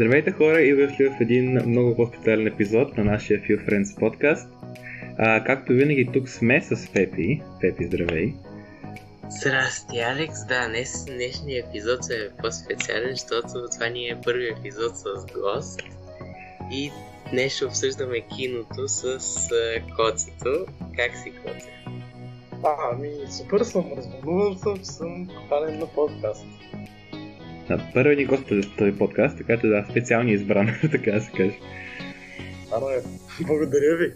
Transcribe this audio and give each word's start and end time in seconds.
Здравейте 0.00 0.30
хора 0.30 0.60
и 0.60 0.76
дошли 0.76 1.08
в 1.08 1.20
един 1.20 1.52
много 1.66 1.96
по-специален 1.96 2.46
епизод 2.46 2.96
на 2.96 3.04
нашия 3.04 3.40
Few 3.42 3.68
Friends 3.68 3.98
подкаст. 3.98 4.48
А, 5.18 5.44
както 5.44 5.72
винаги 5.72 6.08
тук 6.12 6.28
сме 6.28 6.60
с 6.60 6.76
Фепи. 6.76 7.42
Фепи, 7.60 7.84
здравей. 7.84 8.34
Здрасти, 9.28 9.98
Алекс. 9.98 10.46
Да, 10.46 10.68
днес 10.68 11.04
днешния 11.04 11.64
епизод 11.68 12.10
е 12.10 12.30
по-специален, 12.42 13.10
защото 13.10 13.68
това 13.72 13.88
ни 13.88 14.08
е 14.08 14.20
първи 14.24 14.48
епизод 14.48 14.96
с 14.96 15.04
гост. 15.34 15.82
И 16.72 16.90
днес 17.30 17.56
ще 17.56 17.64
обсъждаме 17.64 18.20
киното 18.20 18.88
с 18.88 19.18
Коцето. 19.96 20.66
Как 20.96 21.16
си, 21.16 21.32
Коце? 21.44 21.70
А, 22.64 22.76
ами, 22.92 23.10
супер 23.30 23.60
съм, 23.60 23.92
развълнуван 23.96 24.58
съм, 24.58 24.76
че 24.76 24.84
съм 24.84 25.28
поканен 25.28 25.78
на 25.78 25.86
подкаст. 25.86 26.46
Да, 27.70 27.90
първи 27.94 28.16
ни 28.16 28.24
гост 28.24 28.44
за 28.50 28.76
този 28.78 28.92
подкаст, 28.98 29.38
така 29.38 29.60
че 29.60 29.66
да, 29.66 29.86
специално 29.90 30.30
избран, 30.30 30.66
така 30.90 31.10
да 31.10 31.20
се 31.20 31.32
каже. 31.32 31.58
Ано 32.72 32.90
е. 32.90 33.02
Благодаря 33.46 33.96
ви. 33.96 34.12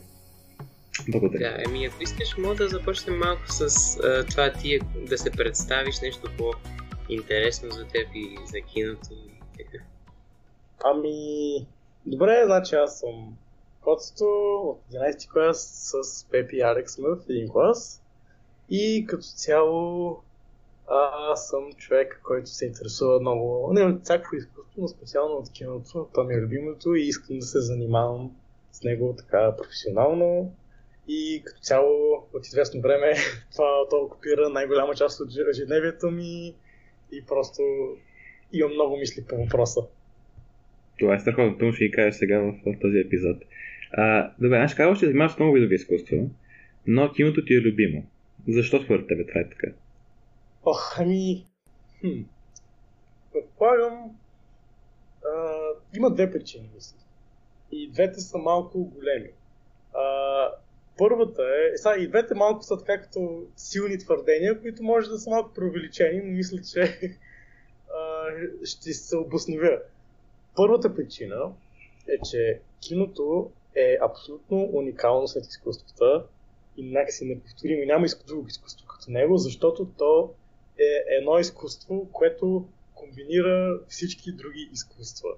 Благодаря. 1.09 1.39
Да, 1.39 1.63
еми 1.69 1.87
ако 1.87 2.03
искаш, 2.03 2.37
мога 2.39 2.55
да 2.55 2.69
започнем 2.69 3.19
малко 3.19 3.43
с 3.47 3.97
а, 3.97 4.27
това 4.27 4.53
ти 4.53 4.79
да 5.09 5.19
се 5.19 5.31
представиш 5.31 6.01
нещо 6.01 6.31
по-интересно 6.39 7.71
за 7.71 7.85
теб 7.85 8.09
и 8.15 8.39
за 8.47 8.61
киното. 8.61 9.09
Ами, 10.85 11.67
добре, 12.07 12.43
значи 12.45 12.75
аз 12.75 13.01
съм 13.01 13.37
Коцето 13.81 14.25
от 14.65 14.81
11 14.93 15.33
клас 15.33 15.93
с 16.03 16.25
Пепи 16.31 16.57
и 16.57 16.63
Алекс 16.63 16.93
сме 16.93 17.09
в 17.09 17.19
един 17.29 17.49
клас. 17.49 18.03
И 18.71 19.07
като 19.09 19.25
цяло 19.25 20.19
аз 20.89 21.49
съм 21.49 21.73
човек, 21.77 22.21
който 22.23 22.49
се 22.49 22.67
интересува 22.67 23.21
много, 23.21 23.73
не 23.73 23.85
от 23.85 24.05
всякакво 24.05 24.37
изкуство, 24.37 24.81
но 24.81 24.89
специално 24.89 25.35
от 25.35 25.53
киното. 25.53 26.09
Това 26.13 26.25
ми 26.25 26.35
е 26.35 26.41
любимото 26.41 26.95
и 26.95 27.03
искам 27.03 27.39
да 27.39 27.47
се 27.47 27.61
занимавам 27.61 28.37
с 28.73 28.83
него 28.83 29.15
така 29.19 29.57
професионално. 29.57 30.55
И 31.09 31.43
като 31.45 31.61
цяло 31.61 32.27
от 32.35 32.47
известно 32.47 32.81
време 32.81 33.15
това 33.53 33.89
то 33.91 33.97
окупира 33.97 34.49
най-голяма 34.49 34.95
част 34.95 35.21
от 35.21 35.29
ежедневието 35.51 36.11
ми 36.11 36.55
и 37.13 37.25
просто 37.27 37.63
имам 38.53 38.73
много 38.73 38.97
мисли 38.97 39.25
по 39.29 39.37
въпроса. 39.37 39.81
Това 40.99 41.15
е 41.15 41.21
страхотно, 41.21 41.59
това 41.59 41.73
ще 41.73 41.85
ги 41.85 41.91
кажа 41.91 42.13
сега 42.13 42.39
в, 42.39 42.53
в 42.67 42.81
този 42.81 42.99
епизод. 42.99 43.37
А, 43.93 44.33
добре, 44.41 44.57
аз 44.57 44.75
казвам, 44.75 44.97
че 44.97 45.07
занимаваш 45.07 45.39
много 45.39 45.53
видови 45.53 45.75
изкуство, 45.75 46.31
но 46.87 47.13
киното 47.13 47.45
ти 47.45 47.55
е 47.55 47.61
любимо. 47.61 48.07
Защо 48.49 48.83
според 48.83 49.09
тебе 49.09 49.27
това 49.27 49.41
е 49.41 49.49
така? 49.49 49.69
Ох, 50.65 50.99
ами... 50.99 51.47
Хм. 52.01 52.23
Предполагам... 53.33 54.17
А, 55.25 55.61
има 55.97 56.11
две 56.11 56.31
причини, 56.31 56.71
мисля. 56.75 56.97
И 57.73 57.91
двете 57.91 58.21
са 58.21 58.39
малко 58.39 58.85
големи. 58.85 59.31
А, 59.95 60.49
първата 60.99 61.43
е... 61.43 61.77
Сега, 61.77 61.97
и 61.97 62.09
двете 62.09 62.35
малко 62.35 62.63
са 62.63 62.79
така 62.79 63.03
като 63.03 63.43
силни 63.57 63.99
твърдения, 63.99 64.61
които 64.61 64.83
може 64.83 65.11
да 65.11 65.19
са 65.19 65.31
малко 65.31 65.55
преувеличени, 65.55 66.21
но 66.25 66.33
мисля, 66.33 66.59
че 66.73 67.01
а, 67.95 68.31
ще 68.65 68.93
се 68.93 69.17
обосновя. 69.17 69.79
Първата 70.57 70.95
причина 70.95 71.53
е, 72.09 72.19
че 72.31 72.61
киното 72.81 73.51
е 73.75 73.99
абсолютно 74.03 74.71
уникално 74.73 75.29
след 75.29 75.47
изкуствата 75.47 76.27
и 76.77 76.91
някакси 76.91 77.25
неповторимо 77.25 77.83
и 77.83 77.87
няма 77.87 78.07
друго 78.27 78.47
изкуство 78.47 78.87
като 78.87 79.11
него, 79.11 79.37
защото 79.37 79.89
то 79.99 80.35
е 80.79 81.17
едно 81.19 81.39
изкуство, 81.39 82.09
което 82.13 82.69
комбинира 82.95 83.81
всички 83.89 84.33
други 84.33 84.69
изкуства. 84.73 85.29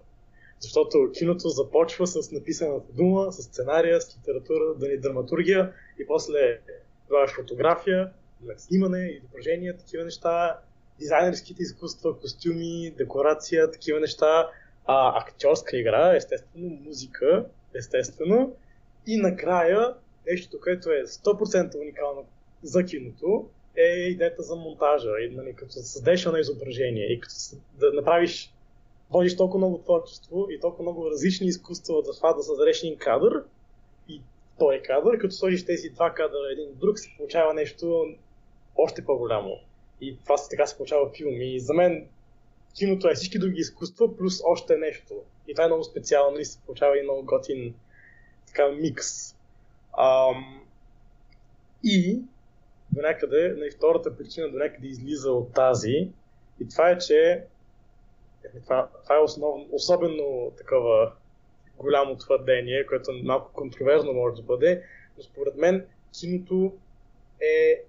Защото 0.60 1.10
киното 1.14 1.48
започва 1.48 2.06
с 2.06 2.32
написаната 2.32 2.92
дума, 2.92 3.32
с 3.32 3.42
сценария, 3.42 4.00
с 4.00 4.16
литература, 4.18 4.74
да 4.74 4.88
ни 4.88 4.98
драматургия 4.98 5.72
и 5.98 6.06
после 6.06 6.60
това 7.08 7.28
фотография, 7.28 8.12
снимане, 8.56 9.06
изображения, 9.06 9.76
такива 9.76 10.04
неща, 10.04 10.58
дизайнерските 10.98 11.62
изкуства, 11.62 12.18
костюми, 12.18 12.94
декорация, 12.98 13.70
такива 13.70 14.00
неща, 14.00 14.50
а, 14.86 15.22
актьорска 15.22 15.76
игра, 15.76 16.16
естествено, 16.16 16.78
музика, 16.84 17.46
естествено, 17.74 18.56
и 19.06 19.16
накрая 19.16 19.94
нещо, 20.26 20.60
което 20.60 20.90
е 20.90 21.06
100% 21.06 21.80
уникално 21.80 22.26
за 22.62 22.84
киното, 22.84 23.48
е 23.76 24.08
идеята 24.08 24.42
за 24.42 24.56
монтажа. 24.56 25.10
И, 25.20 25.30
нали, 25.30 25.54
като 25.54 25.72
създадеш 25.72 26.24
на 26.24 26.40
изображение 26.40 27.12
и 27.12 27.20
като 27.20 27.34
да 27.78 27.92
направиш, 27.92 28.52
водиш 29.10 29.36
толкова 29.36 29.58
много 29.58 29.78
творчество 29.78 30.46
и 30.50 30.60
толкова 30.60 30.82
много 30.82 31.10
различни 31.10 31.46
изкуства 31.46 32.02
за 32.02 32.12
това 32.16 32.32
да 32.32 32.42
създадеш 32.42 32.82
един 32.82 32.96
кадър 32.98 33.44
и 34.08 34.20
той 34.58 34.74
е 34.74 34.82
кадър, 34.82 35.18
като 35.18 35.34
сложиш 35.34 35.64
тези 35.64 35.90
два 35.90 36.14
кадъра 36.14 36.52
един 36.52 36.68
друг, 36.74 36.98
се 36.98 37.08
получава 37.16 37.54
нещо 37.54 38.06
още 38.76 39.04
по-голямо. 39.04 39.58
И 40.00 40.16
това 40.24 40.36
се 40.36 40.50
така 40.50 40.66
се 40.66 40.76
получава 40.76 41.10
филм. 41.16 41.40
И 41.40 41.60
за 41.60 41.74
мен 41.74 42.06
киното 42.74 43.08
е 43.08 43.14
всички 43.14 43.38
други 43.38 43.60
изкуства, 43.60 44.16
плюс 44.16 44.40
още 44.44 44.76
нещо. 44.76 45.14
И 45.48 45.54
това 45.54 45.64
е 45.64 45.66
много 45.66 45.84
специално 45.84 46.38
и 46.38 46.44
се 46.44 46.58
получава 46.66 46.98
и 46.98 47.02
много 47.02 47.22
готин 47.24 47.74
така 48.46 48.68
микс. 48.68 49.34
Ам, 49.98 50.62
и 51.84 52.20
до 52.96 53.02
някъде, 53.02 53.48
на 53.48 53.66
и 53.66 53.70
втората 53.70 54.16
причина 54.16 54.50
до 54.50 54.58
някъде 54.58 54.86
излиза 54.86 55.32
от 55.32 55.52
тази. 55.52 56.10
И 56.60 56.68
това 56.70 56.90
е, 56.90 56.98
че 56.98 57.44
е, 58.44 58.60
това, 58.60 58.88
това 59.02 59.16
е 59.16 59.22
основ, 59.22 59.66
особено 59.72 60.52
такова 60.58 61.12
голямо 61.78 62.16
твърдение, 62.16 62.86
което 62.86 63.12
малко 63.24 63.52
контроверзно 63.52 64.12
може 64.12 64.36
да 64.36 64.42
бъде, 64.42 64.82
но 65.16 65.22
според 65.22 65.56
мен 65.56 65.86
киното 66.20 66.72
е 67.40 67.82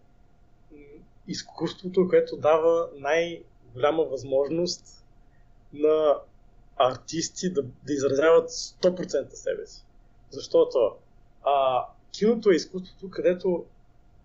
изкуството, 1.27 2.07
което 2.09 2.37
дава 2.37 2.89
най-голяма 2.95 4.03
възможност 4.03 5.05
на 5.73 6.19
артисти 6.77 7.53
да, 7.53 7.61
да 7.61 7.93
изразяват 7.93 8.49
100% 8.49 9.33
себе 9.33 9.65
си. 9.65 9.85
Защото 10.29 10.95
а, 11.43 11.85
киното 12.11 12.51
е 12.51 12.55
изкуството, 12.55 13.09
където 13.09 13.65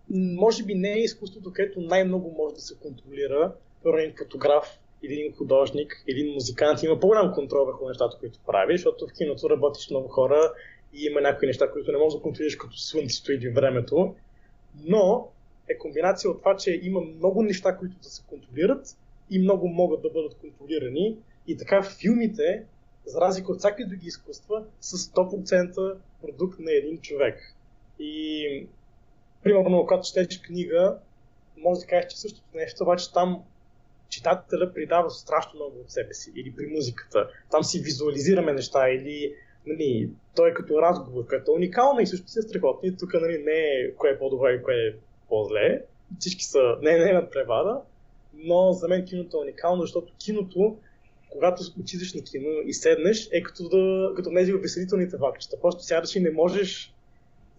може 0.09 0.63
би 0.63 0.75
не 0.75 0.93
е 0.93 0.99
изкуството, 0.99 1.53
където 1.53 1.81
най-много 1.81 2.35
може 2.37 2.55
да 2.55 2.61
се 2.61 2.75
контролира. 2.75 3.53
Първо 3.83 3.97
един 3.97 4.15
фотограф 4.17 4.79
или 5.03 5.13
един 5.13 5.33
художник, 5.33 6.03
един 6.07 6.33
музикант 6.33 6.83
има 6.83 6.99
по-голям 6.99 7.33
контрол 7.33 7.65
върху 7.65 7.87
нещата, 7.87 8.17
които 8.19 8.39
прави, 8.47 8.77
защото 8.77 9.07
в 9.07 9.13
киното 9.13 9.49
работиш 9.49 9.89
много 9.89 10.07
хора 10.07 10.53
и 10.93 11.05
има 11.05 11.21
някои 11.21 11.47
неща, 11.47 11.71
които 11.71 11.91
не 11.91 11.97
можеш 11.97 12.17
да 12.17 12.23
контролираш 12.23 12.55
като 12.55 12.77
слънцето 12.77 13.31
или 13.31 13.49
времето. 13.49 14.15
Но 14.85 15.27
е 15.69 15.77
комбинация 15.77 16.31
от 16.31 16.39
това, 16.39 16.57
че 16.57 16.79
има 16.83 17.01
много 17.01 17.43
неща, 17.43 17.77
които 17.77 17.95
да 18.03 18.09
се 18.09 18.23
контролират 18.27 18.97
и 19.29 19.39
много 19.39 19.67
могат 19.67 20.01
да 20.01 20.09
бъдат 20.09 20.35
контролирани. 20.35 21.17
И 21.47 21.57
така 21.57 21.83
филмите, 21.83 22.63
за 23.05 23.21
разлика 23.21 23.51
от 23.51 23.59
всяки 23.59 23.85
други 23.85 24.07
изкуства, 24.07 24.63
са 24.81 24.97
100% 24.97 25.95
продукт 26.21 26.59
на 26.59 26.71
един 26.71 26.97
човек. 26.97 27.55
И 27.99 28.67
примерно, 29.43 29.81
когато 29.81 30.07
четеш 30.07 30.41
книга, 30.41 30.97
може 31.57 31.79
да 31.79 31.87
кажеш, 31.87 32.11
че 32.11 32.19
същото 32.19 32.47
нещо, 32.55 32.83
обаче 32.83 33.13
там 33.13 33.43
читателя 34.09 34.73
придава 34.73 35.09
страшно 35.09 35.51
много 35.55 35.79
от 35.79 35.91
себе 35.91 36.13
си. 36.13 36.31
Или 36.35 36.55
при 36.55 36.67
музиката. 36.67 37.29
Там 37.51 37.63
си 37.63 37.79
визуализираме 37.79 38.53
неща 38.53 38.89
или 38.89 39.35
нали, 39.67 40.09
той 40.35 40.49
е 40.49 40.53
като 40.53 40.81
разговор, 40.81 41.25
като 41.25 41.51
е 41.51 41.55
уникално 41.55 41.99
и 41.99 42.07
също 42.07 42.27
си 42.27 42.39
е 42.39 42.41
страхотно. 42.41 42.97
тук 42.99 43.13
нали, 43.13 43.43
не 43.43 43.51
е 43.51 43.95
кое 43.95 44.09
е 44.09 44.19
по-добре 44.19 44.53
и 44.53 44.63
кое 44.63 44.75
е 44.75 44.95
по-зле. 45.29 45.81
Всички 46.19 46.43
са, 46.43 46.77
не, 46.81 46.97
не 46.97 47.09
е 47.09 47.13
надпревара, 47.13 47.81
но 48.33 48.71
за 48.71 48.87
мен 48.87 49.05
киното 49.05 49.37
е 49.37 49.41
уникално, 49.41 49.81
защото 49.81 50.13
киното, 50.17 50.77
когато 51.29 51.63
отидеш 51.79 52.13
на 52.13 52.23
кино 52.23 52.49
и 52.65 52.73
седнеш, 52.73 53.29
е 53.31 53.43
като 53.43 53.69
да 53.69 54.13
като 54.15 54.33
тези 54.33 54.53
веселителните 54.53 55.17
вакчета. 55.17 55.61
Просто 55.61 55.83
сядаш 55.83 56.15
и 56.15 56.19
не 56.19 56.31
можеш 56.31 56.92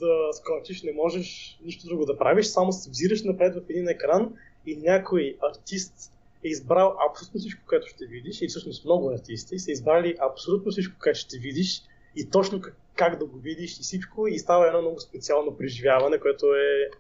да 0.05 0.33
скочиш, 0.33 0.83
не 0.83 0.93
можеш 0.93 1.59
нищо 1.65 1.87
друго 1.87 2.07
да 2.07 2.19
правиш, 2.19 2.47
само 2.47 2.73
се 2.73 2.91
взираш 2.91 3.23
напред 3.23 3.55
в 3.55 3.71
един 3.71 3.89
екран 3.89 4.35
и 4.67 4.77
някой 4.77 5.37
артист 5.51 6.13
е 6.45 6.49
избрал 6.49 6.97
абсолютно 7.11 7.41
всичко, 7.41 7.63
което 7.69 7.87
ще 7.87 8.07
видиш, 8.07 8.43
и 8.43 8.49
всъщност 8.49 8.85
много 8.85 9.11
артисти 9.11 9.59
са 9.59 9.71
избрали 9.71 10.17
абсолютно 10.21 10.73
всичко, 10.73 10.95
което 11.03 11.19
ще 11.19 11.39
видиш 11.39 11.83
и 12.17 12.31
точно 12.31 12.61
как, 12.61 12.77
как 12.97 13.19
да 13.19 13.27
го 13.27 13.39
видиш 13.39 13.79
и 13.79 13.83
всичко 13.83 14.27
и 14.27 14.39
става 14.39 14.67
едно 14.67 14.81
много 14.81 15.01
специално 15.01 15.57
преживяване, 15.57 16.21
което 16.21 16.47
е 16.47 16.91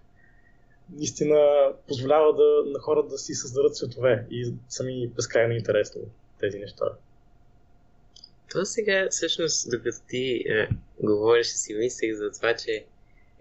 наистина 0.93 1.73
позволява 1.89 2.35
да, 2.35 2.71
на 2.71 2.79
хората 2.79 3.09
да 3.09 3.19
си 3.19 3.35
създадат 3.35 3.77
светове 3.77 4.27
и 4.31 4.53
сами 4.69 5.09
безкрайно 5.09 5.55
интересни 5.55 6.03
тези 6.41 6.59
неща. 6.59 6.85
То 8.51 8.65
сега, 8.65 9.09
всъщност, 9.11 9.71
докато 9.71 9.99
ти 10.09 10.45
е, 10.49 10.69
говориш, 11.03 11.47
си 11.47 11.75
мислех 11.75 12.15
за 12.15 12.31
това, 12.31 12.55
че 12.55 12.85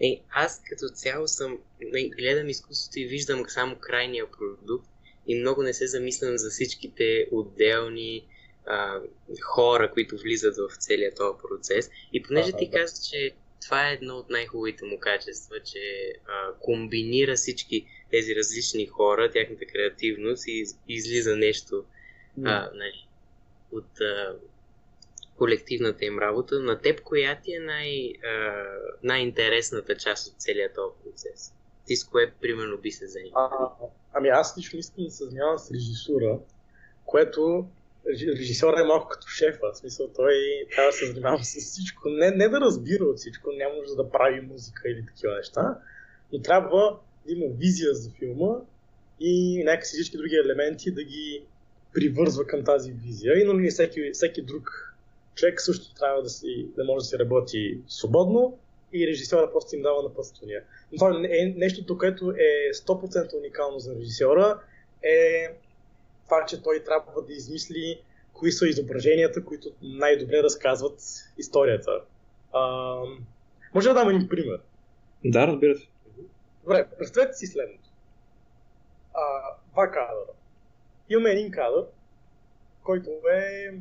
е, 0.03 0.21
аз 0.29 0.61
като 0.69 0.89
цяло 0.93 1.27
съм, 1.27 1.57
не, 1.81 2.09
гледам 2.09 2.49
изкуството 2.49 2.99
и 2.99 3.05
виждам 3.05 3.43
само 3.47 3.75
крайния 3.75 4.31
продукт 4.31 4.87
и 5.27 5.35
много 5.35 5.63
не 5.63 5.73
се 5.73 5.87
замислям 5.87 6.37
за 6.37 6.49
всичките 6.49 7.27
отделни 7.31 8.25
а, 8.65 9.01
хора, 9.41 9.91
които 9.91 10.17
влизат 10.17 10.55
в 10.57 10.75
целият 10.79 11.15
този 11.17 11.37
процес. 11.47 11.89
И 12.13 12.23
понеже 12.23 12.49
Ага, 12.49 12.57
ти 12.57 12.69
да. 12.69 12.77
каза, 12.77 13.09
че 13.09 13.31
това 13.65 13.89
е 13.89 13.93
едно 13.93 14.17
от 14.17 14.29
най-хубавите 14.29 14.85
му 14.85 14.99
качества, 14.99 15.55
че 15.59 16.13
а, 16.27 16.53
комбинира 16.59 17.35
всички 17.35 17.85
тези 18.11 18.35
различни 18.35 18.87
хора, 18.87 19.31
тяхната 19.31 19.65
креативност 19.65 20.47
и 20.47 20.51
из- 20.51 20.77
излиза 20.87 21.35
нещо 21.35 21.85
а, 22.43 22.69
нали, 22.73 23.07
от 23.71 24.01
а, 24.01 24.35
колективната 25.37 26.05
им 26.05 26.19
работа. 26.19 26.59
На 26.59 26.79
теб 26.79 27.01
коя 27.01 27.39
ти 27.43 27.55
е 27.55 27.59
най, 27.59 28.13
а, 28.23 28.63
най-интересната 29.03 29.97
част 29.97 30.27
от 30.27 30.41
целият 30.41 30.75
този 30.75 30.93
процес? 31.03 31.53
Ти 31.85 31.95
с 31.95 32.03
кое, 32.03 32.31
примерно, 32.41 32.77
би 32.77 32.91
се 32.91 33.07
занимал? 33.07 33.43
А, 33.43 33.69
ами 34.13 34.29
аз 34.29 34.57
лично 34.57 34.79
искам 34.79 35.03
да 35.03 35.11
се 35.11 35.25
занимавам 35.25 35.59
с 35.59 35.71
режисура, 35.71 36.39
което 37.05 37.67
режи- 38.07 38.31
режисьора 38.31 38.81
е 38.81 38.83
малко 38.83 39.07
като 39.07 39.27
шефа, 39.27 39.71
в 39.73 39.77
смисъл 39.77 40.07
той 40.15 40.33
трябва 40.71 40.91
да 40.91 40.97
се 40.97 41.05
занимава 41.05 41.43
с 41.43 41.59
всичко, 41.59 42.09
не, 42.09 42.31
не 42.31 42.49
да 42.49 42.61
разбира 42.61 43.05
от 43.05 43.17
всичко, 43.17 43.51
няма 43.51 43.75
нужда 43.75 43.95
да 43.95 44.09
прави 44.09 44.41
музика 44.41 44.89
или 44.89 45.05
такива 45.05 45.35
неща, 45.35 45.79
но 46.33 46.41
трябва 46.41 46.99
да 47.25 47.33
има 47.33 47.45
визия 47.57 47.93
за 47.93 48.11
филма 48.11 48.55
и 49.19 49.63
някакси 49.63 49.93
всички 49.93 50.17
други 50.17 50.35
елементи 50.35 50.91
да 50.91 51.03
ги 51.03 51.43
привързва 51.93 52.47
към 52.47 52.63
тази 52.63 52.91
визия. 52.91 53.41
И 53.41 53.43
нали, 53.43 53.69
всеки, 53.69 54.11
всеки 54.13 54.41
друг 54.41 54.92
човек 55.35 55.61
също 55.61 55.95
трябва 55.95 56.21
да, 56.21 56.29
си, 56.29 56.67
да 56.75 56.83
може 56.83 57.03
да 57.03 57.05
си 57.05 57.19
работи 57.19 57.81
свободно 57.87 58.57
и 58.93 59.07
режисьора 59.07 59.51
просто 59.51 59.75
им 59.75 59.81
дава 59.81 60.03
напътствания. 60.03 60.63
Но 60.91 60.97
това 60.97 61.09
е 61.29 61.53
нещото, 61.57 61.97
което 61.97 62.31
е 62.31 62.73
100% 62.73 63.37
уникално 63.37 63.79
за 63.79 63.95
режисьора, 63.95 64.59
е 65.03 65.47
това, 66.25 66.45
че 66.45 66.63
той 66.63 66.83
трябва 66.83 67.21
да 67.21 67.33
измисли 67.33 68.01
кои 68.33 68.51
са 68.51 68.67
изображенията, 68.67 69.45
които 69.45 69.71
най-добре 69.81 70.43
разказват 70.43 70.99
историята. 71.37 72.01
А, 72.53 72.95
може 73.73 73.87
да 73.87 73.93
дам 73.93 74.09
един 74.09 74.29
пример. 74.29 74.59
Да, 75.25 75.47
разбира 75.47 75.75
се. 75.75 75.87
Добре, 76.63 76.87
представете 76.97 77.33
си 77.33 77.47
следното. 77.47 77.89
А, 79.13 79.21
два 79.71 79.87
кадъра. 79.87 80.33
Имаме 81.09 81.29
един 81.29 81.51
кадър, 81.51 81.85
който 82.83 83.09
е 83.33 83.73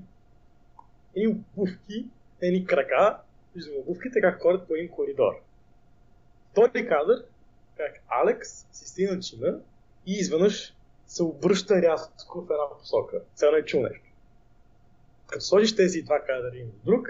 едни 1.16 1.28
обувки, 1.28 2.06
едни 2.40 2.66
крака, 2.66 3.18
виждаме 3.54 3.78
обувките 3.78 4.20
как 4.20 4.42
ходят 4.42 4.68
по 4.68 4.74
един 4.74 4.88
коридор. 4.88 5.32
Втори 6.50 6.86
кадър, 6.88 7.24
как 7.76 8.02
Алекс 8.08 8.48
си 8.72 8.88
стигна 8.88 9.20
чина 9.20 9.60
и 10.06 10.12
изведнъж 10.12 10.74
се 11.06 11.22
обръща 11.22 11.82
рязко 11.82 12.40
в 12.40 12.50
една 12.50 12.78
посока. 12.78 13.20
Цяло 13.34 13.56
е 13.56 13.64
чул 13.64 13.82
нещо. 13.82 14.06
Като 15.26 15.44
сложиш 15.44 15.76
тези 15.76 16.02
два 16.02 16.20
кадъра 16.20 16.48
един 16.54 16.72
друг 16.84 17.08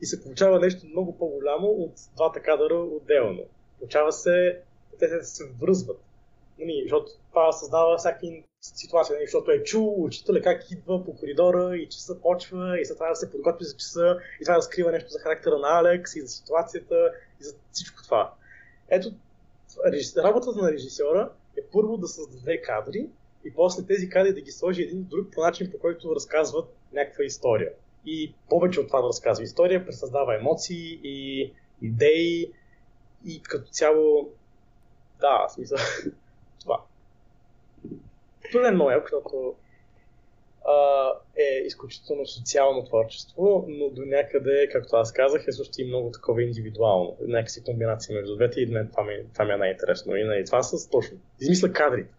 и 0.00 0.06
се 0.06 0.22
получава 0.22 0.60
нещо 0.60 0.86
много 0.86 1.18
по-голямо 1.18 1.66
от 1.66 1.92
двата 2.16 2.42
кадъра 2.42 2.74
отделно. 2.74 3.42
Получава 3.78 4.12
се, 4.12 4.62
те 4.98 5.24
се 5.24 5.44
връзват. 5.60 6.00
Нали, 6.58 6.82
защото 6.82 7.12
това 7.28 7.52
създава 7.52 7.96
всякакви 7.96 8.44
ситуации, 8.60 9.14
нали, 9.14 9.24
защото 9.24 9.50
е 9.50 9.62
чул 9.62 10.04
учителя 10.04 10.42
как 10.42 10.70
идва 10.70 11.04
по 11.04 11.16
коридора 11.16 11.76
и 11.76 11.88
часа 11.88 12.20
почва 12.20 12.80
и 12.80 12.84
след 12.84 12.96
това 12.96 13.08
да 13.08 13.16
се 13.16 13.30
подготви 13.30 13.64
за 13.64 13.76
часа 13.76 14.18
и 14.40 14.44
това 14.44 14.56
да 14.56 14.62
скрива 14.62 14.92
нещо 14.92 15.10
за 15.10 15.18
характера 15.18 15.58
на 15.58 15.78
Алекс 15.78 16.16
и 16.16 16.20
за 16.20 16.28
ситуацията 16.28 17.12
и 17.40 17.44
за 17.44 17.54
всичко 17.72 18.02
това. 18.02 18.34
Ето, 18.88 19.12
работата 20.16 20.62
на 20.62 20.72
режисьора 20.72 21.32
е 21.58 21.62
първо 21.72 21.96
да 21.96 22.08
създаде 22.08 22.62
кадри 22.62 23.08
и 23.44 23.54
после 23.54 23.86
тези 23.86 24.08
кадри 24.08 24.34
да 24.34 24.40
ги 24.40 24.52
сложи 24.52 24.82
един 24.82 25.04
друг 25.04 25.32
по 25.32 25.40
начин, 25.40 25.70
по 25.70 25.78
който 25.78 26.14
разказват 26.14 26.76
някаква 26.92 27.24
история. 27.24 27.72
И 28.06 28.34
повече 28.48 28.80
от 28.80 28.86
това 28.86 29.00
да 29.00 29.08
разказва 29.08 29.44
история, 29.44 29.86
пресъздава 29.86 30.36
емоции 30.36 31.00
и 31.02 31.52
идеи 31.82 32.52
и 33.24 33.42
като 33.42 33.70
цяло 33.70 34.30
да, 35.20 35.48
смисъл. 35.48 35.78
Много 38.54 38.90
яко, 38.90 39.06
защото 39.12 39.54
а, 40.66 41.10
е 41.36 41.66
изключително 41.66 42.26
социално 42.26 42.84
творчество, 42.84 43.64
но 43.68 43.90
до 43.90 44.02
някъде, 44.04 44.68
както 44.72 44.96
аз 44.96 45.12
казах, 45.12 45.44
е 45.48 45.52
също 45.52 45.82
и 45.82 45.86
много 45.86 46.10
такова 46.10 46.42
индивидуално. 46.42 47.16
Някакси 47.26 47.64
комбинация 47.64 48.16
между 48.16 48.36
двете 48.36 48.60
и 48.60 48.66
мен 48.66 48.88
това 48.90 49.04
ми, 49.04 49.12
това 49.32 49.44
ми 49.44 49.52
е 49.52 49.56
най-интересно. 49.56 50.16
И 50.16 50.24
нали, 50.24 50.44
това 50.44 50.62
са 50.62 50.90
точно. 50.90 51.18
Измисля 51.40 51.72
кадрите. 51.72 52.10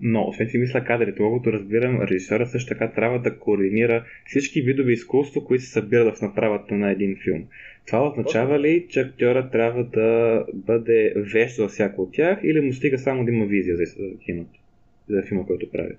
Но, 0.00 0.28
освен 0.28 0.48
че 0.50 0.58
мисля 0.58 0.84
кадрите, 0.84 1.18
колкото 1.18 1.52
разбирам, 1.52 2.02
режисьора 2.02 2.46
също 2.46 2.68
така 2.68 2.92
трябва 2.92 3.18
да 3.18 3.38
координира 3.38 4.04
всички 4.26 4.62
видове 4.62 4.92
изкуство, 4.92 5.44
които 5.44 5.64
се 5.64 5.70
събират 5.70 6.18
в 6.18 6.22
направата 6.22 6.74
на 6.74 6.90
един 6.90 7.16
филм. 7.24 7.44
Това 7.86 8.08
означава 8.08 8.60
ли, 8.60 8.86
че 8.88 9.00
актьора 9.00 9.50
трябва 9.50 9.84
да 9.84 10.44
бъде 10.54 11.12
вещ 11.16 11.56
за 11.56 11.68
всяко 11.68 12.02
от 12.02 12.12
тях 12.12 12.38
или 12.42 12.60
му 12.60 12.72
стига 12.72 12.98
само 12.98 13.24
да 13.24 13.30
има 13.30 13.46
визия 13.46 13.76
за 13.76 13.84
киното, 14.24 14.60
за 15.08 15.22
филма, 15.28 15.46
който 15.46 15.70
прави? 15.70 15.96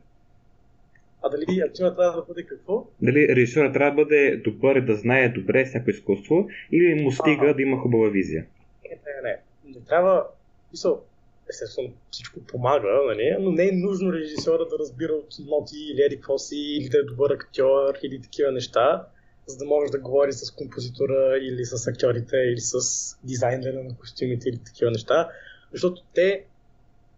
А 1.23 1.29
дали 1.29 1.61
актьора 1.61 1.95
трябва 1.95 2.21
да 2.21 2.25
бъде 2.27 2.43
какво? 2.43 2.87
Дали 3.01 3.35
режисьора 3.35 3.71
трябва 3.71 3.91
да 3.91 4.03
бъде 4.03 4.37
добър 4.37 4.75
и 4.75 4.85
да 4.85 4.95
знае 4.95 5.29
добре 5.29 5.65
всяко 5.65 5.89
изкуство 5.89 6.47
или 6.71 7.03
му 7.03 7.11
стига 7.11 7.45
Ага. 7.45 7.53
да 7.53 7.61
има 7.61 7.77
хубава 7.77 8.09
визия? 8.09 8.45
Не, 8.83 8.89
не, 8.89 9.29
не. 9.29 9.37
Не 9.75 9.85
трябва. 9.85 10.27
Мисъл, 10.71 11.01
естествено 11.49 11.93
всичко 12.11 12.39
помага, 12.39 12.87
нали? 13.07 13.37
но 13.39 13.51
не 13.51 13.67
е 13.67 13.71
нужно 13.71 14.13
режисьора 14.13 14.65
да 14.65 14.79
разбира 14.79 15.13
от 15.13 15.35
ноти 15.39 15.77
или 15.91 16.01
еди 16.01 16.19
си, 16.37 16.57
или 16.57 16.89
да 16.89 16.97
е 16.97 17.03
добър 17.03 17.31
актьор 17.31 17.93
или 18.03 18.21
такива 18.21 18.51
неща, 18.51 19.07
за 19.45 19.57
да 19.57 19.65
може 19.65 19.91
да 19.91 19.99
говори 19.99 20.33
с 20.33 20.51
композитора 20.51 21.37
или 21.41 21.65
с 21.65 21.87
актьорите 21.87 22.37
или 22.37 22.59
с 22.59 22.79
дизайнера 23.23 23.83
на 23.83 23.97
костюмите 23.97 24.49
или 24.49 24.59
такива 24.65 24.91
неща. 24.91 25.29
Защото 25.71 26.01
те, 26.13 26.45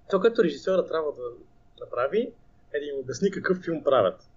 това, 0.10 0.22
което 0.22 0.44
режисьора 0.44 0.88
трябва 0.88 1.12
да 1.12 1.24
направи, 1.80 2.32
е 2.74 2.80
да 2.80 2.86
им 2.86 3.00
обясни 3.00 3.32
какъв 3.32 3.58
филм 3.64 3.84
правят. 3.84 4.30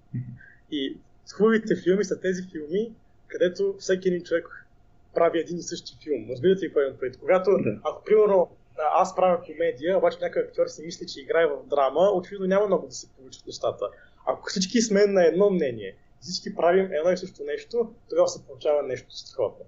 И 0.70 0.96
хубавите 1.36 1.76
филми 1.76 2.04
са 2.04 2.20
тези 2.20 2.42
филми, 2.42 2.92
където 3.28 3.74
всеки 3.78 4.08
един 4.08 4.22
човек 4.22 4.66
прави 5.14 5.40
един 5.40 5.58
и 5.58 5.62
същи 5.62 5.96
филм. 6.04 6.26
Разбирате 6.30 6.64
ли 6.64 6.68
какво 6.68 6.80
имам 6.80 6.96
предвид? 7.00 7.20
Когато, 7.20 7.50
Да. 7.50 7.80
ако 7.84 8.04
примерно 8.04 8.50
аз 8.92 9.16
правя 9.16 9.42
комедия, 9.42 9.98
обаче 9.98 10.18
някой 10.20 10.42
актьор 10.42 10.66
си 10.66 10.82
мисли, 10.82 11.06
че 11.06 11.20
играе 11.20 11.46
в 11.46 11.66
драма, 11.66 12.10
очевидно 12.14 12.46
няма 12.46 12.66
много 12.66 12.86
да 12.86 12.92
се 12.94 13.08
получат 13.10 13.46
нещата. 13.46 13.84
Ако 14.26 14.46
всички 14.48 14.80
сме 14.80 15.06
на 15.06 15.26
едно 15.26 15.50
мнение, 15.50 15.96
всички 16.20 16.54
правим 16.54 16.92
едно 16.92 17.10
и 17.10 17.16
също 17.16 17.44
нещо, 17.44 17.94
тогава 18.08 18.28
се 18.28 18.46
получава 18.46 18.82
нещо 18.82 19.16
страхотно. 19.16 19.64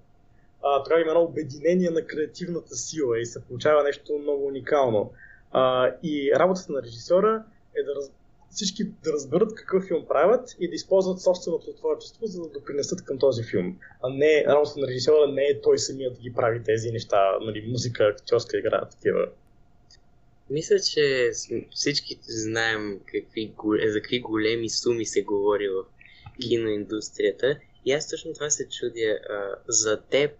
А, 0.62 0.82
тогава 0.82 1.00
има 1.00 1.10
едно 1.10 1.22
обединение 1.22 1.90
на 1.90 2.06
креативната 2.06 2.76
сила 2.76 3.20
и 3.20 3.26
се 3.26 3.44
получава 3.44 3.82
нещо 3.82 4.18
много 4.18 4.46
уникално. 4.46 5.12
А, 5.52 5.92
и 6.02 6.32
работата 6.36 6.72
на 6.72 6.82
режисьора 6.82 7.44
е 7.76 7.82
да 7.82 7.94
раз... 7.94 8.10
всички 8.50 8.84
да 8.84 9.12
разберат 9.12 9.54
какъв 9.54 9.84
филм 9.84 10.06
правят 10.08 10.56
и 10.60 10.68
да 10.68 10.74
използват 10.74 11.20
собственото 11.20 11.72
творчество, 11.72 12.26
за 12.26 12.42
да 12.42 12.48
допринесат 12.48 13.04
към 13.04 13.18
този 13.18 13.42
филм. 13.44 13.78
А 14.02 14.08
не 14.08 14.44
работата 14.48 14.80
на 14.80 14.86
режисьора 14.86 15.32
не 15.32 15.42
е 15.42 15.60
той 15.60 15.78
самият 15.78 16.14
да 16.14 16.20
ги 16.20 16.32
прави 16.32 16.62
тези 16.62 16.90
неща, 16.90 17.38
нали, 17.40 17.66
музика, 17.68 18.04
актьорска 18.04 18.58
игра, 18.58 18.88
такива. 18.88 19.28
Мисля, 20.50 20.80
че 20.80 21.30
всички 21.70 22.18
знаем 22.22 23.00
какви, 23.06 23.52
гол- 23.56 23.90
за 23.92 24.00
какви 24.00 24.20
големи 24.20 24.70
суми 24.70 25.06
се 25.06 25.22
говори 25.22 25.68
в 25.68 25.84
киноиндустрията. 26.40 27.58
И 27.84 27.92
аз 27.92 28.10
точно 28.10 28.34
това 28.34 28.50
се 28.50 28.68
чудя. 28.68 29.18
За 29.68 30.00
теб 30.00 30.30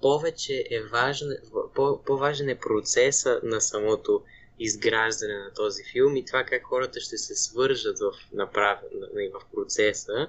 повече 0.00 0.64
е 0.70 0.80
важен, 0.92 1.36
по, 1.74 2.02
по-важен 2.06 2.48
е 2.48 2.58
процеса 2.58 3.40
на 3.42 3.60
самото 3.60 4.22
изграждане 4.58 5.34
на 5.38 5.52
този 5.52 5.84
филм 5.84 6.16
и 6.16 6.24
това 6.24 6.44
как 6.44 6.62
хората 6.62 7.00
ще 7.00 7.18
се 7.18 7.34
свържат 7.34 7.98
в, 7.98 8.12
направ... 8.32 8.78
на- 8.92 9.40
в 9.40 9.54
процеса, 9.54 10.28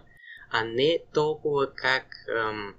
а 0.51 0.63
не 0.63 0.99
толкова 1.13 1.73
как, 1.73 2.05
ам, 2.37 2.75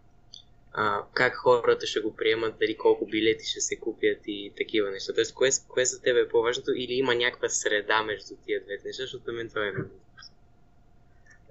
а, 0.73 1.03
как 1.15 1.35
хората 1.35 1.87
ще 1.87 2.01
го 2.01 2.17
приемат, 2.17 2.59
дали 2.61 2.77
колко 2.77 3.07
билети 3.07 3.47
ще 3.47 3.61
се 3.61 3.77
купят 3.77 4.19
и 4.27 4.53
такива 4.57 4.91
неща. 4.91 5.13
Тоест, 5.15 5.35
кое, 5.35 5.51
кое 5.69 5.85
за 5.85 6.03
теб 6.03 6.17
е 6.17 6.29
по-важното 6.29 6.71
или 6.77 6.93
има 6.93 7.15
някаква 7.15 7.49
среда 7.49 8.03
между 8.03 8.35
тия 8.47 8.61
двете 8.65 8.89
неща, 8.89 9.03
защото 9.03 9.25
за 9.25 9.33
мен 9.33 9.49
това 9.49 9.67
е 9.67 9.71
много. 9.71 9.91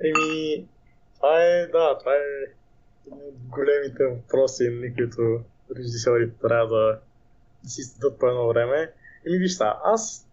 Еми, 0.03 0.67
това 1.15 1.43
е, 1.43 1.67
да, 1.67 1.97
това 1.97 2.15
е 2.15 2.53
от 3.11 3.35
големите 3.49 4.05
въпроси, 4.05 4.69
нали, 4.69 4.93
които 4.93 5.43
режисьорите 5.77 6.33
трябва 6.41 6.67
да, 6.67 6.99
да 7.63 7.69
си 7.69 7.81
зададат 7.81 8.19
по 8.19 8.27
едно 8.27 8.47
време. 8.47 8.93
Еми, 9.25 9.37
виж 9.37 9.57
аз, 9.83 10.27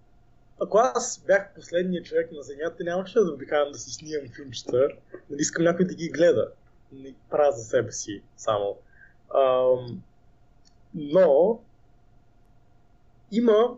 ако 0.60 0.78
аз 0.78 1.24
бях 1.26 1.54
последният 1.54 2.06
човек 2.06 2.32
на 2.32 2.42
Земята, 2.42 2.84
нямаше 2.84 3.18
да 3.18 3.32
обикавам 3.32 3.72
да 3.72 3.78
си 3.78 3.90
снимам 3.90 4.28
филмчета, 4.28 4.88
нали, 5.30 5.40
искам 5.40 5.64
някой 5.64 5.86
да 5.86 5.94
ги 5.94 6.08
гледа. 6.08 6.52
Не 6.92 7.14
правя 7.30 7.52
за 7.52 7.64
себе 7.64 7.92
си 7.92 8.22
само. 8.36 8.76
Ам, 9.34 10.02
но, 10.94 11.60
има, 13.32 13.76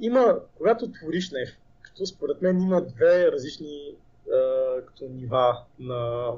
има, 0.00 0.40
когато 0.56 0.92
твориш 0.92 1.30
нещо, 1.30 1.58
като 1.82 2.06
според 2.06 2.42
мен 2.42 2.60
има 2.60 2.82
две 2.82 3.32
различни 3.32 3.94
а, 4.32 4.80
като 4.86 5.04
нива 5.04 5.64
на 5.78 6.32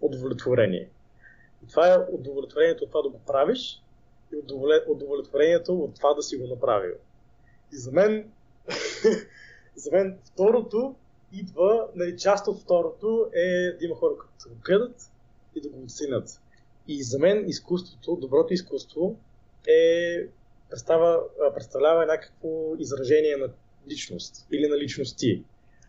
удовлетворение. 0.00 0.88
Това 1.70 1.94
е 1.94 1.98
удовлетворението 2.12 2.84
от 2.84 2.90
това 2.90 3.02
да 3.02 3.08
го 3.08 3.18
правиш 3.18 3.82
и 4.32 4.36
удовлетворението 4.88 5.74
от 5.74 5.94
това 5.94 6.14
да 6.14 6.22
си 6.22 6.36
го 6.36 6.46
направил. 6.46 6.94
И 7.72 7.76
за 7.76 7.92
мен, 7.92 8.30
за 9.76 9.90
мен 9.92 10.18
второто 10.24 10.94
идва, 11.32 11.88
нали, 11.94 12.18
част 12.18 12.48
от 12.48 12.60
второто 12.60 13.30
е 13.34 13.72
да 13.72 13.84
има 13.84 13.94
хора, 13.94 14.14
които 14.18 14.54
го 14.54 14.60
гледат 14.64 15.10
и 15.54 15.60
да 15.60 15.68
го 15.68 15.82
оценят. 15.82 16.40
И 16.88 17.02
за 17.02 17.18
мен 17.18 17.48
изкуството, 17.48 18.16
доброто 18.16 18.54
изкуство 18.54 19.16
е 19.68 20.26
представа, 20.70 21.20
представлява 21.54 22.06
някакво 22.06 22.74
изражение 22.78 23.36
на 23.36 23.48
личност 23.88 24.46
или 24.52 24.68
на 24.68 24.78
личности. 24.78 25.44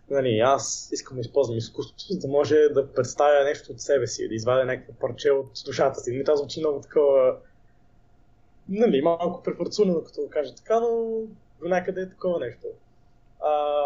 Нали, 0.10 0.40
аз 0.40 0.90
искам 0.94 1.18
да 1.18 1.22
използвам 1.22 1.58
изкуството, 1.58 2.14
за 2.14 2.20
да 2.20 2.28
може 2.28 2.56
да 2.56 2.94
представя 2.94 3.44
нещо 3.44 3.72
от 3.72 3.82
себе 3.82 4.08
си, 4.08 4.28
да 4.28 4.36
извадя 4.36 4.66
някакво 4.66 4.94
парче 4.94 5.32
от 5.32 5.52
душата 5.66 6.00
си. 6.00 6.12
Нали, 6.12 6.24
това 6.24 6.36
звучи 6.36 6.60
много 6.60 6.82
такова, 6.82 7.38
нали, 8.70 9.02
малко 9.02 9.44
префарцунено, 9.44 10.04
като 10.04 10.22
го 10.22 10.30
кажа 10.30 10.56
така, 10.56 10.80
но 10.80 11.22
до 11.62 11.68
някъде 11.68 12.02
е 12.02 12.10
такова 12.10 12.40
нещо. 12.40 12.68
А, 13.44 13.84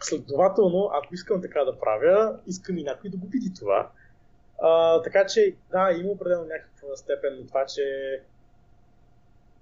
следователно, 0.00 0.90
ако 0.92 1.14
искам 1.14 1.42
така 1.42 1.64
да 1.64 1.78
правя, 1.78 2.38
искам 2.46 2.78
и 2.78 2.82
някой 2.82 3.10
да 3.10 3.16
го 3.16 3.26
види 3.26 3.54
това. 3.58 3.90
А, 4.62 5.02
така 5.02 5.26
че, 5.26 5.54
да, 5.70 5.92
има 5.92 6.10
определено 6.10 6.44
някаква 6.44 6.96
степен 6.96 7.38
на 7.40 7.46
това, 7.46 7.66
че 7.66 7.82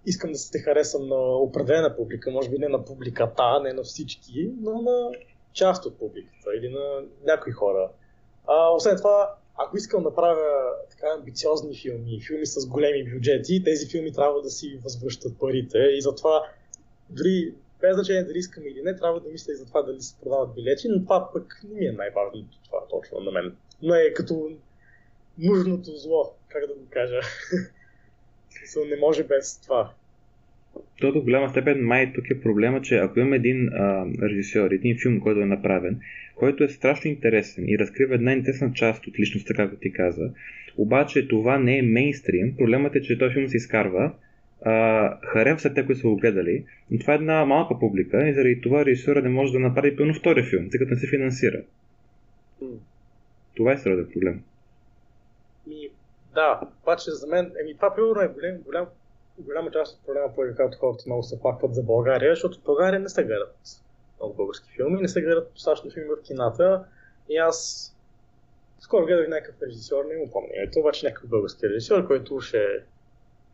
искам 0.07 0.33
да 0.33 0.39
се 0.39 0.59
харесам 0.59 1.09
на 1.09 1.17
определена 1.17 1.97
публика, 1.97 2.31
може 2.31 2.50
би 2.50 2.59
не 2.59 2.69
на 2.69 2.85
публиката, 2.85 3.61
не 3.62 3.73
на 3.73 3.83
всички, 3.83 4.50
но 4.61 4.83
на 4.83 5.11
част 5.53 5.87
от 5.87 5.99
публиката 5.99 6.57
или 6.57 6.69
на 6.69 7.03
някои 7.25 7.53
хора. 7.53 7.91
А, 8.47 8.69
освен 8.69 8.97
това, 8.97 9.35
ако 9.67 9.76
искам 9.76 10.02
да 10.02 10.14
правя 10.14 10.73
така 10.90 11.07
амбициозни 11.19 11.76
филми, 11.76 12.21
филми 12.26 12.47
с 12.47 12.67
големи 12.67 13.14
бюджети, 13.14 13.64
тези 13.64 13.87
филми 13.87 14.12
трябва 14.12 14.43
да 14.43 14.50
си 14.50 14.81
възвръщат 14.85 15.38
парите 15.38 15.79
и 15.79 16.02
затова 16.02 16.43
дори 17.11 17.55
без 17.81 17.95
значение 17.95 18.25
дали 18.25 18.38
искам 18.38 18.67
или 18.67 18.83
не, 18.83 18.97
трябва 18.97 19.21
да 19.21 19.29
мисля 19.29 19.52
и 19.52 19.57
за 19.57 19.67
това 19.67 19.83
дали 19.83 20.00
се 20.00 20.17
продават 20.21 20.55
билети, 20.55 20.88
но 20.88 21.02
това 21.02 21.33
пък 21.33 21.61
не 21.69 21.81
ми 21.81 21.87
е 21.87 21.93
най-важното 21.93 22.59
това 22.64 22.79
точно 22.90 23.21
на 23.21 23.31
мен. 23.31 23.57
Но 23.83 23.95
е 23.95 24.12
като 24.14 24.50
нужното 25.38 25.97
зло, 25.97 26.35
как 26.49 26.67
да 26.67 26.75
го 26.75 26.87
кажа. 26.90 27.21
не 28.90 28.97
може 28.97 29.25
без 29.25 29.61
това. 29.61 29.95
То 31.00 31.12
до 31.12 31.21
голяма 31.21 31.49
степен 31.49 31.87
май 31.87 32.12
тук 32.12 32.31
е 32.31 32.41
проблема, 32.41 32.83
че 32.83 32.97
ако 32.97 33.21
имаме 33.21 33.37
един 33.37 33.69
а, 33.69 34.07
режисьор, 34.23 34.71
един 34.71 34.97
филм, 35.03 35.21
който 35.21 35.41
е 35.41 35.47
направен, 35.47 36.00
който 36.35 36.65
е 36.65 36.69
страшно 36.69 37.11
интересен 37.11 37.69
и 37.69 37.79
разкрива 37.79 38.15
една 38.15 38.33
интересна 38.33 38.73
част 38.73 39.07
от 39.07 39.19
личността, 39.19 39.55
както 39.55 39.77
ти 39.77 39.93
каза, 39.93 40.31
обаче 40.77 41.29
това 41.29 41.59
не 41.59 41.79
е 41.79 41.83
мейнстрим, 41.83 42.57
проблемът 42.57 42.97
е, 42.97 43.03
че 43.03 43.19
този 43.19 43.35
филм 43.35 43.49
се 43.49 43.57
изкарва, 43.57 44.12
харесва 45.23 45.59
се 45.59 45.75
те, 45.75 45.87
които 45.87 46.00
са 46.00 46.09
го 46.09 46.17
гледали, 46.17 46.65
но 46.91 46.99
това 46.99 47.12
е 47.12 47.17
една 47.17 47.45
малка 47.45 47.79
публика 47.79 48.29
и 48.29 48.35
заради 48.35 48.61
това 48.61 48.85
режисьора 48.85 49.23
не 49.23 49.29
може 49.29 49.53
да 49.53 49.59
направи 49.59 49.97
пълно 49.97 50.15
втори 50.15 50.43
филм, 50.43 50.71
тъй 50.71 50.79
като 50.79 50.91
не 50.91 51.00
се 51.00 51.09
финансира. 51.09 51.62
Mm. 52.62 52.77
Това 53.57 53.73
е 53.73 53.79
сериозен 53.79 54.09
проблем. 54.12 54.43
Ми, 55.67 55.89
да, 56.35 56.61
обаче 56.83 57.11
за 57.11 57.27
мен, 57.27 57.53
еми 57.62 57.75
това 57.75 57.95
примерно 57.95 58.21
е 58.21 58.29
голям, 58.29 58.59
голям 58.59 58.87
голяма 59.42 59.70
част 59.70 59.99
от 59.99 60.06
проблема, 60.06 60.28
по 60.28 60.42
когато 60.56 60.78
хората 60.78 61.04
много 61.06 61.23
се 61.23 61.40
плакват 61.40 61.75
за 61.75 61.82
България, 61.82 62.32
защото 62.32 62.59
в 62.59 62.62
България 62.62 63.00
не 63.00 63.09
се 63.09 63.25
гледат 63.25 63.56
много 64.20 64.35
български 64.35 64.70
филми, 64.73 65.00
не 65.00 65.09
се 65.09 65.23
гледат 65.23 65.52
достатъчно 65.54 65.90
филми 65.90 66.09
в 66.09 66.23
кината. 66.23 66.85
И 67.28 67.37
аз 67.37 67.87
скоро 68.80 69.06
гледах 69.06 69.28
някакъв 69.28 69.62
режисьор, 69.62 70.04
не 70.04 70.16
му 70.16 70.30
помня. 70.30 70.49
Ето 70.54 70.78
обаче 70.78 71.06
някакъв 71.06 71.30
български 71.30 71.68
режисьор, 71.68 72.06
който 72.06 72.40
ще 72.40 72.59
е 72.59 72.85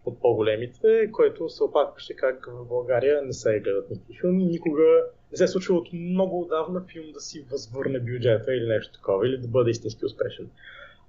от 0.05 0.21
по-големите, 0.21 1.11
който 1.13 1.49
се 1.49 1.65
опакваше 1.65 2.17
как 2.17 2.47
в 2.47 2.65
България 2.65 3.23
не 3.23 3.33
се 3.33 3.61
гледат 3.61 3.91
никакви 3.91 4.19
филми. 4.21 4.45
Никога 4.45 5.05
не 5.31 5.37
се 5.37 5.45
е 5.45 5.49
случило 5.49 5.79
от 5.79 5.93
много 5.93 6.41
отдавна 6.41 6.85
филм 6.93 7.13
да 7.13 7.21
си 7.21 7.47
възвърне 7.51 8.01
бюджета 8.01 8.55
или 8.55 8.69
нещо 8.69 8.93
такова, 8.93 9.29
или 9.29 9.39
да 9.39 9.49
бъде 9.49 9.71
истински 9.71 10.07
успешен. 10.07 10.51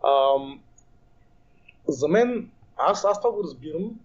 Ам, 0.04 0.62
за 1.88 2.08
мен, 2.08 2.52
аз, 2.78 3.06
аз 3.06 3.22
това 3.22 3.32
го 3.32 3.44
разбирам, 3.44 4.00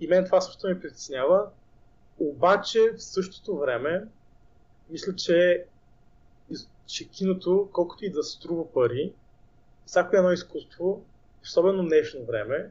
и 0.00 0.06
мен 0.06 0.24
това 0.24 0.40
също 0.40 0.66
ме 0.66 0.80
притеснява. 0.80 1.46
Обаче 2.18 2.92
в 2.96 3.02
същото 3.02 3.58
време, 3.58 4.04
мисля, 4.90 5.14
че, 5.16 5.64
че 6.86 7.08
киното, 7.08 7.68
колкото 7.72 8.04
и 8.04 8.10
да 8.10 8.22
струва 8.22 8.72
пари, 8.72 9.12
всяко 9.86 10.16
едно 10.16 10.32
изкуство, 10.32 11.04
особено 11.42 11.82
в 11.82 11.86
днешно 11.86 12.24
време, 12.24 12.70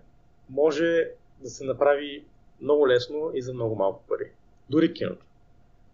може 0.49 1.11
да 1.41 1.49
се 1.49 1.65
направи 1.65 2.25
много 2.61 2.87
лесно 2.87 3.31
и 3.33 3.41
за 3.41 3.53
много 3.53 3.75
малко 3.75 4.03
пари. 4.07 4.31
Дори 4.69 4.93
киното. 4.93 5.25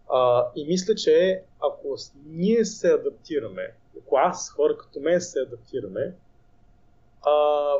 А, 0.09 0.47
и 0.55 0.65
мисля, 0.65 0.95
че 0.95 1.43
ако 1.59 1.95
ние 2.25 2.65
се 2.65 2.93
адаптираме, 2.93 3.73
ако 3.99 4.17
аз, 4.17 4.49
хора 4.49 4.77
като 4.77 4.99
мен 4.99 5.21
се 5.21 5.39
адаптираме, 5.39 6.13
а, 7.25 7.31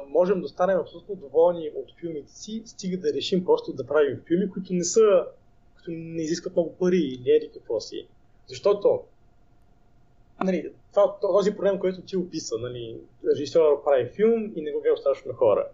можем 0.07 0.41
да 0.41 0.47
станем 0.47 0.79
абсолютно 0.79 1.15
доволни 1.15 1.71
от 1.75 1.99
филмите 1.99 2.31
си, 2.31 2.63
стига 2.65 2.97
да 2.97 3.13
решим 3.13 3.45
просто 3.45 3.73
да 3.73 3.87
правим 3.87 4.21
филми, 4.27 4.49
които 4.49 4.73
не 4.73 4.83
са, 4.83 5.25
които 5.75 5.91
не 5.91 6.21
изискват 6.21 6.55
много 6.55 6.75
пари 6.75 6.97
или 6.97 7.31
еди 7.31 7.51
какво 7.53 7.79
си. 7.79 8.07
Защото 8.47 9.03
нали, 10.43 10.73
това, 10.91 11.15
този 11.21 11.55
проблем, 11.55 11.79
който 11.79 12.01
ти 12.01 12.17
описа, 12.17 12.57
нали, 12.57 12.97
режисьор 13.31 13.83
прави 13.83 14.09
филм 14.09 14.51
и 14.55 14.61
не 14.61 14.71
го 14.71 14.81
гледа 14.81 14.95
достатъчно 14.95 15.31
на 15.31 15.37
хора. 15.37 15.67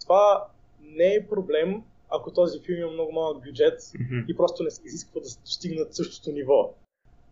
Това 0.00 0.46
не 0.82 1.14
е 1.14 1.26
проблем, 1.26 1.82
ако 2.08 2.32
този 2.32 2.60
филм 2.60 2.80
има 2.80 2.90
много 2.90 3.12
малък 3.12 3.44
бюджет 3.44 3.80
mm-hmm. 3.80 4.26
и 4.26 4.36
просто 4.36 4.62
не 4.62 4.70
се 4.70 4.82
изисква 4.84 5.20
да 5.20 5.28
достигнат 5.44 5.94
същото 5.94 6.30
ниво. 6.30 6.74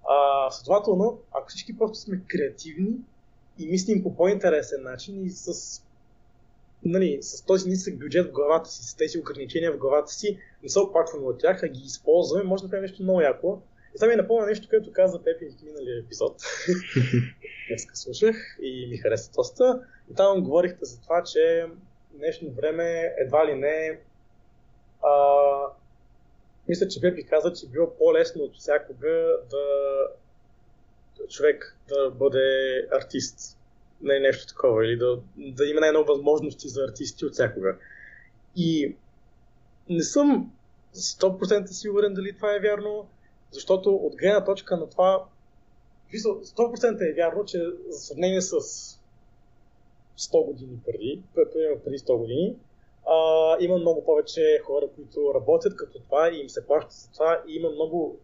А, 0.09 0.51
следователно, 0.51 1.19
ако 1.31 1.49
всички 1.49 1.79
просто 1.79 1.99
сме 1.99 2.21
креативни 2.29 2.97
и 3.59 3.69
мислим 3.69 4.03
по 4.03 4.17
по-интересен 4.17 4.83
начин 4.83 5.25
и 5.25 5.31
с, 5.31 5.83
нали, 6.85 7.19
с 7.23 7.43
този 7.43 7.69
нисък 7.69 7.99
бюджет 7.99 8.27
в 8.27 8.33
главата 8.33 8.71
си, 8.71 8.85
с 8.85 8.95
тези 8.95 9.19
ограничения 9.19 9.73
в 9.73 9.79
главата 9.79 10.13
си, 10.13 10.39
не 10.63 10.69
се 10.69 10.79
опакваме 10.79 11.27
от 11.27 11.39
тях, 11.39 11.63
а 11.63 11.69
ги 11.69 11.81
използваме, 11.81 12.45
може 12.45 12.63
да 12.63 12.71
правим 12.71 12.83
нещо 12.83 13.03
много 13.03 13.21
яко. 13.21 13.63
И 13.95 13.99
сега 13.99 14.11
ми 14.11 14.17
напомня 14.17 14.47
нещо, 14.47 14.69
което 14.69 14.93
каза 14.93 15.23
Пепи 15.25 15.49
в 15.49 15.63
миналия 15.63 16.01
епизод. 16.01 16.43
Днеска 17.69 17.97
слушах 17.97 18.37
и 18.63 18.87
ми 18.91 18.97
хареса 18.97 19.31
доста. 19.33 19.83
И 20.11 20.15
там 20.15 20.45
говорихте 20.45 20.85
за 20.85 21.01
това, 21.01 21.23
че 21.23 21.67
днешно 22.11 22.51
време 22.51 23.15
едва 23.19 23.47
ли 23.47 23.55
не 23.55 24.01
а, 25.03 25.13
мисля, 26.69 26.89
че 26.89 27.01
Пепи 27.01 27.27
каза, 27.27 27.53
че 27.53 27.69
било 27.69 27.97
по-лесно 27.99 28.43
от 28.43 28.57
всякога 28.57 29.37
да 29.51 29.65
човек 31.29 31.79
да 31.89 32.11
бъде 32.11 32.79
артист. 32.93 33.59
Не 34.03 34.21
нещо 34.21 34.47
такова. 34.47 34.87
Или 34.87 34.97
да, 34.97 35.21
да 35.37 35.67
има 35.67 35.81
най-много 35.81 36.09
възможности 36.09 36.69
за 36.69 36.85
артисти 36.85 37.25
от 37.25 37.33
всякога. 37.33 37.77
И 38.57 38.97
не 39.89 40.03
съм 40.03 40.53
100% 40.95 41.67
сигурен 41.67 42.15
дали 42.15 42.37
това 42.37 42.55
е 42.55 42.61
вярно, 42.61 43.09
защото 43.51 43.95
от 43.95 44.17
гледна 44.17 44.45
точка 44.45 44.77
на 44.77 44.91
това 44.91 45.25
100% 46.13 47.11
е 47.11 47.15
вярно, 47.15 47.45
че 47.45 47.59
за 47.89 47.99
сравнение 47.99 48.41
с 48.41 48.61
100 50.19 50.47
години 50.47 50.79
преди, 50.87 51.23
преди 51.85 51.99
100 51.99 52.19
години, 52.19 52.57
а, 53.07 53.57
има 53.61 53.79
много 53.79 54.05
повече 54.05 54.61
хора, 54.65 54.89
които 54.95 55.33
работят 55.35 55.77
като 55.77 55.99
това 55.99 56.31
и 56.31 56.41
им 56.41 56.49
се 56.49 56.67
плащат 56.67 56.93
за 56.93 57.11
това 57.13 57.43
и 57.49 57.57
има 57.57 57.71
много 57.71 58.19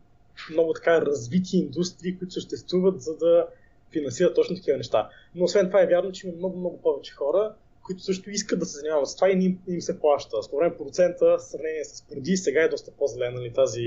много 0.50 0.72
така 0.72 1.00
развити 1.00 1.56
индустрии, 1.56 2.18
които 2.18 2.34
съществуват, 2.34 3.02
за 3.02 3.16
да 3.16 3.46
финансират 3.92 4.34
точно 4.34 4.56
такива 4.56 4.76
неща. 4.76 5.10
Но 5.34 5.44
освен 5.44 5.66
това 5.66 5.82
е 5.82 5.86
вярно, 5.86 6.12
че 6.12 6.26
има 6.26 6.36
много, 6.36 6.58
много 6.58 6.80
повече 6.80 7.12
хора, 7.12 7.54
които 7.82 8.02
също 8.02 8.30
искат 8.30 8.58
да 8.58 8.66
се 8.66 8.78
занимават 8.78 9.08
с 9.08 9.14
това 9.14 9.30
и 9.30 9.32
им, 9.32 9.58
им 9.68 9.80
се 9.80 10.00
плаща. 10.00 10.42
Според 10.42 10.68
мен 10.68 10.78
процента 10.78 11.36
в 11.38 11.42
сравнение 11.42 11.84
с 11.84 12.02
преди 12.02 12.36
сега 12.36 12.62
е 12.62 12.68
доста 12.68 12.90
по-зелена 12.90 13.40
нали, 13.40 13.52
тази 13.52 13.80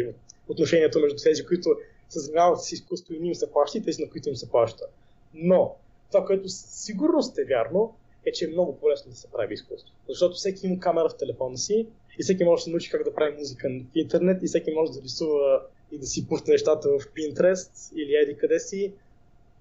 отношението 0.47 0.99
между 0.99 1.23
тези, 1.23 1.45
които 1.45 1.75
се 2.09 2.19
занимават 2.19 2.63
с 2.63 2.71
изкуство 2.71 3.13
и 3.13 3.19
не 3.19 3.27
им 3.27 3.35
се 3.35 3.51
плаща 3.51 3.77
и 3.77 3.83
тези, 3.83 4.01
на 4.01 4.09
които 4.09 4.29
им 4.29 4.35
се 4.35 4.49
плаща. 4.49 4.85
Но 5.33 5.75
това, 6.11 6.25
което 6.25 6.49
със 6.49 6.85
сигурност 6.85 7.37
е 7.37 7.45
вярно, 7.45 7.95
е, 8.25 8.31
че 8.31 8.45
е 8.45 8.47
много 8.47 8.77
по-лесно 8.77 9.11
да 9.11 9.17
се 9.17 9.31
прави 9.31 9.53
изкуство. 9.53 9.93
Защото 10.09 10.35
всеки 10.35 10.67
има 10.67 10.79
камера 10.79 11.09
в 11.09 11.17
телефона 11.17 11.57
си 11.57 11.87
и 12.19 12.23
всеки 12.23 12.43
може 12.43 12.59
да 12.59 12.63
се 12.63 12.69
научи 12.69 12.91
как 12.91 13.03
да 13.03 13.13
прави 13.13 13.37
музика 13.37 13.69
в 13.93 13.97
интернет 13.97 14.43
и 14.43 14.47
всеки 14.47 14.71
може 14.71 14.91
да 14.91 15.01
рисува 15.01 15.61
и 15.93 15.99
да 15.99 16.05
си 16.05 16.27
пусне 16.27 16.51
нещата 16.51 16.89
в 16.89 16.99
Pinterest 16.99 17.95
или 17.95 18.15
еди 18.15 18.37
къде 18.37 18.59
си. 18.59 18.93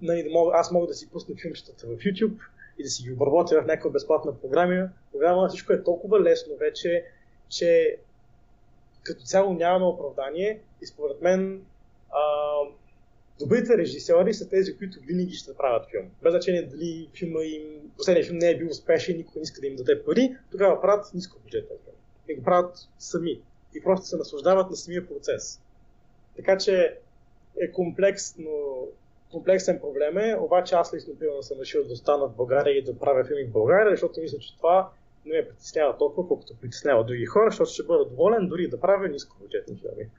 Нали, 0.02 0.22
да 0.22 0.30
мога, 0.30 0.52
аз 0.54 0.70
мога 0.70 0.86
да 0.86 0.94
си 0.94 1.10
пусна 1.10 1.34
филмчетата 1.42 1.86
в 1.86 1.90
YouTube 1.90 2.38
и 2.78 2.82
да 2.82 2.90
си 2.90 3.02
ги 3.02 3.12
обработя 3.12 3.62
в 3.62 3.66
някаква 3.66 3.90
безплатна 3.90 4.40
програма. 4.40 4.88
Програма 5.12 5.48
всичко 5.48 5.72
е 5.72 5.82
толкова 5.82 6.20
лесно 6.20 6.56
вече, 6.56 7.04
че 7.48 7.96
като 9.02 9.22
цяло 9.24 9.54
нямаме 9.54 9.84
оправдание 9.84 10.60
и 10.82 10.86
според 10.86 11.22
мен 11.22 11.64
а, 12.10 12.20
добрите 13.38 13.78
режисьори 13.78 14.34
са 14.34 14.48
тези, 14.48 14.76
които 14.76 15.00
винаги 15.00 15.34
ще 15.34 15.54
правят 15.54 15.90
филм. 15.90 16.10
Без 16.22 16.32
значение 16.32 16.62
дали 16.62 17.08
филма 17.18 17.42
им, 17.42 17.62
последният 17.96 18.26
филм 18.26 18.38
не 18.38 18.50
е 18.50 18.58
бил 18.58 18.68
успешен, 18.68 19.16
никой 19.16 19.32
не 19.36 19.42
иска 19.42 19.60
да 19.60 19.66
им 19.66 19.76
даде 19.76 20.04
пари, 20.04 20.36
тогава 20.50 20.80
правят 20.80 21.14
ниско 21.14 21.38
бюджетен 21.44 21.76
филм. 21.84 21.96
И 22.28 22.34
го 22.34 22.42
правят 22.42 22.88
сами. 22.98 23.40
И 23.74 23.82
просто 23.82 24.06
се 24.06 24.16
наслаждават 24.16 24.70
на 24.70 24.76
самия 24.76 25.08
процес. 25.08 25.61
Така 26.36 26.58
че 26.58 26.98
е 27.60 27.72
комплексно, 27.72 28.88
комплексен 29.30 29.80
проблем 29.80 30.18
е, 30.18 30.36
обаче 30.40 30.74
аз 30.74 30.94
лично 30.94 31.18
примерно 31.18 31.42
съм 31.42 31.60
решил 31.60 31.84
да 31.84 31.92
остана 31.92 32.28
в 32.28 32.36
България 32.36 32.78
и 32.78 32.84
да 32.84 32.98
правя 32.98 33.24
филми 33.24 33.44
в 33.44 33.52
България, 33.52 33.90
защото 33.90 34.20
мисля, 34.20 34.38
че 34.38 34.56
това 34.56 34.90
не 35.26 35.36
ме 35.36 35.48
притеснява 35.48 35.98
толкова, 35.98 36.28
колкото 36.28 36.56
притеснява 36.60 37.04
други 37.04 37.26
хора, 37.26 37.50
защото 37.50 37.70
ще 37.70 37.82
бъда 37.82 38.04
доволен 38.04 38.48
дори 38.48 38.68
да 38.68 38.80
правя 38.80 39.08
ниско 39.08 39.36
бюджетни 39.40 39.76
филми. 39.76 40.10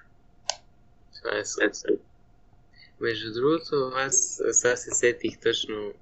Това 1.18 1.38
е 1.38 1.46
съвсем. 1.46 1.98
Между 3.00 3.34
другото, 3.34 3.92
аз 3.96 4.42
сега 4.52 4.76
се 4.76 4.92
сетих 4.92 5.40
точно. 5.40 5.94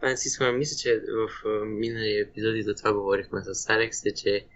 Аз 0.00 0.20
си 0.20 0.28
спомням, 0.28 0.58
мисля, 0.58 0.76
че 0.76 1.00
в 1.00 1.48
минали 1.66 2.18
епизоди 2.18 2.62
за 2.62 2.74
това 2.74 2.92
говорихме 2.92 3.40
с 3.44 3.70
Алекс, 3.70 4.06
е, 4.06 4.14
че 4.14 4.46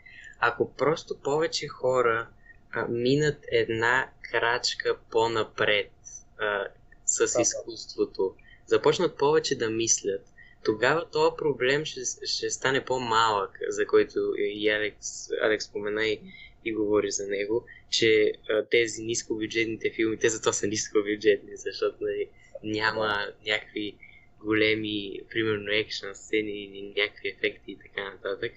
ако 0.40 0.72
просто 0.72 1.18
повече 1.18 1.68
хора 1.68 2.28
а, 2.74 2.88
минат 2.88 3.38
една 3.52 4.10
крачка 4.30 4.98
по-напред 5.10 5.90
а, 6.38 6.68
с 7.06 7.40
изкуството, 7.40 8.34
започнат 8.66 9.18
повече 9.18 9.58
да 9.58 9.70
мислят, 9.70 10.22
тогава 10.64 11.10
този 11.10 11.36
проблем 11.38 11.84
ще, 11.84 12.00
ще 12.26 12.50
стане 12.50 12.84
по-малък, 12.84 13.58
за 13.68 13.86
който 13.86 14.18
и 14.38 14.70
Алекс, 14.70 15.30
Алекс 15.42 15.64
спомена 15.64 16.06
и, 16.06 16.20
и 16.64 16.72
говори 16.72 17.10
за 17.10 17.26
него, 17.26 17.66
че 17.90 18.32
а, 18.50 18.64
тези 18.70 19.02
нискобюджетните 19.02 19.90
филми, 19.90 20.18
те 20.18 20.28
зато 20.28 20.52
са 20.52 20.66
нискобюджетни, 20.66 21.56
защото 21.56 21.96
нали, 22.00 22.28
няма 22.62 23.26
някакви 23.46 23.96
големи, 24.44 25.20
примерно, 25.30 25.72
екшен 25.72 26.14
сцени 26.14 26.64
или 26.64 26.94
някакви 26.96 27.28
ефекти 27.28 27.72
и 27.72 27.78
така 27.78 28.10
нататък. 28.10 28.52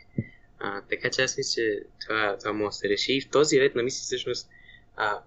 А, 0.59 0.81
така 0.89 1.09
че 1.09 1.21
аз 1.21 1.37
мисля, 1.37 1.53
че 1.53 1.83
това, 2.01 2.37
това 2.37 2.53
може 2.53 2.67
да 2.67 2.77
се 2.77 2.89
реши. 2.89 3.13
И 3.13 3.21
в 3.21 3.29
този 3.29 3.61
ред 3.61 3.75
на 3.75 3.83
мисли 3.83 4.01
всъщност 4.01 4.49
а, 4.95 5.21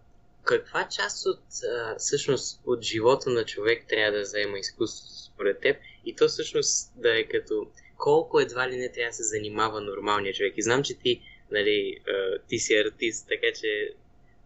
каква 0.44 0.88
част 0.88 1.26
от, 1.26 1.42
а, 1.72 1.96
всъщност, 1.99 2.60
от 2.66 2.82
живота 2.82 3.30
на 3.30 3.44
човек 3.44 3.84
трябва 3.88 4.18
да 4.18 4.25
заема 4.25 4.58
изкуството 4.58 5.14
според 5.14 5.60
теб 5.60 5.76
и 6.04 6.16
то 6.16 6.28
всъщност 6.28 6.92
да 6.96 7.18
е 7.18 7.25
като 7.25 7.66
колко 7.96 8.40
едва 8.40 8.68
ли 8.68 8.76
не 8.76 8.92
трябва 8.92 9.10
да 9.10 9.14
се 9.14 9.22
занимава 9.22 9.80
нормалният 9.80 10.37
човек. 10.37 10.54
И 10.56 10.62
знам, 10.62 10.82
че 10.82 10.99
ти, 10.99 11.22
нали, 11.50 11.96
а, 12.08 12.38
ти 12.49 12.58
си 12.58 12.75
артист, 12.75 13.28
така 13.28 13.46
че 13.60 13.94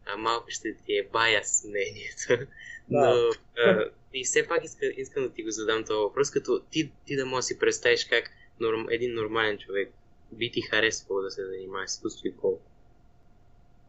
а, 0.07 0.17
малко 0.17 0.47
ще 0.51 0.75
ти 0.87 0.99
е 0.99 1.09
баяс 1.13 1.65
мнението. 1.65 2.53
Но 2.91 3.31
а, 3.59 3.91
и 4.15 4.25
все 4.25 4.47
пак 4.49 4.65
иска, 4.65 4.87
искам 4.87 5.23
да 5.23 5.33
ти 5.33 5.43
го 5.43 5.51
задам 5.51 5.85
този 5.85 5.97
въпрос, 5.97 6.31
като 6.31 6.61
ти, 6.71 6.93
ти 7.07 7.17
да 7.17 7.27
можеш 7.27 7.45
да 7.45 7.47
си 7.47 7.59
представиш 7.59 8.05
как 8.05 8.31
норм, 8.61 8.87
един 8.91 9.15
нормален 9.15 9.59
човек 9.59 9.91
би 10.35 10.51
ти 10.51 10.61
харесвало 10.61 11.23
да 11.23 11.31
се 11.31 11.47
занимава 11.47 11.89
с 11.89 11.95
изкуство 11.95 12.29
и 12.29 12.37
колко? 12.37 12.63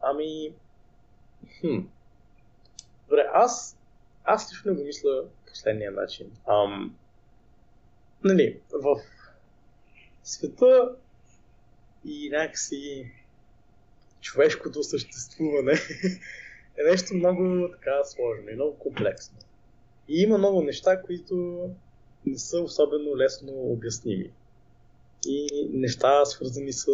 Ами, 0.00 0.54
хм. 1.60 1.78
Добре, 3.08 3.26
аз, 3.32 3.78
аз 4.24 4.52
лично 4.52 4.74
го 4.74 4.84
мисля 4.84 5.24
последния 5.46 5.90
начин. 5.90 6.32
Ам, 6.46 6.96
нали, 8.24 8.60
в 8.72 9.00
света 10.22 10.96
и 12.04 12.30
някакси 12.30 13.12
човешкото 14.20 14.82
съществуване 14.82 15.72
е 16.78 16.82
нещо 16.90 17.14
много 17.14 17.68
така 17.72 18.04
сложно 18.04 18.50
и 18.50 18.54
много 18.54 18.78
комплексно. 18.78 19.38
И 20.08 20.22
има 20.22 20.38
много 20.38 20.62
неща, 20.62 21.02
които 21.02 21.68
не 22.26 22.38
са 22.38 22.60
особено 22.60 23.16
лесно 23.16 23.52
обясними. 23.52 24.30
И 25.26 25.68
неща 25.72 26.24
свързани 26.24 26.72
с 26.72 26.86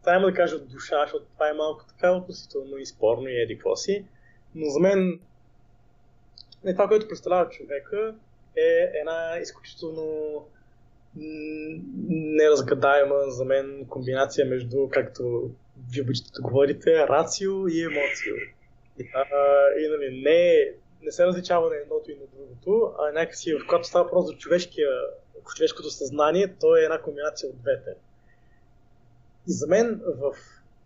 това 0.00 0.12
няма 0.12 0.26
да 0.26 0.34
кажа 0.34 0.58
душа, 0.58 1.04
защото 1.04 1.26
това 1.34 1.48
е 1.48 1.52
малко 1.52 1.84
така 1.88 2.12
относително 2.12 2.78
и 2.78 2.86
спорно 2.86 3.28
и 3.28 3.42
еди 3.42 3.60
си. 3.76 4.04
Но 4.54 4.70
за 4.70 4.80
мен 4.80 5.20
не, 6.64 6.72
това, 6.72 6.88
което 6.88 7.08
представлява 7.08 7.48
човека 7.48 8.14
е 8.56 8.90
една 9.00 9.38
изключително 9.42 10.46
неразгадаема 12.08 13.14
за 13.26 13.44
мен 13.44 13.86
комбинация 13.88 14.46
между, 14.46 14.88
както 14.88 15.50
ви 15.92 16.00
обичате 16.00 16.30
да 16.34 16.42
говорите, 16.42 17.08
рацио 17.08 17.68
и 17.68 17.82
емоцио. 17.82 18.34
И 19.78 19.88
нали, 19.88 20.22
не, 20.22 20.72
не 21.02 21.12
се 21.12 21.26
различава 21.26 21.68
на 21.68 21.76
едното 21.76 22.10
и 22.10 22.14
на 22.14 22.26
другото, 22.26 22.94
а 22.98 23.12
някакси, 23.12 23.54
когато 23.68 23.88
става 23.88 24.10
просто 24.10 24.32
за 24.32 24.38
човешкия, 24.38 24.88
човешкото 25.56 25.90
съзнание, 25.90 26.54
то 26.60 26.76
е 26.76 26.80
една 26.80 27.02
комбинация 27.02 27.50
от 27.50 27.60
двете. 27.60 27.94
И 29.48 29.52
за 29.52 29.66
мен 29.66 30.00
в 30.06 30.34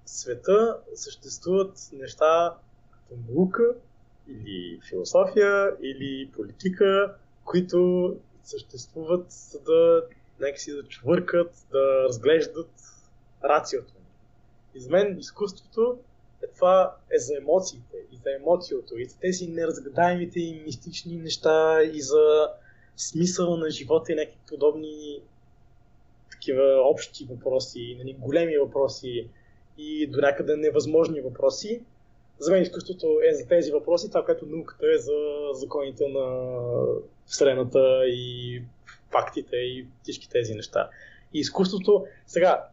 света 0.07 0.79
съществуват 0.95 1.89
неща 1.93 2.55
като 2.91 3.21
наука, 3.29 3.75
или 4.29 4.81
философия, 4.89 5.77
или 5.83 6.31
политика, 6.37 7.15
които 7.45 8.17
съществуват 8.45 9.33
за 9.33 9.61
да 9.61 10.03
някакси 10.41 10.73
да 10.73 10.89
чвъркат, 10.89 11.67
да 11.73 12.05
разглеждат 12.05 12.71
рациото. 13.45 13.93
И 14.75 14.81
за 14.81 14.91
мен 14.91 15.19
изкуството 15.19 15.99
е 16.43 16.47
това 16.47 16.97
е 17.11 17.19
за 17.19 17.37
емоциите 17.37 17.97
и 18.13 18.17
за 18.17 18.35
емоциото 18.41 18.99
и 18.99 19.05
за 19.05 19.19
тези 19.19 19.47
неразгадаемите 19.47 20.41
и 20.41 20.63
мистични 20.65 21.17
неща 21.17 21.83
и 21.83 22.01
за 22.01 22.49
смисъла 22.97 23.57
на 23.57 23.71
живота 23.71 24.13
и 24.13 24.15
някакви 24.15 24.39
подобни 24.49 25.21
такива 26.31 26.83
общи 26.85 27.27
въпроси, 27.31 27.97
нали, 27.99 28.17
големи 28.19 28.59
въпроси 28.59 29.29
и 29.79 30.07
до 30.07 30.21
някъде 30.21 30.57
невъзможни 30.57 31.21
въпроси. 31.21 31.83
За 32.39 32.53
мен 32.53 32.63
изкуството 32.63 33.21
е 33.31 33.35
за 33.35 33.49
тези 33.49 33.73
въпроси, 33.73 34.09
това, 34.09 34.25
което 34.25 34.47
науката 34.47 34.87
е 34.95 34.99
за 34.99 35.13
законите 35.53 36.09
на 36.09 36.47
Вселената 37.27 38.03
и 38.07 38.63
фактите 39.11 39.57
и 39.57 39.87
всички 40.03 40.29
тези 40.29 40.55
неща. 40.55 40.91
И 41.35 41.39
изкуството, 41.39 42.07
сега, 42.27 42.65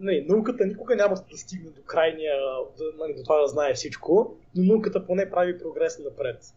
нали, 0.00 0.26
науката 0.28 0.66
никога 0.66 0.96
няма 0.96 1.14
да 1.30 1.38
стигне 1.38 1.70
до 1.70 1.82
крайния, 1.82 2.34
нали, 2.98 3.14
до 3.14 3.22
това 3.22 3.40
да 3.40 3.46
знае 3.46 3.74
всичко, 3.74 4.36
но 4.54 4.64
науката 4.72 5.06
поне 5.06 5.30
прави 5.30 5.58
прогрес 5.58 5.98
напред. 5.98 6.54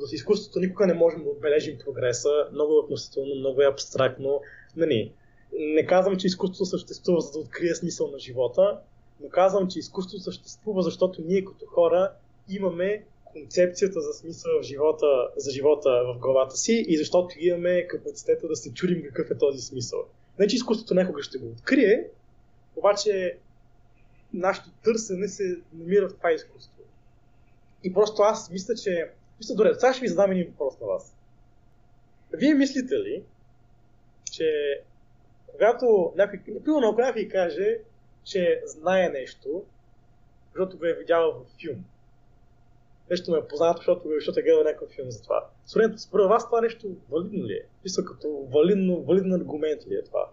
С 0.00 0.12
изкуството 0.12 0.60
никога 0.60 0.86
не 0.86 0.94
можем 0.94 1.24
да 1.24 1.30
отбележим 1.30 1.78
прогреса, 1.84 2.48
много 2.52 2.72
е 2.72 2.78
относително, 2.78 3.34
много 3.34 3.62
е 3.62 3.66
абстрактно. 3.66 4.40
Нали, 4.76 5.12
не 5.58 5.86
казвам, 5.86 6.16
че 6.16 6.26
изкуството 6.26 6.64
съществува 6.64 7.20
за 7.20 7.32
да 7.32 7.38
открие 7.38 7.74
смисъл 7.74 8.10
на 8.10 8.18
живота, 8.18 8.80
но 9.20 9.28
казвам, 9.28 9.68
че 9.68 9.78
изкуството 9.78 10.22
съществува, 10.22 10.82
защото 10.82 11.22
ние 11.24 11.44
като 11.44 11.66
хора 11.66 12.12
имаме 12.48 13.04
концепцията 13.24 14.00
за 14.00 14.12
смисъл 14.12 14.60
в 14.60 14.62
живота, 14.62 15.28
за 15.36 15.50
живота 15.50 15.90
в 16.06 16.18
главата 16.18 16.56
си 16.56 16.84
и 16.88 16.98
защото 16.98 17.34
имаме 17.38 17.86
капацитета 17.86 18.48
да 18.48 18.56
се 18.56 18.74
чудим 18.74 19.02
какъв 19.02 19.30
е 19.30 19.38
този 19.38 19.60
смисъл. 19.60 20.04
Не, 20.38 20.46
че 20.46 20.56
изкуството 20.56 20.94
някога 20.94 21.22
ще 21.22 21.38
го 21.38 21.46
открие, 21.46 22.06
обаче 22.76 23.36
нашето 24.34 24.70
търсене 24.84 25.28
се 25.28 25.56
намира 25.72 26.08
в 26.08 26.16
това 26.16 26.32
изкуство. 26.32 26.82
И 27.84 27.92
просто 27.92 28.22
аз 28.22 28.50
мисля, 28.50 28.74
че... 28.74 29.10
Мисля, 29.42 29.54
добре, 29.54 29.74
сега 29.74 29.92
ще 29.92 30.00
ви 30.00 30.08
задам 30.08 30.32
един 30.32 30.46
въпрос 30.50 30.80
на 30.80 30.86
вас. 30.86 31.16
Вие 32.32 32.54
мислите 32.54 32.94
ли, 32.94 33.22
че 34.32 34.80
когато 35.52 36.12
някой, 36.16 36.40
примерно, 36.44 36.88
ако 36.88 37.00
някой 37.00 37.28
каже, 37.28 37.78
че 38.24 38.62
знае 38.66 39.08
нещо, 39.08 39.64
защото 40.46 40.78
го 40.78 40.86
е 40.86 40.94
видял 40.94 41.32
в 41.32 41.60
филм, 41.60 41.84
нещо 43.10 43.30
ме 43.30 43.38
е 43.38 43.48
познато, 43.48 43.76
защото, 43.76 44.08
защото 44.14 44.40
е 44.40 44.42
гледал 44.42 44.62
някакъв 44.62 44.90
филм 44.90 45.10
за 45.10 45.22
това. 45.22 45.46
Според, 45.66 46.00
според 46.00 46.28
вас 46.28 46.46
това 46.46 46.60
нещо 46.60 46.96
валидно 47.10 47.46
ли 47.46 47.52
е? 47.52 47.62
Писал 47.82 48.04
като 48.04 48.48
валидно, 48.54 49.02
валиден 49.02 49.32
аргумент 49.32 49.86
ли 49.86 49.94
е 49.94 50.04
това? 50.04 50.30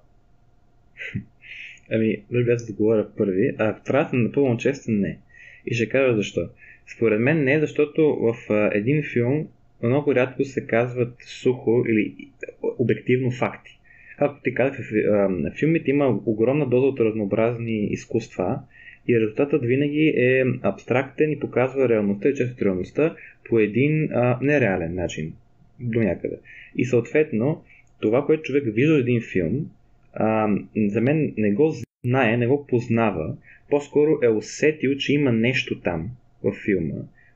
Ами, 1.92 2.26
аз 2.54 2.66
да 2.66 2.74
говоря 2.74 3.10
първи, 3.18 3.56
а 3.60 3.84
трябва 3.84 4.12
да 4.12 4.18
напълно 4.18 4.58
честен 4.58 5.00
не. 5.00 5.20
И 5.66 5.76
ще 5.76 5.90
кажа 5.90 6.16
защо. 6.16 6.50
Според 6.96 7.20
мен 7.20 7.44
не, 7.44 7.60
защото 7.60 8.16
в 8.16 8.36
а, 8.50 8.70
един 8.74 9.04
филм 9.14 9.48
много 9.84 10.16
рядко 10.16 10.44
се 10.44 10.68
казват 10.68 11.14
сухо 11.20 11.84
или 11.90 12.16
обективно 12.62 13.32
факти. 13.32 13.80
Както 14.18 14.42
ти 14.44 14.54
казах, 14.54 14.92
в 15.08 15.52
филмите 15.60 15.92
има 15.92 16.20
огромна 16.26 16.66
доза 16.66 16.88
от 16.88 17.00
разнообразни 17.00 17.86
изкуства 17.86 18.60
и 19.08 19.20
резултатът 19.20 19.66
винаги 19.66 20.14
е 20.18 20.46
абстрактен 20.62 21.32
и 21.32 21.40
показва 21.40 21.90
реалността 21.90 22.30
и 22.30 22.36
често 22.36 22.66
реалността 22.66 23.16
по 23.50 23.60
един 23.60 24.10
а, 24.12 24.40
нереален 24.42 24.96
начин. 24.96 25.34
До 25.80 26.00
някъде. 26.00 26.36
И 26.76 26.86
съответно, 26.86 27.64
това, 28.00 28.26
което 28.26 28.44
човек 28.44 28.64
вижда 28.68 28.94
от 28.94 29.02
един 29.02 29.22
филм, 29.22 29.70
а, 30.14 30.50
за 30.88 31.02
мен 31.02 31.34
не 31.38 31.52
го 31.52 31.74
знае, 32.06 32.38
не 32.38 32.48
го 32.48 32.68
познава, 32.68 33.36
по-скоро 33.70 34.20
е 34.24 34.28
усетил, 34.28 34.96
че 34.96 35.14
има 35.14 35.32
нещо 35.32 35.80
там 35.80 36.10
в 36.44 36.54
филма, 36.66 36.96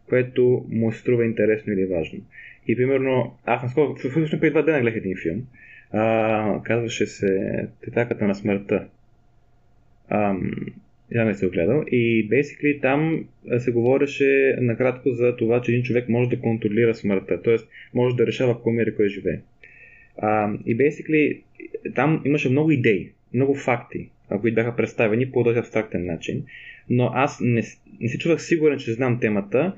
което 0.10 0.66
му 0.70 0.92
струва 0.92 1.26
интересно 1.26 1.74
или 1.74 1.86
важно. 1.86 2.20
И 2.68 2.76
примерно, 2.76 3.38
аз 3.46 3.64
наскоро, 3.64 3.96
всъщност 3.96 4.32
преди 4.32 4.50
два 4.50 4.62
дена 4.62 4.82
гледах 4.82 4.96
един 4.96 5.18
филм, 5.24 5.42
а, 5.92 6.62
казваше 6.64 7.06
се 7.06 7.68
Тетаката 7.82 8.28
на 8.28 8.36
смъртта. 8.36 8.88
Ам, 10.10 10.52
я 11.16 11.26
не 11.26 11.34
се 11.34 11.46
огледал. 11.48 11.84
И 11.92 12.30
basically 12.30 12.82
там 12.82 13.26
се 13.58 13.72
говореше 13.72 14.58
накратко 14.62 15.10
за 15.10 15.36
това, 15.36 15.62
че 15.62 15.72
един 15.72 15.84
човек 15.84 16.10
може 16.10 16.30
да 16.30 16.40
контролира 16.40 16.96
смъртта, 16.96 17.42
т.е. 17.42 17.56
може 17.94 18.16
да 18.16 18.28
решава 18.28 18.62
кой 18.62 18.74
мери 18.74 18.96
кой 18.96 19.10
живее. 19.10 19.40
А, 20.18 20.54
и 20.66 20.78
basically 20.78 21.42
там 21.96 22.22
имаше 22.26 22.50
много 22.50 22.72
идеи, 22.72 23.12
много 23.34 23.56
факти, 23.56 24.10
които 24.42 24.56
бяха 24.56 24.76
представени 24.76 25.32
по 25.32 25.44
този 25.44 25.60
абстрактен 25.60 26.06
начин, 26.06 26.46
но 26.90 27.12
аз 27.14 27.38
не, 27.42 27.64
не 28.00 28.10
се 28.10 28.18
чувах 28.18 28.42
сигурен, 28.42 28.80
че 28.80 28.94
знам 28.94 29.20
темата, 29.20 29.74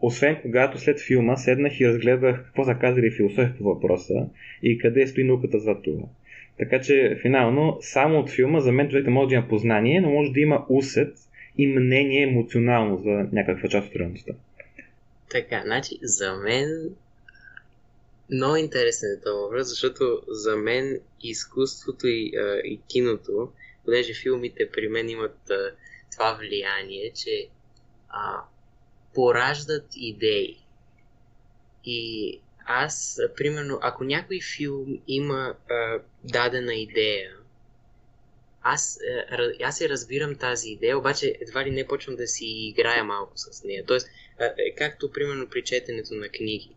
освен 0.00 0.36
когато 0.42 0.78
след 0.78 1.00
филма 1.00 1.36
седнах 1.36 1.80
и 1.80 1.88
разгледах 1.88 2.44
какво 2.44 2.64
са 2.64 2.74
казали 2.74 3.10
философия 3.10 3.54
по 3.58 3.64
въпроса 3.64 4.26
и 4.62 4.78
къде 4.78 5.06
стои 5.06 5.24
науката 5.24 5.58
за 5.58 5.82
това. 5.82 6.06
Така 6.58 6.80
че, 6.80 7.18
финално, 7.22 7.78
само 7.80 8.18
от 8.18 8.30
филма 8.30 8.60
за 8.60 8.72
мен 8.72 8.88
човек 8.88 9.06
не 9.06 9.12
може 9.12 9.28
да 9.28 9.34
има 9.34 9.48
познание, 9.48 10.00
но 10.00 10.10
може 10.10 10.32
да 10.32 10.40
има 10.40 10.66
усет 10.68 11.14
и 11.58 11.66
мнение 11.66 12.22
емоционално 12.22 12.96
за 12.96 13.10
някаква 13.32 13.68
част 13.68 13.88
от 13.88 13.96
реалността. 13.96 14.32
Така, 15.30 15.62
значи, 15.64 15.98
за 16.02 16.36
мен 16.36 16.90
много 18.30 18.56
интересен 18.56 19.08
е 19.12 19.20
този 19.20 19.42
въпрос, 19.42 19.68
защото 19.68 20.22
за 20.28 20.56
мен 20.56 21.00
изкуството 21.22 22.06
и, 22.06 22.32
а, 22.36 22.60
и 22.64 22.80
киното, 22.88 23.52
понеже 23.84 24.14
филмите 24.14 24.68
при 24.72 24.88
мен 24.88 25.08
имат 25.08 25.50
а, 25.50 25.70
това 26.18 26.32
влияние, 26.32 27.12
че 27.12 27.48
а, 28.08 28.42
пораждат 29.14 29.86
идеи. 29.96 30.56
И 31.84 32.40
аз, 32.66 33.20
примерно, 33.36 33.78
ако 33.82 34.04
някой 34.04 34.40
филм 34.56 34.98
има 35.08 35.54
а, 35.70 35.98
дадена 36.24 36.74
идея, 36.74 37.36
аз, 38.62 38.98
а, 39.30 39.52
аз 39.62 39.78
се 39.78 39.88
разбирам 39.88 40.34
тази 40.34 40.70
идея, 40.70 40.98
обаче 40.98 41.34
едва 41.40 41.64
ли 41.64 41.70
не 41.70 41.86
почвам 41.86 42.16
да 42.16 42.26
си 42.26 42.46
играя 42.46 43.04
малко 43.04 43.32
с 43.36 43.64
нея. 43.64 43.84
Тоест, 43.86 44.08
а, 44.40 44.44
е, 44.44 44.74
както 44.76 45.12
примерно 45.12 45.48
при 45.48 45.64
четенето 45.64 46.14
на 46.14 46.28
книги. 46.28 46.70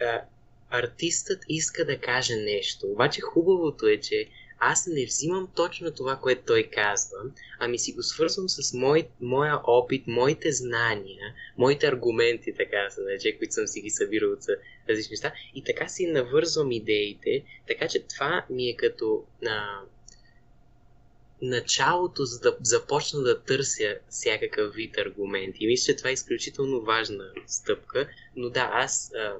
А, 0.00 0.22
артистът 0.70 1.44
иска 1.48 1.84
да 1.84 1.98
каже 1.98 2.36
нещо, 2.36 2.86
обаче 2.86 3.20
хубавото 3.20 3.86
е, 3.86 4.00
че 4.00 4.28
аз 4.58 4.86
не 4.86 5.06
взимам 5.06 5.48
точно 5.54 5.90
това, 5.90 6.16
което 6.16 6.42
той 6.46 6.62
казва, 6.62 7.18
ами 7.58 7.78
си 7.78 7.92
го 7.92 8.02
свързвам 8.02 8.48
с 8.48 8.72
мой, 8.74 9.08
моя 9.20 9.60
опит, 9.64 10.06
моите 10.06 10.52
знания, 10.52 11.34
моите 11.58 11.86
аргументи, 11.86 12.54
така 12.54 12.90
се 12.90 13.00
нарече, 13.00 13.38
които 13.38 13.54
съм 13.54 13.66
си 13.66 13.80
ги 13.80 13.90
събирал 13.90 14.32
от 14.32 14.44
различни 14.88 15.12
неща. 15.12 15.32
И 15.54 15.64
така 15.64 15.88
си 15.88 16.06
навързвам 16.06 16.72
идеите, 16.72 17.44
така 17.68 17.88
че 17.88 18.02
това 18.02 18.46
ми 18.50 18.68
е 18.68 18.76
като 18.76 19.24
на 19.42 19.80
началото, 21.42 22.24
за 22.24 22.40
да 22.40 22.56
започна 22.62 23.20
да 23.20 23.42
търся 23.42 23.98
всякакъв 24.08 24.74
вид 24.74 24.98
аргументи. 24.98 25.64
И 25.64 25.66
мисля, 25.66 25.84
че 25.84 25.96
това 25.96 26.10
е 26.10 26.12
изключително 26.12 26.80
важна 26.80 27.32
стъпка, 27.46 28.08
но 28.36 28.50
да, 28.50 28.70
аз 28.72 29.12
а, 29.14 29.34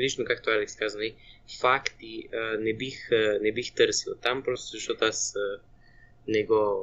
лично, 0.00 0.24
както 0.24 0.50
Алекс 0.50 0.76
каза, 0.76 0.98
нали, 0.98 1.14
факти 1.60 2.28
не, 2.58 2.74
бих, 2.74 3.10
не 3.40 3.52
бих 3.52 3.74
търсил 3.74 4.14
там, 4.14 4.42
просто 4.42 4.70
защото 4.76 5.04
аз 5.04 5.34
не 6.28 6.44
го, 6.44 6.82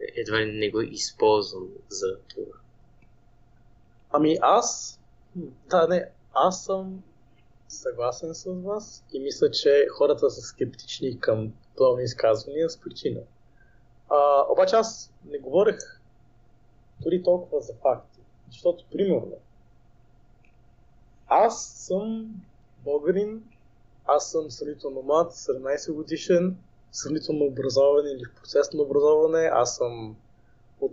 едва 0.00 0.38
не 0.38 0.70
го 0.70 0.80
използвам 0.80 1.68
за 1.88 2.18
това. 2.28 2.56
Ами 4.10 4.38
аз, 4.40 5.00
да, 5.70 5.86
не, 5.88 6.08
аз 6.34 6.64
съм 6.64 7.02
съгласен 7.68 8.34
с 8.34 8.44
вас 8.44 9.04
и 9.12 9.20
мисля, 9.20 9.50
че 9.50 9.86
хората 9.98 10.30
са 10.30 10.40
скептични 10.40 11.20
към 11.20 11.52
подобни 11.76 12.04
изказвания 12.04 12.70
с 12.70 12.80
причина. 12.80 13.20
А, 14.08 14.44
обаче 14.52 14.76
аз 14.76 15.12
не 15.24 15.38
говорех 15.38 15.76
дори 17.00 17.22
толкова 17.22 17.60
за 17.60 17.74
факти, 17.74 18.20
защото, 18.50 18.84
примерно, 18.92 19.36
аз 21.26 21.66
съм 21.66 22.34
българин, 22.84 23.42
аз 24.06 24.30
съм 24.30 24.50
сравнително 24.50 25.02
млад, 25.02 25.32
17 25.32 25.92
годишен, 25.92 26.56
сравнително 26.92 27.44
образован 27.44 28.06
или 28.06 28.24
в 28.24 28.40
процес 28.40 28.72
на 28.72 28.82
образоване. 28.82 29.50
Аз 29.52 29.76
съм 29.76 30.16
от 30.80 30.92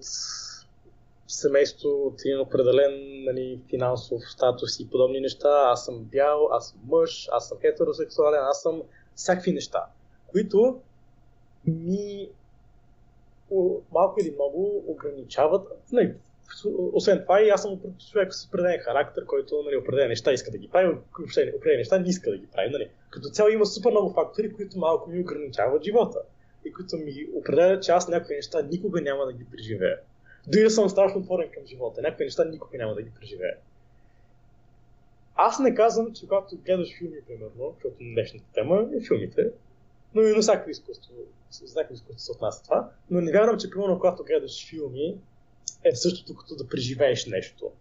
семейство, 1.27 1.89
от 1.89 2.21
един 2.25 2.39
определен 2.39 3.23
нали, 3.23 3.61
финансов 3.69 4.21
статус 4.31 4.79
и 4.79 4.89
подобни 4.89 5.19
неща. 5.19 5.49
Аз 5.65 5.85
съм 5.85 6.03
бял, 6.03 6.47
аз 6.51 6.69
съм 6.69 6.79
мъж, 6.87 7.29
аз 7.31 7.47
съм 7.47 7.57
хетеросексуален, 7.59 8.39
аз 8.43 8.61
съм 8.61 8.81
всякакви 9.15 9.53
неща, 9.53 9.85
които 10.27 10.81
ми 11.65 12.29
малко 13.91 14.19
или 14.21 14.31
много 14.31 14.83
ограничават, 14.87 15.67
нали, 15.91 16.15
освен 16.93 17.21
това 17.21 17.41
и 17.41 17.49
аз 17.49 17.61
съм 17.61 17.79
човек 18.11 18.33
с 18.33 18.47
определен 18.47 18.79
характер, 18.79 19.25
който 19.25 19.63
нали, 19.65 19.77
определени 19.77 20.09
неща 20.09 20.31
иска 20.33 20.51
да 20.51 20.57
ги 20.57 20.67
прави, 20.67 20.97
определени 21.55 21.77
неща 21.77 21.99
не 21.99 22.09
иска 22.09 22.31
да 22.31 22.37
ги 22.37 22.47
прави. 22.47 22.69
Нали. 22.69 22.89
Като 23.09 23.29
цяло 23.29 23.49
има 23.49 23.65
супер 23.65 23.91
много 23.91 24.13
фактори, 24.13 24.53
които 24.53 24.79
малко 24.79 25.09
ми 25.09 25.19
ограничават 25.19 25.83
живота 25.83 26.19
и 26.65 26.73
които 26.73 26.97
ми 26.97 27.27
определят, 27.35 27.83
че 27.83 27.91
аз 27.91 28.07
някои 28.07 28.35
неща 28.35 28.61
никога 28.61 29.01
няма 29.01 29.25
да 29.25 29.33
ги 29.33 29.45
преживея. 29.45 29.99
Дори 30.47 30.69
съм 30.69 30.89
страшно 30.89 31.19
отворен 31.19 31.49
към 31.53 31.65
живота, 31.65 32.01
някои 32.01 32.25
неща 32.25 32.45
никога 32.45 32.77
няма 32.77 32.95
да 32.95 33.01
ги 33.01 33.11
преживея. 33.19 33.57
Аз 35.35 35.59
не 35.59 35.75
казвам, 35.75 36.13
че 36.13 36.27
когато 36.27 36.57
гледаш 36.57 36.97
филми, 36.97 37.21
примерно, 37.27 37.73
защото 37.73 37.95
днешната 37.99 38.45
тема 38.53 38.87
е 38.97 39.07
филмите, 39.07 39.51
но 40.15 40.21
и 40.21 40.31
на 40.31 40.41
всяко 40.41 40.69
изкуство, 40.69 41.13
всяко 41.49 41.93
изкуство 41.93 42.19
се 42.19 42.31
отнася 42.31 42.63
това, 42.63 42.91
но 43.09 43.21
не 43.21 43.31
вярвам, 43.31 43.57
че 43.59 43.69
примерно 43.69 43.99
когато 43.99 44.23
гледаш 44.23 44.69
филми, 44.69 45.17
е 45.83 45.95
същото 45.95 46.35
като 46.35 46.55
да 46.55 46.67
преживееш 46.67 47.25
нещо. 47.25 47.71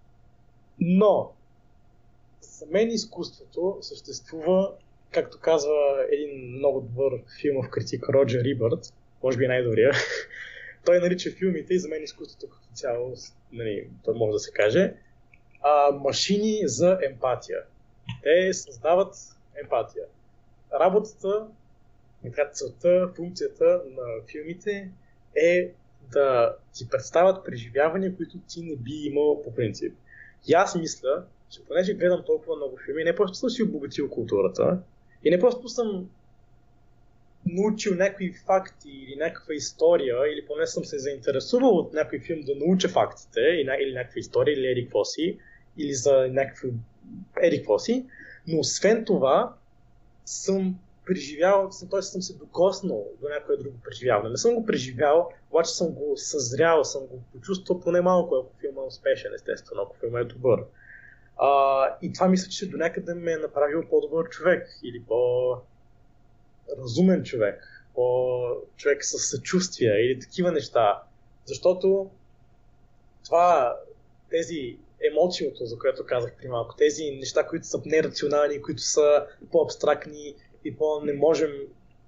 Но, 0.80 1.32
за 2.40 2.66
мен 2.66 2.90
изкуството 2.90 3.78
съществува, 3.80 4.72
както 5.10 5.38
казва 5.40 6.06
един 6.12 6.56
много 6.56 6.80
добър 6.80 7.12
филмов 7.40 7.70
критик 7.70 8.08
Роджер 8.08 8.44
Рибърт, 8.44 8.94
може 9.22 9.38
би 9.38 9.48
най-добрия. 9.48 9.92
Той 10.84 10.98
нарича 10.98 11.30
филмите 11.30 11.74
и 11.74 11.78
за 11.78 11.88
мен 11.88 12.02
изкуството 12.02 12.48
като 12.48 12.74
цяло, 12.74 13.14
нали, 13.52 13.88
той 14.04 14.14
може 14.14 14.32
да 14.32 14.38
се 14.38 14.52
каже, 14.52 14.94
а, 15.62 15.92
машини 15.92 16.60
за 16.64 16.98
емпатия. 17.10 17.58
Те 18.22 18.52
създават 18.52 19.14
емпатия. 19.62 20.04
Работата, 20.80 21.46
целта, 22.52 23.12
функцията 23.16 23.82
на 23.96 24.26
филмите 24.30 24.90
е 25.36 25.70
да 26.12 26.56
ти 26.74 26.88
представят 26.88 27.44
преживявания, 27.44 28.16
които 28.16 28.38
ти 28.48 28.62
не 28.62 28.76
би 28.76 28.92
имал 28.92 29.42
по 29.42 29.54
принцип. 29.54 29.94
И 30.48 30.54
аз 30.54 30.74
мисля, 30.74 31.24
че 31.50 31.64
понеже 31.64 31.94
гледам 31.94 32.22
толкова 32.26 32.56
много 32.56 32.78
филми, 32.86 33.04
не 33.04 33.16
просто 33.16 33.38
съм 33.38 33.50
си 33.50 33.62
обогатил 33.62 34.10
културата, 34.10 34.82
и 35.28 35.30
не 35.30 35.38
просто 35.38 35.68
съм 35.68 36.08
научил 37.46 37.94
някакви 37.94 38.32
факти 38.46 38.90
или 38.90 39.16
някаква 39.16 39.54
история, 39.54 40.16
или 40.32 40.46
поне 40.46 40.66
съм 40.66 40.84
се 40.84 40.98
заинтересувал 40.98 41.70
от 41.70 41.92
някой 41.92 42.20
филм 42.20 42.40
да 42.40 42.54
науча 42.54 42.88
фактите, 42.88 43.40
или 43.40 43.94
някаква 43.94 44.18
история, 44.18 44.52
или 44.52 44.66
еди 44.66 44.90
си, 45.04 45.38
или 45.78 45.94
за 45.94 46.28
някакви 46.30 46.72
еди 47.42 47.64
си, 47.78 48.06
но 48.46 48.58
освен 48.58 49.04
това 49.04 49.54
съм 50.24 50.78
преживял, 51.06 51.70
т.е. 51.90 52.02
съм 52.02 52.22
се 52.22 52.36
докоснал 52.36 53.06
до 53.20 53.28
някое 53.28 53.56
друго 53.56 53.76
преживяване. 53.84 54.30
Не 54.30 54.36
съм 54.36 54.54
го 54.54 54.66
преживял, 54.66 55.30
обаче 55.50 55.70
съм 55.70 55.88
го 55.88 56.16
съзрял, 56.16 56.84
съм 56.84 57.06
го 57.06 57.22
почувствал 57.32 57.80
поне 57.80 58.00
малко, 58.00 58.34
ако 58.34 58.60
филма 58.60 58.82
е 58.82 58.86
успешен, 58.86 59.34
естествено, 59.34 59.82
ако 59.82 59.96
филма 59.96 60.20
е 60.20 60.24
добър. 60.24 60.60
А, 61.38 61.84
и 62.02 62.12
това 62.12 62.28
мисля, 62.28 62.50
че 62.50 62.68
до 62.70 62.76
някъде 62.76 63.14
ме 63.14 63.32
е 63.32 63.36
направил 63.36 63.88
по-добър 63.90 64.28
човек 64.28 64.68
или 64.84 65.02
по-разумен 65.08 65.62
човек, 67.24 67.84
по-човек 67.94 69.04
с 69.04 69.18
съчувствие 69.18 69.90
или 69.90 70.20
такива 70.20 70.52
неща. 70.52 71.02
Защото 71.44 72.10
това, 73.24 73.76
тези 74.30 74.78
емоцията, 75.12 75.66
за 75.66 75.78
което 75.78 76.06
казах 76.06 76.36
при 76.38 76.48
малко, 76.48 76.76
тези 76.76 77.10
неща, 77.10 77.46
които 77.46 77.66
са 77.66 77.82
нерационални, 77.84 78.62
които 78.62 78.82
са 78.82 79.26
по-абстрактни, 79.52 80.34
и 80.64 80.76
по 80.76 81.00
не 81.04 81.12
можем, 81.12 81.50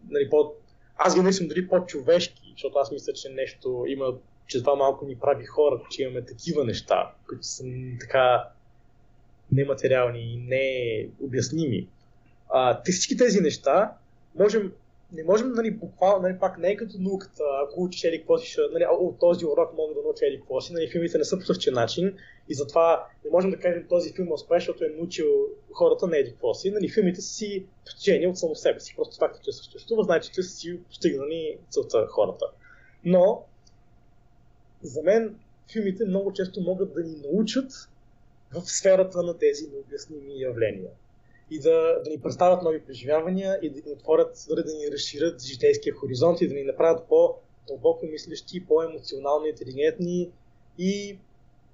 нали, 0.09 0.31
по... 0.31 0.53
аз 0.97 1.15
ги 1.15 1.21
мислям 1.21 1.49
дори 1.49 1.69
по-човешки, 1.69 2.53
защото 2.53 2.79
аз 2.79 2.93
мисля, 2.93 3.13
че 3.13 3.29
нещо 3.29 3.85
има, 3.87 4.15
че 4.47 4.61
това 4.61 4.75
малко 4.75 5.05
ни 5.05 5.19
прави 5.19 5.47
хора, 5.47 5.83
че 5.91 6.03
имаме 6.03 6.25
такива 6.25 6.65
неща, 6.65 7.15
които 7.29 7.43
са 7.43 7.65
така 8.01 8.49
нематериални 9.53 10.21
и 10.21 10.37
необясними. 10.37 11.89
А, 12.49 12.83
всички 12.83 13.17
тези 13.17 13.41
неща 13.41 13.93
можем 14.39 14.73
не 15.13 15.25
можем, 15.25 15.53
нали, 15.53 15.71
буквално, 15.71 16.23
нали, 16.23 16.39
пак 16.39 16.59
не 16.59 16.69
е 16.69 16.77
като 16.77 16.99
науката, 16.99 17.43
ако 17.65 17.83
учиш 17.83 18.05
еди 18.05 18.19
какво 18.19 18.39
си, 18.39 18.57
нали, 18.73 18.85
от 18.91 19.19
този 19.19 19.47
урок 19.47 19.77
мога 19.77 19.95
да 19.95 20.03
науча 20.03 20.27
еди 20.27 20.37
какво 20.37 20.61
си, 20.61 20.73
нали, 20.73 20.91
филмите 20.91 21.19
не 21.19 21.25
са 21.25 21.39
по 21.39 21.45
същия 21.45 21.73
начин 21.73 22.17
и 22.49 22.55
затова 22.55 23.07
не 23.25 23.31
можем 23.31 23.51
да 23.51 23.59
кажем 23.59 23.87
този 23.89 24.13
филм 24.13 24.29
е 24.29 24.33
успешен, 24.33 24.59
защото 24.59 24.85
е 24.85 24.97
научил 24.97 25.27
хората 25.73 26.07
на 26.07 26.19
еди 26.19 26.31
какво 26.31 26.55
си, 26.55 26.71
нали, 26.71 26.89
филмите 26.89 27.21
са 27.21 27.35
си 27.35 27.67
постижени 27.85 28.27
от 28.27 28.39
само 28.39 28.55
себе 28.55 28.81
си, 28.81 28.97
просто 28.97 29.17
факта, 29.17 29.41
че 29.45 29.53
съществува, 29.53 30.05
значи, 30.05 30.31
че 30.35 30.43
са 30.43 30.57
си 30.57 30.81
постигнали 30.89 31.59
целта 31.71 32.07
хората. 32.07 32.47
Но, 33.05 33.45
за 34.83 35.03
мен, 35.03 35.37
филмите 35.73 36.05
много 36.05 36.33
често 36.33 36.61
могат 36.61 36.95
да 36.95 37.03
ни 37.03 37.17
научат 37.33 37.73
в 38.55 38.61
сферата 38.61 39.23
на 39.23 39.39
тези 39.39 39.69
необясними 39.73 40.41
явления 40.41 40.91
и 41.51 41.59
да, 41.59 42.03
да 42.05 42.11
ни 42.11 42.21
представят 42.21 42.63
нови 42.63 42.85
преживявания 42.85 43.59
и 43.63 43.71
да 43.71 43.81
ни 43.87 43.93
отворят, 43.93 44.47
да 44.49 44.75
ни 44.75 44.93
разширят 44.93 45.43
житейския 45.43 45.95
хоризонт 45.95 46.41
и 46.41 46.49
да 46.49 46.55
ни 46.55 46.63
направят 46.63 47.09
по-дълбоко 47.09 48.07
мислещи, 48.07 48.67
по-емоционално 48.67 49.47
интелигентни 49.47 50.31
и 50.79 51.19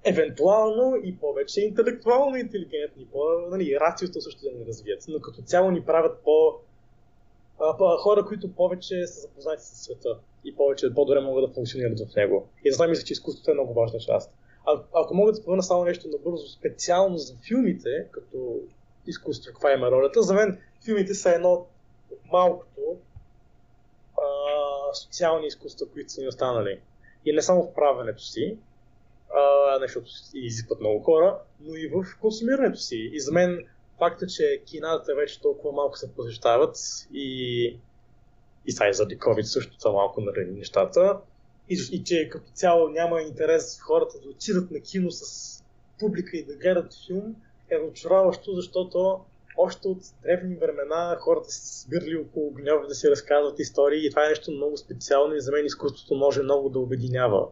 евентуално 0.03 0.95
и 1.03 1.17
повече 1.17 1.61
интелектуално 1.61 2.35
интелигентни, 2.35 3.05
по, 3.11 3.19
нали, 3.49 3.77
рациото 3.81 4.21
също 4.21 4.41
да 4.41 4.51
ни 4.51 4.65
развият, 4.65 5.05
но 5.07 5.19
като 5.19 5.41
цяло 5.41 5.71
ни 5.71 5.85
правят 5.85 6.19
по, 6.23 6.53
а, 7.59 7.97
хора, 7.97 8.25
които 8.25 8.55
повече 8.55 9.07
са 9.07 9.21
запознати 9.21 9.63
с 9.63 9.83
света 9.83 10.19
и 10.45 10.55
повече 10.55 10.93
по-добре 10.93 11.21
могат 11.21 11.49
да 11.49 11.53
функционират 11.53 11.99
в 11.99 12.15
него. 12.15 12.47
И 12.65 12.71
затова 12.71 12.87
мисля, 12.87 13.03
че 13.03 13.13
изкуството 13.13 13.51
е 13.51 13.53
много 13.53 13.73
важна 13.73 13.99
част. 13.99 14.33
А, 14.67 14.83
ако 14.93 15.15
мога 15.15 15.31
да 15.31 15.37
спомена 15.37 15.63
само 15.63 15.83
нещо 15.85 16.07
набързо, 16.07 16.47
специално 16.47 17.17
за 17.17 17.35
филмите, 17.47 18.07
като 18.11 18.59
изкуство, 19.07 19.53
каква 19.53 19.73
има 19.73 19.91
ролята. 19.91 20.21
За 20.21 20.33
мен 20.33 20.61
филмите 20.85 21.13
са 21.13 21.31
едно 21.31 21.51
от 21.51 21.67
малкото 22.31 22.97
а, 24.17 24.25
социални 24.93 25.47
изкуства, 25.47 25.87
които 25.93 26.11
са 26.11 26.21
ни 26.21 26.27
останали. 26.27 26.79
И 27.25 27.33
не 27.33 27.41
само 27.41 27.63
в 27.63 27.73
правенето 27.73 28.21
си, 28.21 28.57
а, 29.35 29.79
защото 29.79 30.07
изискват 30.33 30.79
много 30.79 31.03
хора, 31.03 31.39
но 31.59 31.75
и 31.75 31.87
в 31.87 32.05
консумирането 32.21 32.79
си. 32.79 33.09
И 33.13 33.19
за 33.19 33.31
мен 33.31 33.65
факта, 33.97 34.27
че 34.27 34.61
кината 34.65 35.15
вече 35.15 35.41
толкова 35.41 35.71
малко 35.71 35.97
се 35.97 36.15
посещават 36.15 36.77
и, 37.13 37.65
и 38.65 38.71
сега 38.71 38.89
и 38.89 38.93
заради 38.93 39.19
COVID 39.19 39.41
също 39.41 39.79
са 39.79 39.91
малко 39.91 40.21
нарани 40.21 40.51
нещата, 40.51 41.19
и, 41.69 41.77
и 41.91 42.03
че 42.03 42.29
като 42.29 42.51
цяло 42.51 42.89
няма 42.89 43.21
интерес 43.21 43.79
хората 43.79 44.19
да 44.19 44.29
отидат 44.29 44.71
на 44.71 44.79
кино 44.79 45.11
с 45.11 45.63
публика 45.99 46.37
и 46.37 46.45
да 46.45 46.55
гледат 46.55 46.93
филм, 47.07 47.35
е 47.69 47.79
разочароващо, 47.79 48.55
защото 48.55 49.19
още 49.57 49.87
от 49.87 49.97
древни 50.23 50.55
времена 50.55 51.17
хората 51.19 51.51
са 51.51 51.61
се 51.61 51.81
събирали 51.81 52.15
около 52.15 52.51
гнева 52.51 52.87
да 52.87 52.95
си 52.95 53.09
разказват 53.09 53.59
истории 53.59 54.05
и 54.05 54.09
това 54.09 54.25
е 54.25 54.29
нещо 54.29 54.51
много 54.51 54.77
специално 54.77 55.35
и 55.35 55.41
за 55.41 55.51
мен 55.51 55.65
изкуството 55.65 56.15
може 56.15 56.41
много 56.41 56.69
да 56.69 56.79
обединява. 56.79 57.47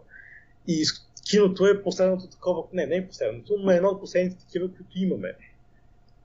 И 0.67 0.85
киното 1.29 1.65
е 1.65 1.83
последното 1.83 2.27
такова, 2.27 2.63
не, 2.73 2.85
не 2.85 2.95
е 2.95 3.07
последното, 3.07 3.55
но 3.59 3.71
е 3.71 3.75
едно 3.75 3.89
от 3.89 3.99
последните 3.99 4.45
такива, 4.45 4.67
които 4.67 4.91
имаме. 4.95 5.35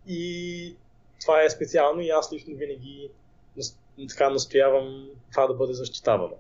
И 0.06 0.76
това 1.20 1.42
е 1.42 1.50
специално 1.50 2.00
и 2.00 2.08
аз 2.08 2.32
лично 2.32 2.56
винаги 2.56 3.10
така 4.08 4.30
настоявам 4.30 5.08
това 5.30 5.46
да 5.46 5.54
бъде 5.54 5.72
защитавано. 5.72 6.36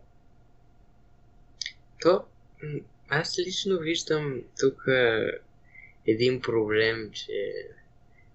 То, 2.02 2.24
аз 3.08 3.38
лично 3.38 3.78
виждам 3.78 4.42
тук 4.60 4.84
един 6.06 6.40
проблем, 6.40 7.10
че 7.12 7.66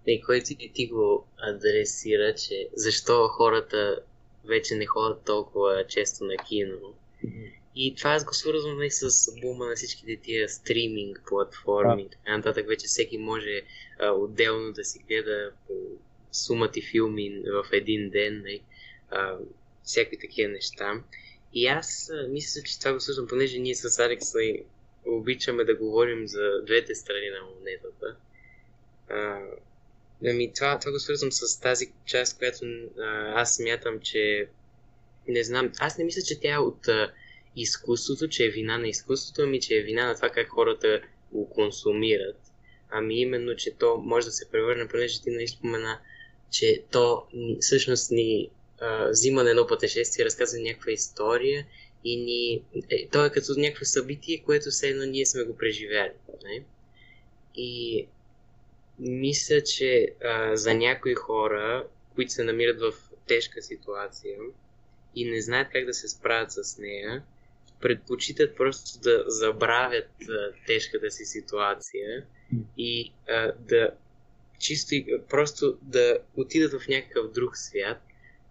не, 0.07 0.21
който 0.21 0.53
и 0.59 0.71
ти 0.73 0.87
го 0.87 1.27
адресира, 1.37 2.35
че 2.35 2.69
защо 2.75 3.27
хората 3.27 3.99
вече 4.45 4.75
не 4.75 4.85
ходят 4.85 5.25
толкова 5.25 5.85
често 5.87 6.23
на 6.23 6.37
кино. 6.37 6.93
Mm-hmm. 7.25 7.51
И 7.75 7.95
това 7.95 8.09
аз 8.09 8.25
го 8.25 8.33
свързвам 8.33 8.83
и 8.83 8.91
с 8.91 9.31
бума 9.41 9.65
на 9.65 9.75
всичките 9.75 10.17
тия 10.17 10.49
стриминг 10.49 11.21
платформи. 11.27 12.09
Така 12.09 12.37
нататък 12.37 12.67
вече 12.67 12.87
всеки 12.87 13.17
може 13.17 13.61
а, 13.99 14.11
отделно 14.11 14.71
да 14.71 14.83
си 14.83 14.99
гледа 15.07 15.51
сумати 16.31 16.81
филми 16.81 17.43
в 17.47 17.65
един 17.71 18.09
ден. 18.09 18.41
Не, 18.41 18.59
а, 19.09 19.37
всякакви 19.83 20.19
такива 20.19 20.51
неща. 20.51 21.03
И 21.55 21.67
аз 21.67 22.11
мисля, 22.29 22.61
че 22.61 22.79
това 22.79 22.93
го 22.93 22.99
слушам, 22.99 23.27
понеже 23.27 23.59
ние 23.59 23.75
с 23.75 23.99
Алекс 23.99 24.27
обичаме 25.05 25.63
да 25.63 25.75
говорим 25.75 26.27
за 26.27 26.61
двете 26.65 26.95
страни 26.95 27.29
на 27.29 27.55
монетата. 27.55 28.15
А, 29.09 29.39
ами, 30.25 30.53
това, 30.53 30.79
това 30.79 30.91
го 30.91 30.99
свързвам 30.99 31.31
с 31.31 31.59
тази 31.59 31.91
част, 32.05 32.37
която 32.37 32.65
а, 32.65 33.41
аз 33.41 33.55
смятам, 33.55 33.99
че 33.99 34.47
не 35.27 35.43
знам, 35.43 35.71
аз 35.79 35.97
не 35.97 36.03
мисля, 36.03 36.21
че 36.21 36.39
тя 36.39 36.53
е 36.53 36.57
от 36.57 36.87
а, 36.87 37.13
изкуството, 37.55 38.27
че 38.27 38.45
е 38.45 38.49
вина 38.49 38.77
на 38.77 38.87
изкуството, 38.87 39.41
ами 39.41 39.59
че 39.61 39.75
е 39.75 39.83
вина 39.83 40.07
на 40.07 40.15
това 40.15 40.29
как 40.29 40.47
хората 40.47 41.01
го 41.31 41.49
консумират. 41.49 42.37
Ами 42.89 43.21
именно, 43.21 43.55
че 43.55 43.71
то 43.71 43.97
може 43.97 44.25
да 44.25 44.31
се 44.31 44.51
превърне, 44.51 44.87
понеже 44.87 45.21
ти 45.21 45.29
нали 45.29 45.47
спомена, 45.47 45.99
че 46.51 46.83
то 46.91 47.23
всъщност 47.59 48.11
ни 48.11 48.49
а, 48.81 49.09
взима 49.09 49.43
на 49.43 49.67
пътешествие, 49.67 50.25
разказва 50.25 50.59
някаква 50.59 50.91
история 50.91 51.65
и 52.03 52.17
ни... 52.17 52.63
Е, 52.89 53.07
то 53.07 53.25
е 53.25 53.29
като 53.29 53.53
някакво 53.57 53.85
събитие, 53.85 54.43
което 54.45 54.69
все 54.69 54.87
едно 54.87 55.05
ние 55.05 55.25
сме 55.25 55.43
го 55.43 55.57
преживяли. 55.57 56.11
Не? 56.43 56.63
И 57.55 58.07
мисля, 58.99 59.61
че 59.61 60.13
а, 60.23 60.55
за 60.55 60.73
някои 60.73 61.15
хора, 61.15 61.87
които 62.15 62.31
се 62.31 62.43
намират 62.43 62.79
в 62.79 62.93
тежка 63.27 63.61
ситуация 63.61 64.37
и 65.15 65.31
не 65.31 65.41
знаят 65.41 65.67
как 65.71 65.85
да 65.85 65.93
се 65.93 66.07
справят 66.07 66.51
с 66.51 66.77
нея, 66.77 67.23
предпочитат 67.81 68.55
просто 68.55 68.99
да 68.99 69.23
забравят 69.27 70.09
а, 70.29 70.53
тежката 70.67 71.11
си 71.11 71.25
ситуация 71.25 72.25
и 72.77 73.13
а, 73.29 73.51
да 73.59 73.91
чисто 74.59 74.95
и 74.95 75.21
просто 75.29 75.77
да 75.81 76.17
отидат 76.35 76.81
в 76.81 76.87
някакъв 76.87 77.31
друг 77.31 77.57
свят 77.57 77.97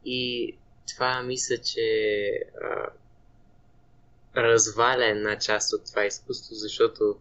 и 0.05 0.55
това 0.95 1.23
мисля, 1.23 1.59
че 1.59 2.31
а, 2.63 2.91
разваля 4.37 5.07
една 5.07 5.39
част 5.39 5.73
от 5.73 5.85
това 5.87 6.05
изкуство, 6.05 6.55
защото 6.55 7.17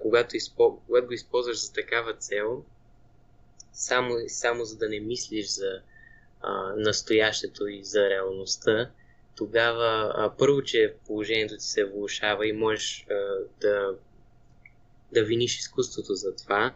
когато, 0.00 0.36
изпо... 0.36 0.80
когато 0.86 1.06
го 1.06 1.12
използваш 1.12 1.66
за 1.66 1.72
такава 1.72 2.14
цел, 2.14 2.64
само, 3.72 4.14
само 4.26 4.64
за 4.64 4.76
да 4.76 4.88
не 4.88 5.00
мислиш 5.00 5.46
за 5.46 5.80
а, 6.40 6.74
настоящето 6.76 7.66
и 7.66 7.84
за 7.84 8.10
реалността, 8.10 8.90
тогава 9.36 10.12
а, 10.16 10.36
първо, 10.38 10.62
че 10.62 10.94
положението 11.06 11.56
ти 11.56 11.64
се 11.64 11.84
влушава 11.84 12.48
и 12.48 12.52
можеш 12.52 13.06
а, 13.10 13.14
да, 13.60 13.94
да 15.12 15.24
виниш 15.24 15.58
изкуството 15.58 16.14
за 16.14 16.36
това, 16.36 16.74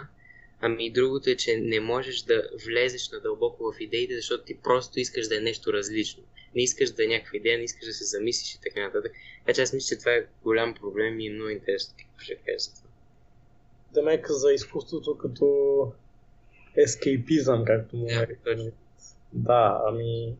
ами 0.60 0.86
и 0.86 0.92
другото 0.92 1.30
е, 1.30 1.36
че 1.36 1.56
не 1.56 1.80
можеш 1.80 2.22
да 2.22 2.48
влезеш 2.66 3.10
надълбоко 3.10 3.72
в 3.72 3.80
идеите, 3.80 4.16
защото 4.16 4.44
ти 4.44 4.58
просто 4.62 5.00
искаш 5.00 5.28
да 5.28 5.36
е 5.36 5.40
нещо 5.40 5.72
различно 5.72 6.22
не 6.56 6.62
искаш 6.62 6.90
да 6.90 7.04
е 7.04 7.08
някаква 7.08 7.36
идея, 7.36 7.58
не 7.58 7.64
искаш 7.64 7.86
да 7.86 7.92
се 7.92 8.04
замислиш 8.04 8.54
и 8.54 8.60
така 8.60 8.80
нататък. 8.80 9.12
Така 9.38 9.54
че 9.54 9.62
аз 9.62 9.72
мисля, 9.72 9.96
че 9.96 9.98
това 9.98 10.12
е 10.12 10.26
голям 10.42 10.74
проблем 10.74 11.20
и 11.20 11.26
е 11.26 11.32
много 11.32 11.50
интересно 11.50 11.94
какво 11.98 12.18
ще 12.18 12.36
кажеш 12.36 12.62
за 12.62 12.74
това. 12.74 12.88
Демек 13.94 14.30
за 14.30 14.52
изкуството 14.52 15.18
като 15.18 15.92
ескейпизъм, 16.76 17.64
както 17.64 17.96
му 17.96 18.06
yeah, 18.06 18.36
точно. 18.44 18.72
Да, 19.32 19.82
ами... 19.86 20.36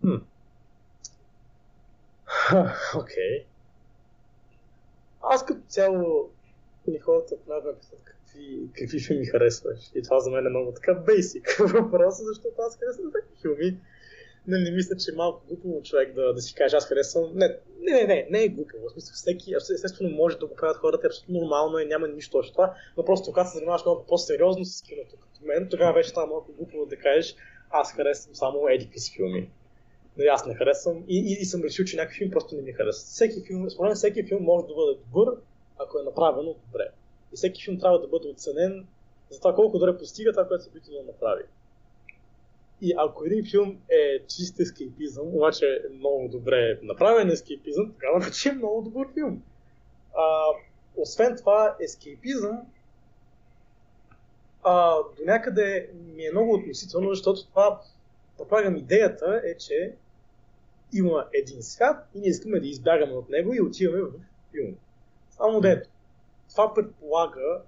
Хм. 0.00 0.14
Окей. 2.96 3.38
Okay. 3.38 3.44
Аз 5.22 5.46
като 5.46 5.60
цяло 5.68 6.30
ни 6.86 6.98
хората 6.98 7.34
понякога 7.44 7.78
питат 7.80 8.04
какви, 8.32 8.68
какви 8.78 9.00
филми 9.00 9.26
харесваш. 9.26 9.78
И 9.94 10.02
това 10.02 10.20
за 10.20 10.30
мен 10.30 10.46
е 10.46 10.50
много 10.50 10.72
така 10.72 10.94
бейсик 10.94 11.56
въпрос, 11.58 12.14
защото 12.18 12.54
аз 12.58 12.78
харесвам 12.78 13.12
такива 13.12 13.40
филми 13.42 13.78
не 14.46 14.70
мисля, 14.70 14.96
че 14.96 15.10
е 15.12 15.16
малко 15.16 15.46
глупаво 15.48 15.82
човек 15.82 16.14
да, 16.14 16.32
да 16.32 16.40
си 16.40 16.54
каже, 16.54 16.76
аз 16.76 16.86
харесвам. 16.86 17.30
Не, 17.34 17.48
не, 17.80 17.92
не, 17.92 18.06
не, 18.06 18.26
не 18.30 18.44
е 18.44 18.48
глупаво. 18.48 18.88
В 18.88 18.92
смисъл, 18.92 19.14
всеки, 19.14 19.54
естествено, 19.54 20.10
може 20.10 20.38
да 20.38 20.46
го 20.46 20.56
правят 20.56 20.76
хората, 20.76 21.06
абсолютно 21.06 21.40
нормално 21.40 21.78
и 21.78 21.86
няма 21.86 22.08
нищо 22.08 22.38
още 22.38 22.52
това, 22.52 22.74
но 22.96 23.04
просто 23.04 23.30
когато 23.30 23.50
се 23.50 23.54
занимаваш 23.54 23.84
много 23.84 24.04
по-сериозно 24.08 24.64
с 24.64 24.82
киното, 24.82 25.16
като 25.16 25.46
мен, 25.46 25.68
тогава 25.70 25.92
вече 25.92 26.08
става 26.08 26.26
малко 26.26 26.52
глупаво 26.52 26.86
да 26.86 26.96
кажеш, 26.96 27.36
аз 27.70 27.92
харесвам 27.92 28.34
само 28.34 28.68
едики 28.68 28.98
си 28.98 29.12
филми. 29.16 29.50
Но 30.16 30.24
аз 30.32 30.46
не 30.46 30.54
харесвам 30.54 31.04
и, 31.08 31.18
и, 31.18 31.42
и, 31.42 31.44
съм 31.44 31.62
решил, 31.62 31.84
че 31.84 31.96
някакъв 31.96 32.16
филм 32.16 32.30
просто 32.30 32.56
не 32.56 32.62
ми 32.62 32.72
харесва. 32.72 33.04
Всеки 33.04 33.46
филм, 33.46 33.70
според 33.70 33.96
всеки 33.96 34.24
филм 34.24 34.42
може 34.42 34.66
да 34.66 34.74
бъде 34.74 34.98
добър, 35.06 35.36
ако 35.78 35.98
е 35.98 36.02
направено 36.02 36.54
добре. 36.66 36.88
И 37.32 37.36
всеки 37.36 37.64
филм 37.64 37.78
трябва 37.78 38.00
да 38.00 38.08
бъде 38.08 38.28
оценен 38.28 38.86
за 39.30 39.38
това 39.38 39.54
колко 39.54 39.78
добре 39.78 39.98
постига 39.98 40.32
това, 40.32 40.48
което 40.48 40.64
се 40.64 40.70
опитва 40.70 40.92
да 40.92 41.02
направи. 41.02 41.42
И 42.80 42.94
ако 42.98 43.24
един 43.24 43.44
филм 43.50 43.78
е 43.90 44.26
чист 44.26 44.60
ескейпизъм, 44.60 45.26
обаче 45.26 45.66
е 45.66 45.94
много 45.94 46.28
добре 46.28 46.78
направен 46.82 47.30
ескейпизъм, 47.30 47.92
тогава 47.92 48.20
вече 48.20 48.48
е 48.48 48.52
много 48.52 48.82
добър 48.82 49.12
филм. 49.14 49.42
А, 50.16 50.44
освен 50.96 51.36
това, 51.36 51.76
ескейпизъм 51.80 52.58
а, 54.62 54.96
до 54.96 55.24
някъде 55.24 55.90
ми 55.94 56.26
е 56.26 56.30
много 56.30 56.54
относително, 56.54 57.08
защото 57.08 57.46
това, 57.46 57.80
предполагам, 58.38 58.76
идеята 58.76 59.42
е, 59.44 59.56
че 59.56 59.94
има 60.92 61.26
един 61.32 61.62
свят 61.62 62.08
и 62.14 62.18
ние 62.20 62.28
искаме 62.28 62.60
да 62.60 62.66
избягаме 62.66 63.12
от 63.12 63.28
него 63.30 63.54
и 63.54 63.60
отиваме 63.60 64.02
в 64.02 64.10
филм. 64.50 64.76
Само 65.30 65.60
дето. 65.60 65.88
Това 66.52 66.74
предполага, 66.74 67.62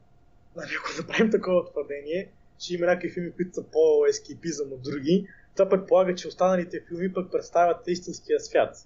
нали, 0.57 0.71
ако 0.81 1.03
направим 1.03 1.31
такова 1.31 1.71
твърдение, 1.71 2.29
че 2.59 2.75
има 2.75 2.87
някакви 2.87 3.11
филми, 3.11 3.33
които 3.33 3.55
са 3.55 3.63
по-ескипизъм 3.73 4.73
от 4.73 4.83
други, 4.83 5.29
това 5.57 5.69
предполага, 5.69 6.15
че 6.15 6.29
останалите 6.29 6.85
филми 6.89 7.13
пък 7.13 7.33
представят 7.33 7.89
истинския 7.89 8.41
свят. 8.41 8.77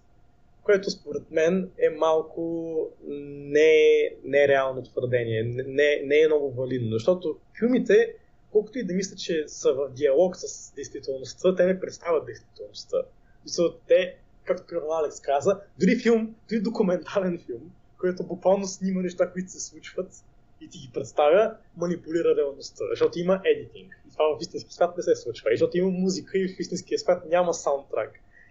Което 0.63 0.91
според 0.91 1.31
мен 1.31 1.71
е 1.79 1.91
малко 1.91 2.91
не, 3.09 4.11
нереално 4.25 4.83
твърдение, 4.83 5.43
не, 5.43 6.03
не 6.05 6.21
е 6.21 6.27
много 6.27 6.51
валидно, 6.51 6.93
защото 6.93 7.39
филмите, 7.59 8.15
колкото 8.53 8.79
и 8.79 8.85
да 8.85 8.95
мисля, 8.95 9.17
че 9.17 9.45
са 9.47 9.73
в 9.73 9.91
диалог 9.91 10.37
с 10.37 10.75
действителността, 10.75 11.55
те 11.55 11.67
не 11.67 11.81
представят 11.81 12.27
действителността. 12.27 12.97
Защото 13.45 13.79
те, 13.89 14.17
както 14.45 14.75
Алекс 14.91 15.21
каза, 15.21 15.61
дори 15.81 15.97
филм, 15.97 16.35
дори 16.51 16.61
документален 16.61 17.43
филм, 17.47 17.71
който 17.99 18.25
буквално 18.25 18.67
снима 18.67 19.03
неща, 19.03 19.33
които 19.33 19.51
се 19.51 19.61
случват 19.61 20.25
и 20.61 20.69
ти 20.69 20.79
ги 20.79 20.91
представя, 20.95 21.57
манипулира 21.77 22.37
реалността, 22.37 22.85
защото 22.91 23.19
има 23.19 23.41
едитинг. 23.45 24.03
И 24.09 24.13
това 24.13 24.25
в 24.25 24.41
истински 24.41 24.75
свят 24.75 24.97
не 24.97 25.03
се 25.03 25.17
случва. 25.17 25.51
И 25.53 25.57
защото 25.57 25.79
има 25.79 25.91
музика 25.91 26.39
и 26.39 26.49
в 26.49 26.61
истинския 26.61 26.99
свят 26.99 27.23
няма 27.29 27.55
саундтрак. 27.55 28.11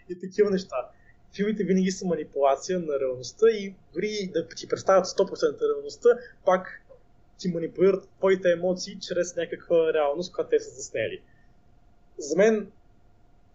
И 0.10 0.20
такива 0.20 0.50
неща. 0.50 0.76
Филмите 1.36 1.64
винаги 1.64 1.92
са 1.92 2.06
манипулация 2.06 2.80
на 2.80 3.00
реалността 3.00 3.50
и 3.50 3.76
дори 3.94 4.30
да 4.34 4.48
ти 4.48 4.68
представят 4.68 5.06
100% 5.06 5.76
реалността, 5.76 6.10
пак 6.46 6.82
ти 7.38 7.48
манипулират 7.48 8.10
твоите 8.18 8.52
емоции 8.52 9.00
чрез 9.00 9.36
някаква 9.36 9.94
реалност, 9.94 10.34
която 10.34 10.50
те 10.50 10.60
са 10.60 10.70
заснели. 10.70 11.22
За 12.18 12.38
мен 12.38 12.72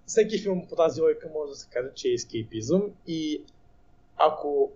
всеки 0.07 0.39
филм 0.39 0.67
по 0.69 0.77
тази 0.77 1.01
логика 1.01 1.29
може 1.35 1.51
да 1.51 1.57
се 1.57 1.69
каже, 1.71 1.89
че 1.95 2.09
е 2.09 2.13
ескейпизъм 2.13 2.83
и 3.07 3.43
ако 4.17 4.73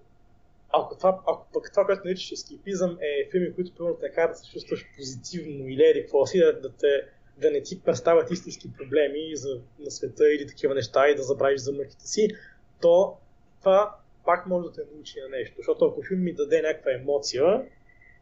ако, 0.72 0.96
това, 0.96 1.20
ако 1.26 1.46
пък 1.52 1.70
това, 1.70 1.85
което 1.85 2.02
наричаш 2.05 2.33
ескипизъм 2.33 2.98
е 3.00 3.31
филми, 3.31 3.55
които 3.55 3.74
примерно 3.74 3.98
карат 4.14 4.31
да 4.31 4.37
се 4.37 4.52
чувстваш 4.52 4.87
позитивно 4.96 5.68
или 5.68 5.83
еди 5.85 6.00
какво 6.00 6.26
си, 6.26 6.38
да, 6.38 6.61
да, 6.61 6.72
те, 6.72 7.02
да 7.38 7.50
не 7.50 7.62
ти 7.62 7.83
представят 7.83 8.31
истински 8.31 8.72
проблеми 8.79 9.37
за, 9.37 9.61
на 9.79 9.90
света 9.90 10.35
или 10.35 10.46
такива 10.46 10.74
неща 10.74 11.09
и 11.09 11.14
да 11.14 11.22
забравиш 11.22 11.61
за 11.61 11.72
мъките 11.72 12.07
си, 12.09 12.29
то 12.81 13.16
това 13.61 13.96
пак 14.24 14.46
може 14.46 14.68
да 14.68 14.72
те 14.72 14.81
научи 14.94 15.20
на 15.20 15.29
нещо. 15.29 15.55
Защото 15.57 15.85
ако 15.85 16.02
филм 16.02 16.22
ми 16.22 16.33
даде 16.33 16.62
някаква 16.62 16.92
емоция, 16.92 17.62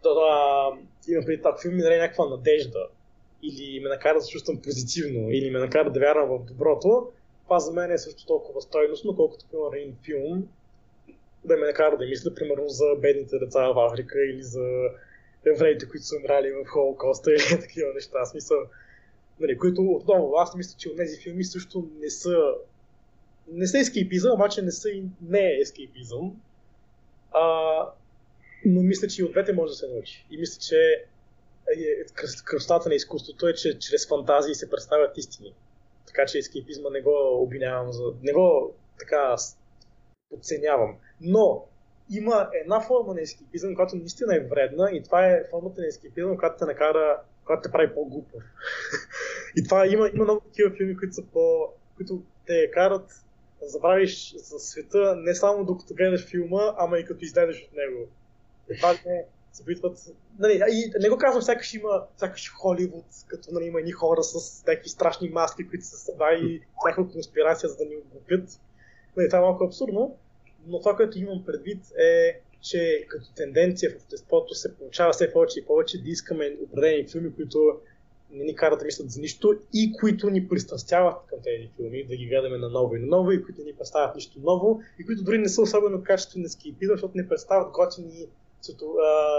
то 0.02 0.14
да, 0.14 1.12
има 1.12 1.24
преди 1.26 1.38
това 1.38 1.56
филм 1.62 1.74
ми 1.74 1.82
даде 1.82 1.98
някаква 1.98 2.28
надежда 2.28 2.88
или 3.42 3.80
ме 3.80 3.88
накара 3.88 4.18
да 4.18 4.20
се 4.20 4.30
чувствам 4.30 4.62
позитивно, 4.62 5.30
или 5.30 5.50
ме 5.50 5.58
накара 5.58 5.92
да 5.92 6.00
вярвам 6.00 6.38
в 6.38 6.44
доброто, 6.44 7.12
това 7.44 7.58
за 7.58 7.72
мен 7.72 7.92
е 7.92 7.98
също 7.98 8.26
толкова 8.26 8.60
стойностно, 8.60 9.16
колкото 9.16 9.46
примерно 9.50 9.72
един 9.74 9.96
филм 10.04 10.48
да 11.44 11.56
ме 11.56 11.66
накара 11.66 11.96
да 11.98 12.06
мисля, 12.06 12.34
примерно, 12.34 12.68
за 12.68 12.84
бедните 12.98 13.38
деца 13.38 13.72
в 13.72 13.86
Африка 13.86 14.18
или 14.24 14.42
за 14.42 14.88
евреите, 15.46 15.88
които 15.88 16.04
са 16.06 16.16
умрали 16.16 16.52
в 16.52 16.68
Холокоста 16.68 17.32
или 17.32 17.60
такива 17.60 17.92
неща. 17.94 18.24
Смисъл, 18.24 18.58
нали, 19.40 19.58
които 19.58 19.82
отново, 19.82 20.34
аз 20.36 20.56
мисля, 20.56 20.76
че 20.78 20.88
от 20.88 20.96
тези 20.96 21.20
филми 21.20 21.44
също 21.44 21.88
не 22.00 22.10
са 22.10 22.54
не 23.52 23.66
са 23.66 23.78
ескейпизъм, 23.78 24.32
обаче 24.32 24.62
не 24.62 24.72
са 24.72 24.90
и 24.90 25.04
не 25.22 25.58
ескейпизъм. 25.60 26.36
А, 27.32 27.76
но 28.64 28.82
мисля, 28.82 29.08
че 29.08 29.22
и 29.22 29.24
от 29.24 29.32
двете 29.32 29.52
може 29.52 29.70
да 29.70 29.76
се 29.76 29.88
научи. 29.88 30.26
И 30.30 30.38
мисля, 30.38 30.60
че 30.60 30.76
е, 31.76 32.04
красотата 32.44 32.88
на 32.88 32.94
изкуството 32.94 33.48
е, 33.48 33.54
че 33.54 33.78
чрез 33.78 34.08
фантазии 34.08 34.54
се 34.54 34.70
представят 34.70 35.18
истини. 35.18 35.54
Така 36.06 36.26
че 36.26 36.38
ескейпизма 36.38 36.90
не 36.90 37.00
го 37.00 37.42
обвинявам 37.42 37.92
за... 37.92 38.02
Не 38.22 38.32
го 38.32 38.74
така 38.98 39.36
подценявам. 40.30 40.96
Но 41.24 41.66
има 42.10 42.50
една 42.64 42.80
форма 42.80 43.14
на 43.14 43.20
ескипизъм, 43.20 43.74
която 43.74 43.96
наистина 43.96 44.36
е 44.36 44.40
вредна 44.40 44.90
и 44.92 45.02
това 45.02 45.26
е 45.26 45.44
формата 45.50 45.80
на 45.80 45.86
ескипизъм, 45.86 46.36
която 46.36 46.58
те 46.58 46.64
накара, 46.64 47.20
която 47.44 47.62
те 47.62 47.72
прави 47.72 47.94
по-глупав. 47.94 48.42
и 49.56 49.64
това 49.64 49.86
има, 49.86 50.10
има 50.14 50.24
много 50.24 50.40
такива 50.40 50.76
филми, 50.76 50.96
които 50.96 51.14
са 51.14 51.22
по, 51.32 51.68
които 51.96 52.22
те 52.46 52.70
карат 52.70 53.24
да 53.60 53.68
забравиш 53.68 54.34
за 54.36 54.58
света 54.58 55.16
не 55.16 55.34
само 55.34 55.64
докато 55.64 55.94
гледаш 55.94 56.26
филма, 56.26 56.74
ама 56.78 56.98
и 56.98 57.04
като 57.04 57.24
излезеш 57.24 57.62
от 57.62 57.72
него. 57.76 58.08
Това 58.76 58.92
не 59.06 59.24
се 59.52 59.62
опитват. 59.62 59.98
Нали, 60.38 60.62
и 60.70 60.92
не 61.00 61.08
го 61.08 61.18
казвам, 61.18 61.42
сякаш 61.42 61.74
има 61.74 62.06
сякаш 62.16 62.52
Холивуд, 62.52 63.04
като 63.26 63.48
нали, 63.52 63.64
има 63.64 63.78
едни 63.78 63.92
хора 63.92 64.22
с 64.22 64.66
някакви 64.66 64.88
страшни 64.88 65.28
маски, 65.28 65.68
които 65.68 65.84
са 65.84 65.96
съда 65.96 66.32
и 66.34 66.60
някаква 66.84 67.12
конспирация, 67.12 67.68
за 67.68 67.76
да 67.76 67.84
ни 67.84 67.96
оглупят. 67.96 68.60
Нали, 69.16 69.28
това 69.28 69.38
е 69.38 69.42
малко 69.42 69.64
абсурдно, 69.64 70.16
но 70.66 70.78
това, 70.78 70.96
което 70.96 71.18
имам 71.18 71.44
предвид 71.46 71.90
е, 71.98 72.40
че 72.60 73.06
като 73.08 73.34
тенденция 73.34 73.90
в 73.90 73.94
обществото 73.94 74.54
се 74.54 74.76
получава 74.76 75.12
все 75.12 75.32
повече 75.32 75.60
и 75.60 75.64
повече 75.64 76.02
да 76.02 76.10
искаме 76.10 76.56
определени 76.62 77.08
филми, 77.08 77.34
които 77.34 77.80
не 78.30 78.44
ни 78.44 78.54
карат 78.54 78.78
да 78.78 78.84
мислят 78.84 79.10
за 79.10 79.20
нищо 79.20 79.54
и 79.74 79.92
които 80.00 80.30
ни 80.30 80.48
пристрастяват 80.48 81.16
към 81.26 81.38
тези 81.44 81.68
филми, 81.76 82.04
да 82.04 82.16
ги 82.16 82.26
гледаме 82.26 82.58
на 82.58 82.68
ново 82.68 82.96
и 82.96 83.00
на 83.00 83.06
ново 83.06 83.32
и 83.32 83.44
които 83.44 83.62
ни 83.62 83.74
представят 83.74 84.14
нищо 84.14 84.40
ново 84.40 84.80
и 84.98 85.06
които 85.06 85.24
дори 85.24 85.38
не 85.38 85.48
са 85.48 85.62
особено 85.62 86.02
качествени 86.02 86.48
скипи, 86.48 86.86
защото 86.86 87.12
не 87.16 87.28
представят 87.28 87.72
готини 87.72 88.26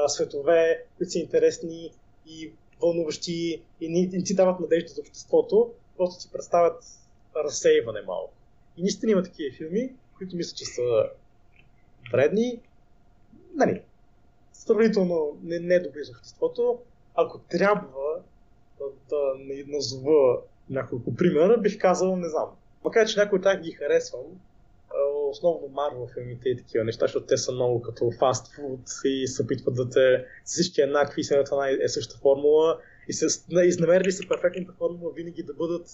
светове, 0.07 0.83
които 0.97 1.11
са 1.11 1.19
интересни 1.19 1.91
и 2.27 2.51
вълнуващи 2.81 3.61
и 3.81 3.89
не, 3.89 4.17
не 4.17 4.23
ти 4.23 4.35
дават 4.35 4.59
надежда 4.59 4.89
за 4.89 5.01
обществото, 5.01 5.71
просто 5.97 6.21
си 6.21 6.31
представят 6.31 6.83
разсейване 7.35 8.01
малко. 8.01 8.33
И 8.77 8.81
наистина 8.81 9.11
има 9.11 9.23
такива 9.23 9.55
филми, 9.57 9.93
които 10.17 10.36
мисля, 10.36 10.56
че 10.56 10.65
са 10.65 11.10
вредни, 12.12 12.62
нали, 13.56 13.82
сравнително 14.54 15.38
не, 15.43 15.60
не 15.60 15.80
добри 15.80 16.04
за 16.04 16.12
обществото. 16.12 16.80
Ако 17.15 17.39
трябва 17.39 18.21
да, 18.80 18.86
да 19.10 19.34
не 19.39 19.63
назова 19.67 20.41
няколко 20.69 21.15
примера, 21.15 21.58
бих 21.58 21.80
казал, 21.80 22.15
не 22.15 22.30
знам. 22.30 22.49
Макар 22.84 23.08
че 23.08 23.19
някои 23.19 23.38
от 23.38 23.43
тях 23.43 23.62
ги 23.62 23.71
харесвам, 23.71 24.21
основно 25.30 25.67
Марвел 25.67 26.08
филмите 26.13 26.49
и 26.49 26.58
такива 26.58 26.84
неща, 26.84 27.06
защото 27.06 27.25
те 27.25 27.38
са 27.38 27.51
много 27.51 27.82
като 27.82 28.12
фастфуд 28.19 28.80
и 29.06 29.28
се 29.28 29.43
опитват 29.43 29.75
да 29.75 29.89
те 29.89 30.25
всички 30.43 30.82
еднакви 30.82 31.21
и 31.21 31.43
това 31.45 31.69
е 31.69 31.88
същата 31.88 32.19
формула 32.19 32.80
и 33.08 33.13
се 33.13 33.25
изнамерили 33.65 34.12
са 34.12 34.28
перфектната 34.28 34.73
формула 34.78 35.12
винаги 35.12 35.43
да 35.43 35.54
бъдат 35.54 35.88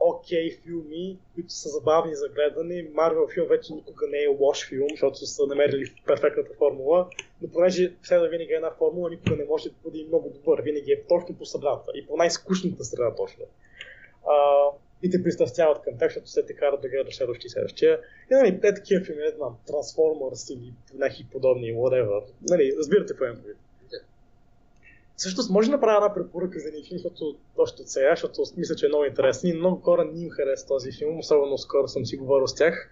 окей 0.00 0.50
okay 0.50 0.62
филми, 0.62 1.18
които 1.34 1.52
са 1.52 1.68
забавни 1.68 2.14
за 2.14 2.28
гледане. 2.28 2.88
Марвел 2.94 3.28
филм 3.34 3.46
вече 3.48 3.74
никога 3.74 4.06
не 4.06 4.18
е 4.18 4.36
лош 4.40 4.68
филм, 4.68 4.88
защото 4.90 5.26
са 5.26 5.46
намерили 5.46 5.94
перфектната 6.06 6.54
формула, 6.58 7.08
но 7.42 7.48
понеже 7.48 7.92
следва 8.02 8.28
винаги 8.28 8.52
една 8.52 8.70
формула, 8.70 9.10
никога 9.10 9.36
не 9.36 9.44
може 9.44 9.68
да 9.68 9.74
бъде 9.84 10.04
много 10.08 10.30
добър. 10.30 10.62
Винаги 10.62 10.92
е 10.92 11.02
точно 11.08 11.38
по 11.38 11.46
средата 11.46 11.92
и 11.94 12.06
по 12.06 12.16
най-скучната 12.16 12.84
среда 12.84 13.14
точно. 13.14 13.44
А, 14.26 14.34
и 15.02 15.10
те 15.10 15.22
пристрастяват 15.22 15.82
към 15.82 15.98
тях, 15.98 16.08
защото 16.08 16.30
се 16.30 16.42
те 16.42 16.54
карат 16.54 16.80
да 16.80 16.88
гледаш 16.88 17.16
следващи 17.16 17.46
и 17.46 17.50
следващия. 17.50 18.00
И 18.30 18.34
нали, 18.34 18.60
те 18.60 18.74
такива 18.74 19.04
филми, 19.04 19.22
не 19.22 19.30
знам, 19.30 19.56
Transformers 19.68 20.54
или 20.54 20.72
някакви 20.94 21.26
подобни, 21.32 21.74
whatever. 21.74 22.22
Нали, 22.50 22.74
разбирате 22.78 23.12
какво 23.12 23.24
имам 23.24 23.42
Всъщност 25.18 25.50
може 25.50 25.70
да 25.70 25.76
направя 25.76 25.96
една 25.96 26.14
препоръка 26.14 26.58
за 26.58 26.68
един 26.68 26.84
филм, 26.84 26.98
защото 26.98 27.36
още 27.56 27.82
от 27.82 27.88
сега, 27.88 28.10
защото 28.10 28.42
мисля, 28.56 28.74
че 28.74 28.86
е 28.86 28.88
много 28.88 29.04
интересен 29.04 29.50
и 29.50 29.58
много 29.58 29.80
хора 29.80 30.04
не 30.04 30.22
им 30.22 30.30
харесва 30.30 30.68
този 30.68 30.92
филм, 30.92 31.18
особено 31.18 31.58
скоро 31.58 31.88
съм 31.88 32.06
си 32.06 32.16
говорил 32.16 32.46
с 32.46 32.54
тях 32.54 32.90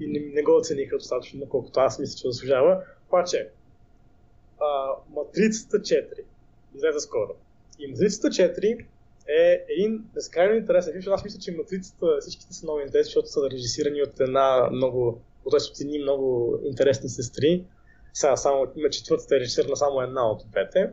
и 0.00 0.06
не, 0.06 0.20
не 0.34 0.42
го 0.42 0.56
оцениха 0.56 0.98
достатъчно, 0.98 1.48
колкото 1.48 1.80
аз 1.80 1.98
мисля, 1.98 2.16
че 2.16 2.28
заслужава. 2.28 2.82
Обаче, 3.08 3.50
Матрицата 5.16 5.78
4 5.78 6.04
излезе 6.76 7.00
скоро. 7.00 7.34
И 7.78 7.86
Матрицата 7.86 8.28
4 8.28 8.86
е 9.28 9.64
един 9.68 10.04
безкрайно 10.14 10.54
интересен 10.54 11.02
филм, 11.02 11.14
аз 11.14 11.24
мисля, 11.24 11.40
че 11.40 11.52
Матрицата 11.52 12.06
всичките 12.20 12.54
са 12.54 12.66
много 12.66 12.80
интересни, 12.80 13.08
защото 13.08 13.28
са 13.28 13.50
режисирани 13.50 14.02
от 14.02 14.20
една 14.20 14.68
много, 14.72 15.20
от 15.44 15.80
едни 15.80 15.98
много 15.98 16.58
интересни 16.64 17.08
сестри. 17.08 17.64
Сега 18.12 18.36
само 18.36 18.66
има 18.76 18.90
четвъртата 18.90 19.36
е 19.36 19.40
режисирана 19.40 19.76
само 19.76 20.00
една 20.00 20.30
от 20.30 20.42
двете 20.50 20.90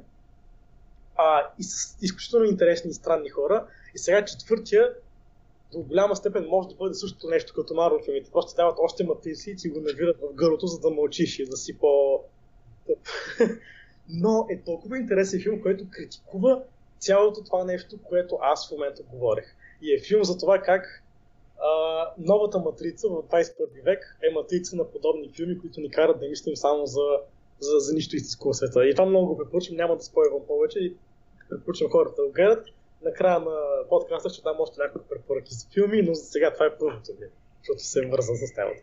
а, 1.15 1.41
и 1.59 1.63
с 1.63 1.97
изключително 2.01 2.45
интересни 2.45 2.89
и 2.89 2.93
странни 2.93 3.29
хора. 3.29 3.67
И 3.95 3.97
сега 3.97 4.25
четвъртия 4.25 4.93
до 5.71 5.81
голяма 5.81 6.15
степен 6.15 6.47
може 6.49 6.69
да 6.69 6.75
бъде 6.75 6.93
същото 6.93 7.27
нещо 7.27 7.53
като 7.55 7.73
Марвел 7.73 7.99
филмите. 8.05 8.31
Просто 8.31 8.55
дават 8.55 8.77
още 8.79 9.03
матрици 9.03 9.51
и 9.51 9.55
ти 9.55 9.69
го 9.69 9.79
навират 9.79 10.17
в 10.21 10.33
гърлото, 10.33 10.67
за 10.67 10.79
да 10.79 10.89
мълчиш 10.89 11.39
и 11.39 11.45
да 11.45 11.57
си 11.57 11.77
по... 11.77 12.21
Но 14.09 14.47
е 14.49 14.61
толкова 14.65 14.97
интересен 14.97 15.41
филм, 15.41 15.61
който 15.61 15.85
критикува 15.91 16.61
цялото 16.99 17.43
това 17.43 17.63
нещо, 17.63 17.97
което 18.03 18.37
аз 18.41 18.67
в 18.67 18.71
момента 18.71 19.03
говорех. 19.03 19.55
И 19.81 19.93
е 19.93 19.99
филм 19.99 20.23
за 20.23 20.37
това 20.37 20.61
как 20.61 21.03
а, 21.59 22.11
новата 22.17 22.59
матрица 22.59 23.07
в 23.09 23.23
21 23.23 23.83
век 23.83 24.17
е 24.23 24.33
матрица 24.33 24.75
на 24.75 24.91
подобни 24.91 25.31
филми, 25.35 25.59
които 25.59 25.81
ни 25.81 25.89
карат 25.91 26.19
да 26.19 26.27
мислим 26.27 26.55
само 26.55 26.85
за, 26.85 27.01
за, 27.59 27.79
за 27.79 27.93
нищо 27.93 28.15
истинско 28.15 28.49
в 28.49 28.55
света. 28.55 28.87
И 28.87 28.95
това 28.95 29.05
много 29.05 29.27
го 29.27 29.37
препоръчвам, 29.37 29.77
няма 29.77 29.95
да 29.95 30.03
спойвам 30.03 30.41
повече. 30.47 30.79
И 30.79 30.93
препоръчвам 31.49 31.91
хората 31.91 32.21
да 32.21 32.27
го 32.27 32.33
гледат. 32.33 32.67
Накрая 33.03 33.39
на 33.39 33.55
подкаста 33.89 34.29
ще 34.29 34.41
дам 34.41 34.55
още 34.59 34.81
няколко 34.81 35.07
препоръки 35.07 35.53
за 35.53 35.67
филми, 35.73 36.01
но 36.01 36.13
за 36.13 36.25
сега 36.25 36.53
това 36.53 36.65
е 36.65 36.77
първото 36.79 37.11
ви. 37.19 37.27
защото 37.59 37.79
се 37.79 38.05
върза 38.05 38.35
с 38.35 38.53
темата. 38.53 38.81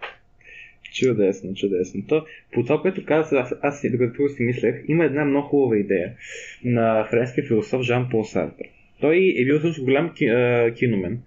Чудесно, 0.93 1.55
чудесно. 1.55 2.03
То, 2.09 2.25
по 2.53 2.63
това, 2.63 2.81
което 2.81 3.07
казах, 3.07 3.33
аз, 3.33 3.55
аз 3.63 3.83
докато 3.93 4.29
си 4.29 4.43
мислех, 4.43 4.85
има 4.89 5.05
една 5.05 5.25
много 5.25 5.49
хубава 5.49 5.77
идея 5.77 6.17
на 6.65 7.07
френския 7.11 7.47
философ 7.47 7.83
Жан 7.83 8.09
Пол 8.11 8.25
Сартер. 8.25 8.67
Той 9.01 9.35
е 9.39 9.45
бил 9.45 9.61
също 9.61 9.85
голям 9.85 10.15
ки, 10.15 10.27
а, 10.27 10.75
киномен 10.75 11.23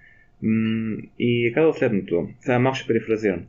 и 1.20 1.48
е 1.48 1.54
казал 1.54 1.74
следното. 1.74 2.30
Сега 2.40 2.60
малко 2.60 2.78
ще 2.78 2.88
перифразирам. 2.88 3.46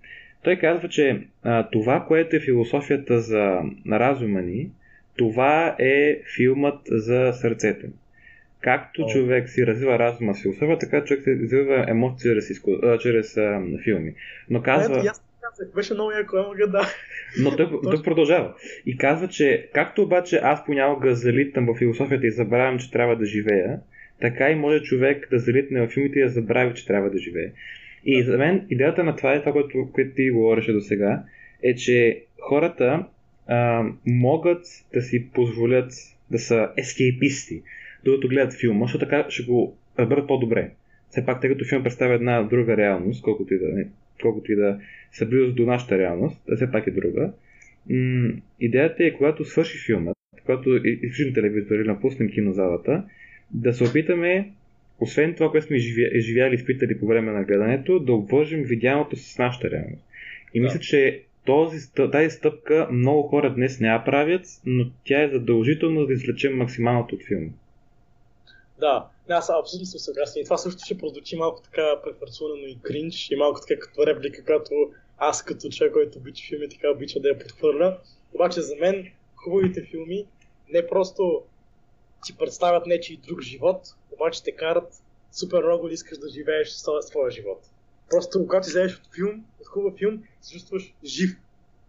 Той 0.47 0.57
казва, 0.57 0.89
че 0.89 1.21
а, 1.43 1.69
това, 1.71 2.05
което 2.09 2.37
е 2.37 2.41
философията 2.41 3.21
за 3.21 3.61
разума 3.93 4.43
ни, 4.43 4.71
това 5.17 5.77
е 5.79 6.21
филмът 6.37 6.81
за 6.87 7.33
сърцето. 7.33 7.87
Както 8.61 9.03
О. 9.03 9.09
човек 9.09 9.49
си 9.49 9.67
развива 9.67 9.99
разума 9.99 10.35
си 10.35 10.49
особено, 10.49 10.79
така 10.79 11.05
човек 11.05 11.25
се 11.25 11.37
развива 11.37 11.85
емоции 11.89 12.31
чрез, 12.31 12.51
изку... 12.51 12.71
чрез 13.01 13.37
а, 13.37 13.63
филми. 13.85 14.15
Но 14.51 14.63
казва... 14.63 14.95
Ето, 14.99 15.13
казах, 15.43 15.75
беше 15.75 15.95
много 15.95 16.11
яко, 16.11 16.37
мога 16.37 16.69
да. 16.69 16.83
Но 17.41 17.57
той, 17.57 17.69
той 17.83 18.03
продължава. 18.03 18.55
И 18.87 18.99
казва, 18.99 19.29
че 19.29 19.69
както 19.75 20.03
обаче 20.03 20.41
аз 20.43 20.65
понякога 20.65 21.15
залитам 21.15 21.67
в 21.67 21.79
философията 21.79 22.27
и 22.27 22.31
забравям, 22.31 22.79
че 22.79 22.91
трябва 22.91 23.17
да 23.17 23.27
живея, 23.27 23.81
така 24.21 24.51
и 24.51 24.55
може 24.55 24.83
човек 24.83 25.29
да 25.31 25.39
залитне 25.39 25.87
в 25.87 25.91
филмите 25.91 26.19
и 26.19 26.23
да 26.23 26.29
забрави, 26.29 26.75
че 26.75 26.87
трябва 26.87 27.11
да 27.11 27.19
живее. 27.19 27.51
И 28.07 28.23
за 28.23 28.39
мен 28.39 28.67
идеята 28.71 29.05
на 29.05 29.17
това 29.17 29.35
е 29.35 29.41
това, 29.41 29.53
което, 29.53 29.89
което 29.93 30.15
ти 30.15 30.31
говореше 30.31 30.73
до 30.73 30.81
сега, 30.81 31.23
е, 31.63 31.75
че 31.75 32.23
хората 32.41 33.07
а, 33.47 33.85
могат 34.07 34.63
да 34.95 35.03
си 35.03 35.31
позволят 35.35 35.93
да 36.31 36.39
са 36.39 36.69
ескейписти, 36.77 37.63
докато 38.05 38.29
гледат 38.29 38.61
филма, 38.61 38.85
защото 38.85 39.05
така 39.05 39.27
ще 39.29 39.43
го 39.43 39.77
разберат 39.99 40.27
по-добре. 40.27 40.71
Все 41.11 41.27
пак, 41.27 41.41
тъй 41.41 41.51
като 41.51 41.65
филм 41.65 41.83
представя 41.83 42.15
една 42.15 42.43
друга 42.43 42.77
реалност, 42.77 43.23
колкото 43.23 43.55
и 43.55 43.59
да, 43.59 43.85
колкото 44.23 44.53
и 44.53 44.57
да 44.57 44.81
са 45.13 45.27
близо 45.27 45.53
до 45.53 45.67
нашата 45.67 45.99
реалност, 45.99 46.43
а 46.53 46.57
все 46.57 46.71
пак 46.71 46.87
е 46.87 46.91
друга. 46.91 47.33
М- 47.91 48.33
идеята 48.61 49.05
е, 49.05 49.13
когато 49.13 49.45
свърши 49.45 49.79
филмът, 49.87 50.17
когато 50.45 50.77
изключим 50.85 51.35
телевизора 51.35 51.81
или 51.81 51.89
напуснем 51.89 52.29
кинозалата, 52.29 53.05
да 53.51 53.73
се 53.73 53.85
опитаме, 53.85 54.51
освен 55.01 55.35
това, 55.35 55.51
което 55.51 55.67
сме 55.67 55.79
живяли 56.19 56.53
и 56.53 56.55
изпитали 56.55 57.01
по 57.01 57.07
време 57.07 57.33
на 57.33 57.45
гледането, 57.45 57.99
да 57.99 58.13
обвържем 58.13 58.63
видяното 58.63 59.17
с 59.17 59.39
нашата 59.39 59.71
реалност. 59.71 60.03
И 60.55 60.61
мисля, 60.61 60.79
че 60.79 61.23
този, 61.45 61.93
тази 62.13 62.31
стъпка 62.31 62.89
много 62.93 63.23
хора 63.23 63.55
днес 63.55 63.81
не 63.81 63.89
я 63.89 64.05
правят, 64.05 64.47
но 64.67 64.91
тя 65.05 65.23
е 65.23 65.29
задължително 65.29 66.07
да 66.07 66.13
извлечем 66.13 66.57
максималното 66.57 67.15
от 67.15 67.25
филма. 67.27 67.51
Да, 68.79 69.09
аз 69.29 69.51
абсолютно 69.61 69.87
съм 69.87 70.01
съгласен. 70.01 70.43
И 70.43 70.45
това 70.45 70.57
също 70.57 70.81
ще 70.85 70.99
прозвучи 70.99 71.37
малко 71.37 71.63
така 71.63 71.83
префарсунено 72.05 72.67
и 72.67 72.79
кринч, 72.83 73.31
и 73.31 73.37
малко 73.37 73.61
така 73.69 73.81
като 73.81 74.07
реплика, 74.07 74.45
която 74.45 74.75
аз 75.19 75.45
като 75.45 75.69
човек, 75.69 75.93
който 75.93 76.19
обича 76.19 76.45
филми, 76.49 76.69
така 76.69 76.91
обича 76.91 77.21
да 77.21 77.29
я 77.29 77.39
подхвърля. 77.39 77.99
Обаче 78.35 78.61
за 78.61 78.77
мен 78.77 79.07
хубавите 79.37 79.83
филми 79.83 80.27
не 80.73 80.87
просто 80.87 81.43
ти 82.27 82.37
представят 82.37 82.87
нечи 82.87 83.21
друг 83.29 83.43
живот, 83.43 83.81
обаче 84.17 84.43
те 84.43 84.53
карат 84.53 85.03
супер 85.33 85.63
много 85.63 85.89
да 85.89 85.95
искаш 85.95 86.19
да 86.19 86.29
живееш 86.29 86.69
своя 87.01 87.31
живот. 87.31 87.61
Просто 88.11 88.39
когато 88.47 88.69
излезеш 88.69 88.97
от 88.97 89.15
филм, 89.15 89.45
от 89.61 89.67
хубав 89.67 89.99
филм, 89.99 90.23
се 90.41 90.53
чувстваш 90.53 90.95
жив. 91.05 91.37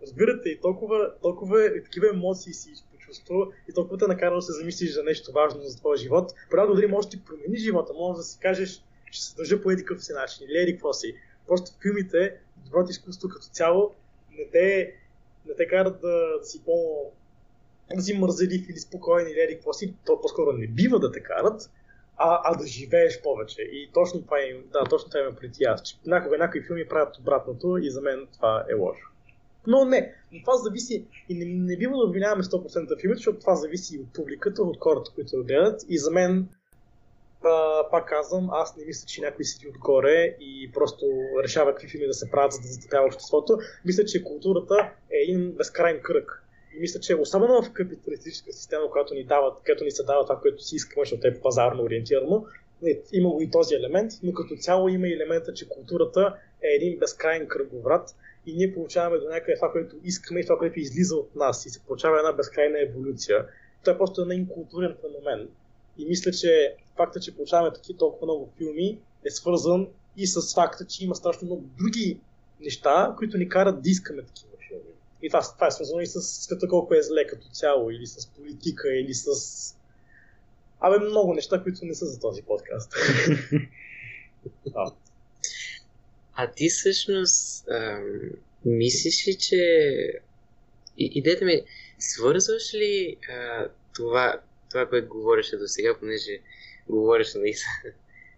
Разбирате, 0.02 0.50
и 0.50 0.62
толкова, 0.62 1.14
толкова 1.22 1.66
и 1.78 1.84
такива 1.84 2.10
емоции 2.10 2.54
си 2.54 2.70
почувства 2.92 3.48
и 3.70 3.74
толкова 3.74 3.98
те 3.98 4.08
накара 4.08 4.36
да 4.36 4.42
се 4.42 4.52
замислиш 4.52 4.94
за 4.94 5.04
нещо 5.04 5.32
важно 5.32 5.62
за 5.62 5.78
твоя 5.78 5.98
живот. 5.98 6.34
Понякога 6.50 6.76
дори 6.76 6.88
може 6.88 7.08
да 7.08 7.12
ти 7.12 7.26
промени 7.26 7.58
живота, 7.58 7.94
може 7.94 8.18
да 8.18 8.24
си 8.24 8.40
кажеш, 8.40 8.84
ще 9.12 9.26
се 9.26 9.36
държа 9.36 9.62
по 9.62 9.72
едикъв 9.72 10.04
си 10.04 10.14
начин 10.14 10.48
или 10.50 10.58
еди 10.58 10.72
какво 10.72 10.94
си. 10.94 11.16
Просто 11.48 11.72
филмите, 11.82 12.38
доброто 12.66 12.92
изкуство 12.92 13.30
като 13.30 13.46
цяло, 13.46 13.96
не 14.38 14.46
те, 14.52 14.94
не 15.46 15.56
те 15.56 15.68
карат 15.68 16.02
да, 16.02 16.38
да 16.40 16.46
си 16.46 16.62
по 16.66 17.06
да 17.96 18.02
си 18.02 18.14
мързелив 18.14 18.70
или 18.70 18.80
спокоен 18.80 19.28
или 19.28 19.40
еди 19.40 19.54
какво 19.54 19.74
си, 19.74 19.94
то 20.06 20.22
по-скоро 20.22 20.52
не 20.54 20.68
бива 20.68 21.00
да 21.00 21.12
те 21.12 21.24
карат, 21.24 21.72
а, 22.18 22.42
а 22.44 22.58
да 22.58 22.68
живееш 22.68 23.22
повече. 23.22 23.62
И 23.62 23.90
точно 23.94 24.22
това 24.22 24.38
е, 24.40 24.54
да, 24.74 24.84
точно 24.90 25.10
това 25.10 25.20
има 25.20 25.36
преди 25.36 25.64
аз, 25.64 25.82
че 25.82 25.96
някога 26.06 26.38
някои 26.38 26.64
филми 26.64 26.88
правят 26.88 27.18
обратното 27.18 27.78
и 27.78 27.90
за 27.90 28.02
мен 28.02 28.28
това 28.34 28.66
е 28.70 28.74
лошо. 28.74 29.08
Но 29.68 29.86
не, 29.86 30.14
но 30.32 30.42
това 30.42 30.54
зависи 30.58 31.06
и 31.30 31.34
не, 31.34 31.46
не 31.46 31.78
бива 31.78 31.98
да 31.98 32.04
обвиняваме 32.04 32.44
100% 32.44 33.02
филмите, 33.02 33.18
защото 33.18 33.40
това 33.40 33.56
зависи 33.56 33.96
и 33.96 34.00
от 34.00 34.14
публиката, 34.14 34.64
от 34.64 34.78
хората, 34.80 35.12
които 35.16 35.38
го 35.38 35.44
гледат. 35.44 35.82
И 35.90 35.98
за 35.98 36.12
мен, 36.12 36.48
а, 37.44 37.84
пак 37.92 38.10
казвам, 38.10 38.50
аз 38.52 38.78
не 38.78 38.86
мисля, 38.86 39.08
че 39.08 39.22
някой 39.22 39.46
седи 39.46 39.68
отгоре 39.68 40.36
и 40.40 40.72
просто 40.74 41.06
решава 41.44 41.72
какви 41.72 41.88
филми 41.88 42.08
да 42.08 42.14
се 42.14 42.32
правят, 42.32 42.54
за 42.54 42.62
да 42.62 42.68
затъпява 42.68 43.06
обществото. 43.06 43.60
Мисля, 43.86 44.06
че 44.06 44.24
културата 44.24 44.92
е 45.12 45.18
един 45.18 45.52
безкрайен 45.52 46.00
кръг. 46.04 46.44
И 46.78 46.80
мисля, 46.80 47.00
че 47.00 47.16
особено 47.16 47.62
в 47.62 47.74
капиталистическа 47.74 48.54
система, 48.54 48.92
която 48.92 49.14
ни, 49.14 49.24
дава, 49.24 49.56
която 49.66 49.84
ни 49.84 49.92
се 49.92 50.04
дава 50.04 50.26
това, 50.26 50.40
което 50.40 50.64
си 50.64 50.76
искаме, 50.76 51.06
защото 51.06 51.28
е 51.28 51.40
пазарно 51.42 51.84
ориентирано, 51.84 52.46
има 53.14 53.30
го 53.30 53.42
и 53.42 53.52
този 53.52 53.76
елемент, 53.76 54.12
но 54.24 54.34
като 54.34 54.56
цяло 54.56 54.90
има 54.90 55.08
и 55.08 55.14
елемента, 55.14 55.54
че 55.54 55.70
културата 55.70 56.36
е 56.64 56.68
един 56.68 57.00
безкрайен 57.00 57.48
кръговрат 57.48 58.16
и 58.46 58.56
ние 58.56 58.74
получаваме 58.74 59.18
до 59.18 59.30
някъде 59.30 59.56
това, 59.56 59.72
което 59.72 59.96
искаме 60.04 60.40
и 60.40 60.44
това, 60.44 60.58
което 60.58 60.80
излиза 60.80 61.16
от 61.16 61.36
нас 61.36 61.66
и 61.66 61.70
се 61.70 61.80
получава 61.80 62.18
една 62.18 62.32
безкрайна 62.32 62.82
еволюция. 62.82 63.46
Това 63.82 63.94
е 63.94 63.98
просто 63.98 64.22
един 64.22 64.48
културен 64.48 64.96
феномен. 65.02 65.50
И 65.98 66.06
мисля, 66.06 66.32
че 66.32 66.76
факта, 66.98 67.20
че 67.20 67.36
получаваме 67.36 67.74
такива 67.74 68.00
толкова 68.00 68.26
много 68.26 68.50
филми 68.58 69.00
е 69.26 69.30
свързан 69.32 69.88
и 70.18 70.28
с 70.28 70.56
факта, 70.56 70.86
че 70.86 71.06
има 71.06 71.16
страшно 71.16 71.46
много 71.46 71.64
други 71.80 72.20
неща, 72.62 73.16
които 73.18 73.38
ни 73.38 73.50
карат 73.50 73.82
да 73.82 73.90
искаме 73.90 74.22
такива. 74.22 74.57
И 75.22 75.30
това, 75.30 75.42
това 75.54 75.68
е 75.68 75.72
свързано 75.72 76.02
и 76.02 76.08
с 76.08 76.22
света 76.22 76.68
колко 76.68 76.94
е 76.94 77.02
зле 77.02 77.28
като 77.28 77.48
цяло, 77.50 77.92
или 77.92 78.08
с 78.08 78.28
политика, 78.28 78.96
или 78.96 79.14
с... 79.14 79.28
Абе, 80.80 81.00
много 81.00 81.34
неща, 81.34 81.64
които 81.64 81.86
не 81.86 81.96
са 81.96 82.06
за 82.06 82.20
този 82.20 82.42
подкаст. 82.42 82.94
А 86.40 86.52
ти 86.52 86.70
всъщност 86.70 87.68
ам, 87.70 88.20
мислиш 88.66 89.28
ли, 89.28 89.36
че 89.36 89.62
идеята 90.98 91.46
ми 91.46 91.62
свързваш 92.00 92.74
ли 92.74 93.18
а, 93.30 93.68
това, 93.96 94.42
това, 94.70 94.90
което 94.90 95.08
говореше 95.08 95.58
до 95.58 95.68
сега, 95.68 96.00
понеже 96.00 96.40
говориш 96.90 97.34
нали, 97.34 97.54
за 97.84 97.92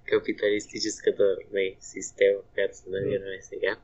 капиталистическата 0.06 1.38
нали, 1.54 1.78
система, 1.80 2.40
в 2.40 2.54
която 2.54 2.78
се 2.78 2.90
намираме 2.90 3.42
сега. 3.42 3.78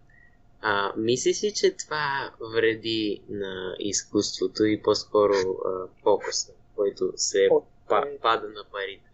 А, 0.61 0.93
мислиш 0.97 1.43
ли, 1.43 1.53
че 1.53 1.75
това 1.77 2.31
вреди 2.55 3.21
на 3.29 3.75
изкуството 3.79 4.65
и 4.65 4.81
по-скоро 4.81 5.33
а, 5.33 5.87
фокуса, 6.03 6.53
който 6.75 7.13
се 7.15 7.49
па, 7.89 8.03
пада 8.21 8.47
на 8.47 8.63
парите? 8.71 9.11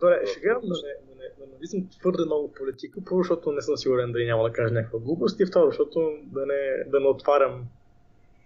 Добре, 0.00 0.22
сега 0.26 0.54
да 0.54 0.60
не, 0.60 0.68
да 0.68 1.22
не, 1.22 1.28
да 1.38 1.52
не 1.52 1.58
влизам 1.58 1.88
твърде 1.88 2.24
много 2.24 2.52
политика, 2.52 3.00
първо, 3.04 3.22
защото 3.22 3.52
не 3.52 3.62
съм 3.62 3.76
сигурен 3.76 4.12
дали 4.12 4.26
няма 4.26 4.44
да 4.44 4.52
кажа 4.52 4.74
някаква 4.74 4.98
глупост 4.98 5.40
и 5.40 5.46
второ, 5.46 5.66
защото 5.66 6.18
да 6.22 6.46
не, 6.46 6.84
да 6.86 7.00
не 7.00 7.06
отварям 7.06 7.66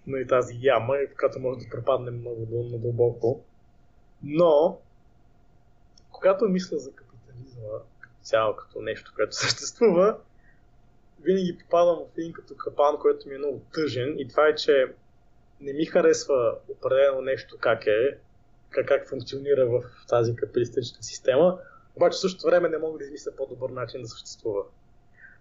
нали, 0.06 0.26
тази 0.26 0.58
яма, 0.60 0.94
в 1.12 1.16
която 1.18 1.40
може 1.40 1.58
да 1.58 1.70
препаднем 1.70 2.18
много 2.20 2.68
надълбоко. 2.72 3.44
Но, 4.22 4.78
когато 6.10 6.44
мисля 6.44 6.78
за 6.78 6.92
капитализма 6.92 7.68
цяло, 8.22 8.56
като 8.56 8.80
нещо, 8.80 9.12
което 9.16 9.36
съществува, 9.36 10.18
винаги 11.22 11.58
попадам 11.58 11.96
в 11.96 12.18
един 12.18 12.32
като 12.32 12.56
капан, 12.56 12.98
който 12.98 13.28
ми 13.28 13.34
е 13.34 13.38
много 13.38 13.62
тъжен 13.72 14.14
и 14.18 14.28
това 14.28 14.48
е, 14.48 14.54
че 14.54 14.86
не 15.60 15.72
ми 15.72 15.84
харесва 15.84 16.54
определено 16.68 17.20
нещо 17.20 17.56
как 17.60 17.86
е, 17.86 18.18
как, 18.70 18.88
как 18.88 19.08
функционира 19.08 19.66
в 19.66 19.82
тази 20.08 20.36
капиталистическа 20.36 21.02
система, 21.02 21.58
обаче 21.96 22.16
в 22.16 22.20
същото 22.20 22.46
време 22.46 22.68
не 22.68 22.78
мога 22.78 22.98
да 22.98 23.04
измисля 23.04 23.32
по-добър 23.36 23.70
начин 23.70 24.02
да 24.02 24.08
съществува. 24.08 24.62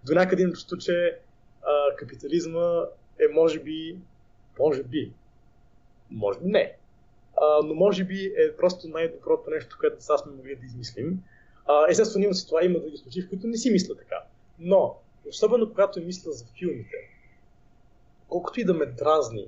До 0.03 0.13
някъде 0.13 0.43
им 0.43 0.51
чувство, 0.51 0.77
че 0.77 1.17
а, 1.63 1.95
капитализма 1.95 2.85
е 3.19 3.33
може 3.33 3.59
би, 3.59 3.97
може 4.59 4.83
би, 4.83 5.13
може 6.09 6.39
би 6.39 6.45
не, 6.45 6.75
а, 7.41 7.65
но 7.65 7.73
може 7.73 8.03
би 8.03 8.25
е 8.25 8.55
просто 8.57 8.87
най-доброто 8.87 9.49
нещо, 9.49 9.77
което 9.79 10.03
сега 10.03 10.17
сме 10.17 10.31
могли 10.31 10.55
да 10.55 10.65
измислим. 10.65 11.23
А, 11.65 11.85
естествено 11.89 12.25
има 12.25 12.33
ситуации, 12.33 12.69
има 12.69 12.79
други 12.79 12.97
случаи, 12.97 13.21
в 13.21 13.29
които 13.29 13.47
не 13.47 13.57
си 13.57 13.71
мисля 13.71 13.95
така. 13.95 14.23
Но, 14.59 14.97
особено 15.29 15.69
когато 15.69 16.01
мисля 16.01 16.31
за 16.31 16.45
филмите, 16.59 16.97
колкото 18.27 18.59
и 18.59 18.65
да 18.65 18.73
ме 18.73 18.85
дразни, 18.85 19.47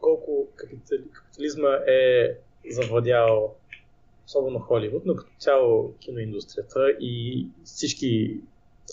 колко 0.00 0.48
капитализма 0.56 1.70
е 1.86 2.36
завладял 2.70 3.54
особено 4.26 4.58
Холивуд, 4.58 5.02
но 5.06 5.16
като 5.16 5.30
цяло 5.38 5.94
киноиндустрията 5.98 6.90
и 7.00 7.46
всички 7.64 8.40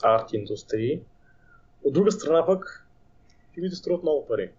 арт 0.04 0.34
индустрии. 0.34 1.02
От 1.84 1.94
друга 1.94 2.12
страна 2.12 2.46
пък, 2.46 2.88
филмите 3.54 3.76
струват 3.76 4.04
много 4.04 4.28
пари. 4.28 4.52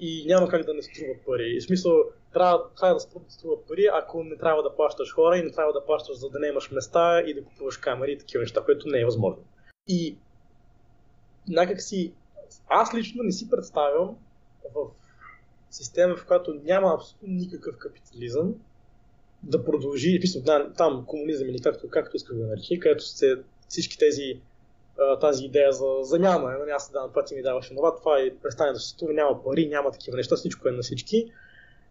И 0.00 0.24
няма 0.26 0.48
как 0.48 0.64
да 0.64 0.74
не 0.74 0.82
струват 0.82 1.24
пари. 1.26 1.60
В 1.60 1.64
смисъл, 1.64 2.04
трябва, 2.32 2.74
трябва 2.80 2.94
да 2.94 3.00
струват 3.28 3.66
пари, 3.68 3.88
ако 3.92 4.24
не 4.24 4.36
трябва 4.36 4.62
да 4.62 4.76
плащаш 4.76 5.14
хора 5.14 5.38
и 5.38 5.42
не 5.42 5.52
трябва 5.52 5.72
да 5.72 5.84
плащаш 5.84 6.16
за 6.16 6.30
да 6.30 6.38
не 6.38 6.46
имаш 6.46 6.70
места 6.70 7.20
и 7.20 7.34
да 7.34 7.44
купуваш 7.44 7.76
камери 7.76 8.12
и 8.12 8.18
такива 8.18 8.40
неща, 8.40 8.62
което 8.64 8.88
не 8.88 9.00
е 9.00 9.04
възможно. 9.04 9.44
И 9.88 10.16
някак 11.52 11.82
си, 11.82 12.12
аз 12.68 12.94
лично 12.94 13.22
не 13.22 13.32
си 13.32 13.50
представям 13.50 14.16
в 14.74 14.86
система, 15.70 16.16
в 16.16 16.26
която 16.26 16.54
няма 16.64 16.94
абсолютно 16.94 17.28
никакъв 17.28 17.78
капитализъм, 17.78 18.54
да 19.42 19.64
продължи, 19.64 20.20
писано, 20.20 20.44
да, 20.44 20.72
там 20.72 21.04
комунизъм 21.06 21.48
или 21.48 21.60
както, 21.60 21.88
както 21.88 22.16
иска 22.16 22.34
да 22.34 22.46
наречи, 22.46 22.80
където 22.80 23.04
се 23.04 23.42
всички 23.68 23.98
тези 23.98 24.40
тази 25.20 25.44
идея 25.44 25.72
за 25.72 25.86
замяна, 26.00 26.58
нали, 26.58 26.70
аз 26.70 26.90
да, 26.90 27.24
ти 27.24 27.34
ми 27.34 27.42
даваше 27.42 27.74
това, 27.74 27.96
това 27.96 28.20
е 28.20 28.34
престане 28.42 28.72
да 28.72 28.78
съществува, 28.78 29.12
няма 29.12 29.44
пари, 29.44 29.68
няма 29.68 29.90
такива 29.90 30.16
неща, 30.16 30.36
всичко 30.36 30.68
е 30.68 30.72
на 30.72 30.82
всички. 30.82 31.32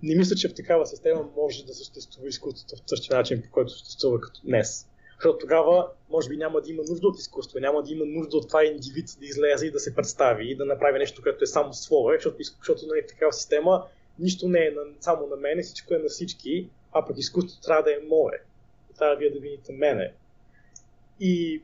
Не 0.03 0.16
мисля, 0.16 0.36
че 0.36 0.49
в 0.49 0.53
такава 0.53 0.86
система 0.86 1.30
може 1.38 1.66
да 1.66 1.74
съществува 1.74 2.28
изкуството 2.28 2.76
в 2.76 2.89
същия 2.89 3.18
начин, 3.18 3.41
по 3.41 3.51
който 3.51 3.72
съществува 3.72 4.22
като 4.22 4.41
днес. 4.43 4.86
Защото 5.18 5.38
тогава, 5.38 5.88
може 6.09 6.30
би, 6.30 6.38
няма 6.38 6.61
да 6.61 6.72
има 6.72 6.84
нужда 6.89 7.07
от 7.07 7.20
изкуство, 7.20 7.59
няма 7.59 7.84
да 7.84 7.91
има 7.91 8.05
нужда 8.05 8.38
от 8.38 8.47
това 8.47 8.63
индивид 8.63 9.05
да 9.20 9.26
излезе 9.26 9.68
и 9.68 9.72
да 9.72 9.80
се 9.80 9.95
представи 9.95 10.51
и 10.51 10.55
да 10.55 10.65
направи 10.65 10.99
нещо, 10.99 11.22
което 11.22 11.43
е 11.43 11.47
само 11.47 11.74
свое, 11.74 12.15
защото, 12.15 12.38
защото 12.59 12.88
нали, 12.88 13.07
такава 13.07 13.34
система 13.34 13.86
нищо 14.20 14.47
не 14.47 14.65
е 14.65 14.72
на, 14.72 14.82
само 14.99 15.28
на 15.28 15.36
мене, 15.36 15.61
всичко 15.63 15.93
е 15.93 15.97
на 15.97 16.09
всички, 16.09 16.70
а 16.91 17.05
пък 17.05 17.18
изкуството 17.18 17.61
трябва 17.61 17.84
да 17.84 17.91
е 17.91 18.07
мое. 18.07 18.41
Трябва 18.97 19.15
вие 19.15 19.30
да 19.30 19.39
видите 19.39 19.74
мене. 19.74 20.13
И 21.20 21.61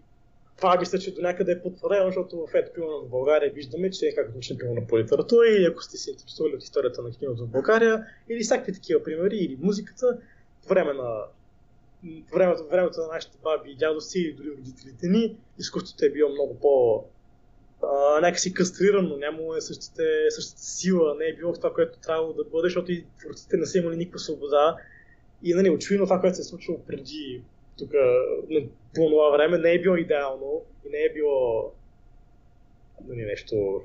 това 0.57 0.79
мисля, 0.79 0.99
че 0.99 1.13
до 1.13 1.21
някъде 1.21 1.51
е 1.51 1.61
потвърдено, 1.61 2.05
защото 2.05 2.47
в 2.47 2.55
ето, 2.55 2.73
примерно 2.73 3.01
в 3.01 3.09
България 3.09 3.51
виждаме, 3.51 3.91
че 3.91 4.05
е 4.05 4.15
как 4.15 4.35
учим 4.37 4.57
примерно 4.57 4.87
по 4.87 4.99
литература, 4.99 5.47
или 5.47 5.65
ако 5.65 5.83
сте 5.83 5.97
се 5.97 6.11
интересували 6.11 6.55
от 6.55 6.63
историята 6.63 7.01
на 7.01 7.11
киното 7.11 7.45
в 7.45 7.49
България, 7.49 8.05
или 8.29 8.43
всякакви 8.43 8.73
такива 8.73 9.03
примери, 9.03 9.37
или 9.37 9.57
музиката, 9.61 10.17
време 10.67 10.93
на 10.93 11.25
времето, 12.33 12.67
времето 12.71 13.01
на 13.01 13.07
нашите 13.07 13.37
баби 13.43 13.71
и 13.71 13.75
дядовци 13.75 14.19
или 14.19 14.33
дори 14.33 14.51
родителите 14.57 15.07
ни, 15.07 15.37
изкуството 15.59 16.05
е 16.05 16.09
било 16.09 16.29
много 16.29 16.59
по 16.59 17.03
а, 17.83 18.21
някакси 18.21 18.53
кастрирано, 18.53 19.17
нямало 19.17 19.55
е 19.55 19.61
същата, 19.61 20.03
същата 20.29 20.61
сила, 20.61 21.15
не 21.19 21.25
е 21.25 21.35
било 21.35 21.53
в 21.53 21.57
това, 21.57 21.73
което 21.73 21.99
трябвало 21.99 22.33
да 22.33 22.43
бъде, 22.43 22.65
защото 22.65 22.91
и 22.91 23.05
творците 23.19 23.57
не 23.57 23.65
са 23.65 23.77
имали 23.77 23.95
никаква 23.95 24.19
свобода. 24.19 24.77
И 25.43 25.53
нали, 25.53 25.69
очевидно 25.69 26.05
това, 26.05 26.19
което 26.19 26.35
се 26.35 26.41
е 26.41 26.43
случило 26.43 26.79
преди 26.87 27.43
тук 27.77 27.91
по 28.95 29.09
това 29.09 29.29
време 29.29 29.57
не 29.57 29.71
е 29.71 29.81
било 29.81 29.95
идеално 29.95 30.61
и 30.85 30.89
не 30.89 30.97
е 30.97 31.13
било 31.13 31.71
нали, 33.07 33.25
нещо 33.25 33.81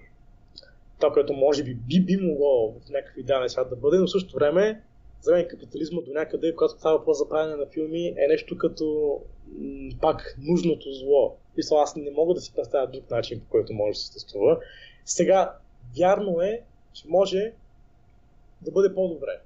това, 1.00 1.12
което 1.12 1.32
може 1.32 1.64
би 1.64 1.74
би, 1.74 2.04
би 2.04 2.16
могло 2.16 2.72
в 2.72 2.90
някакъв 2.90 3.16
идеален 3.16 3.48
свят 3.48 3.70
да 3.70 3.76
бъде, 3.76 3.98
но 3.98 4.06
в 4.06 4.10
същото 4.10 4.34
време 4.34 4.82
за 5.20 5.32
мен 5.32 5.48
капитализма 5.48 6.00
до 6.00 6.12
някъде, 6.12 6.54
когато 6.54 6.78
става 6.78 6.98
въпрос 6.98 7.18
за 7.18 7.28
правене 7.28 7.56
на 7.56 7.66
филми, 7.66 8.08
е 8.08 8.26
нещо 8.28 8.58
като 8.58 9.18
м- 9.58 9.90
пак 10.00 10.36
нужното 10.42 10.92
зло. 10.92 11.36
И 11.56 11.60
аз 11.72 11.96
не 11.96 12.10
мога 12.10 12.34
да 12.34 12.40
си 12.40 12.52
представя 12.56 12.86
друг 12.86 13.10
начин, 13.10 13.40
по 13.40 13.50
който 13.50 13.72
може 13.72 13.92
да 13.92 13.98
съществува. 13.98 14.60
Сега, 15.04 15.56
вярно 15.98 16.40
е, 16.40 16.62
че 16.92 17.08
може 17.08 17.52
да 18.62 18.70
бъде 18.70 18.94
по-добре. 18.94 19.40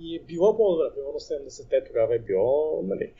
И 0.00 0.16
е 0.16 0.20
било 0.20 0.56
по-добре, 0.56 0.94
примерно 0.94 1.20
70-те 1.20 1.84
тогава 1.84 2.14
е 2.14 2.18
било, 2.18 2.82
нали, 2.82 3.12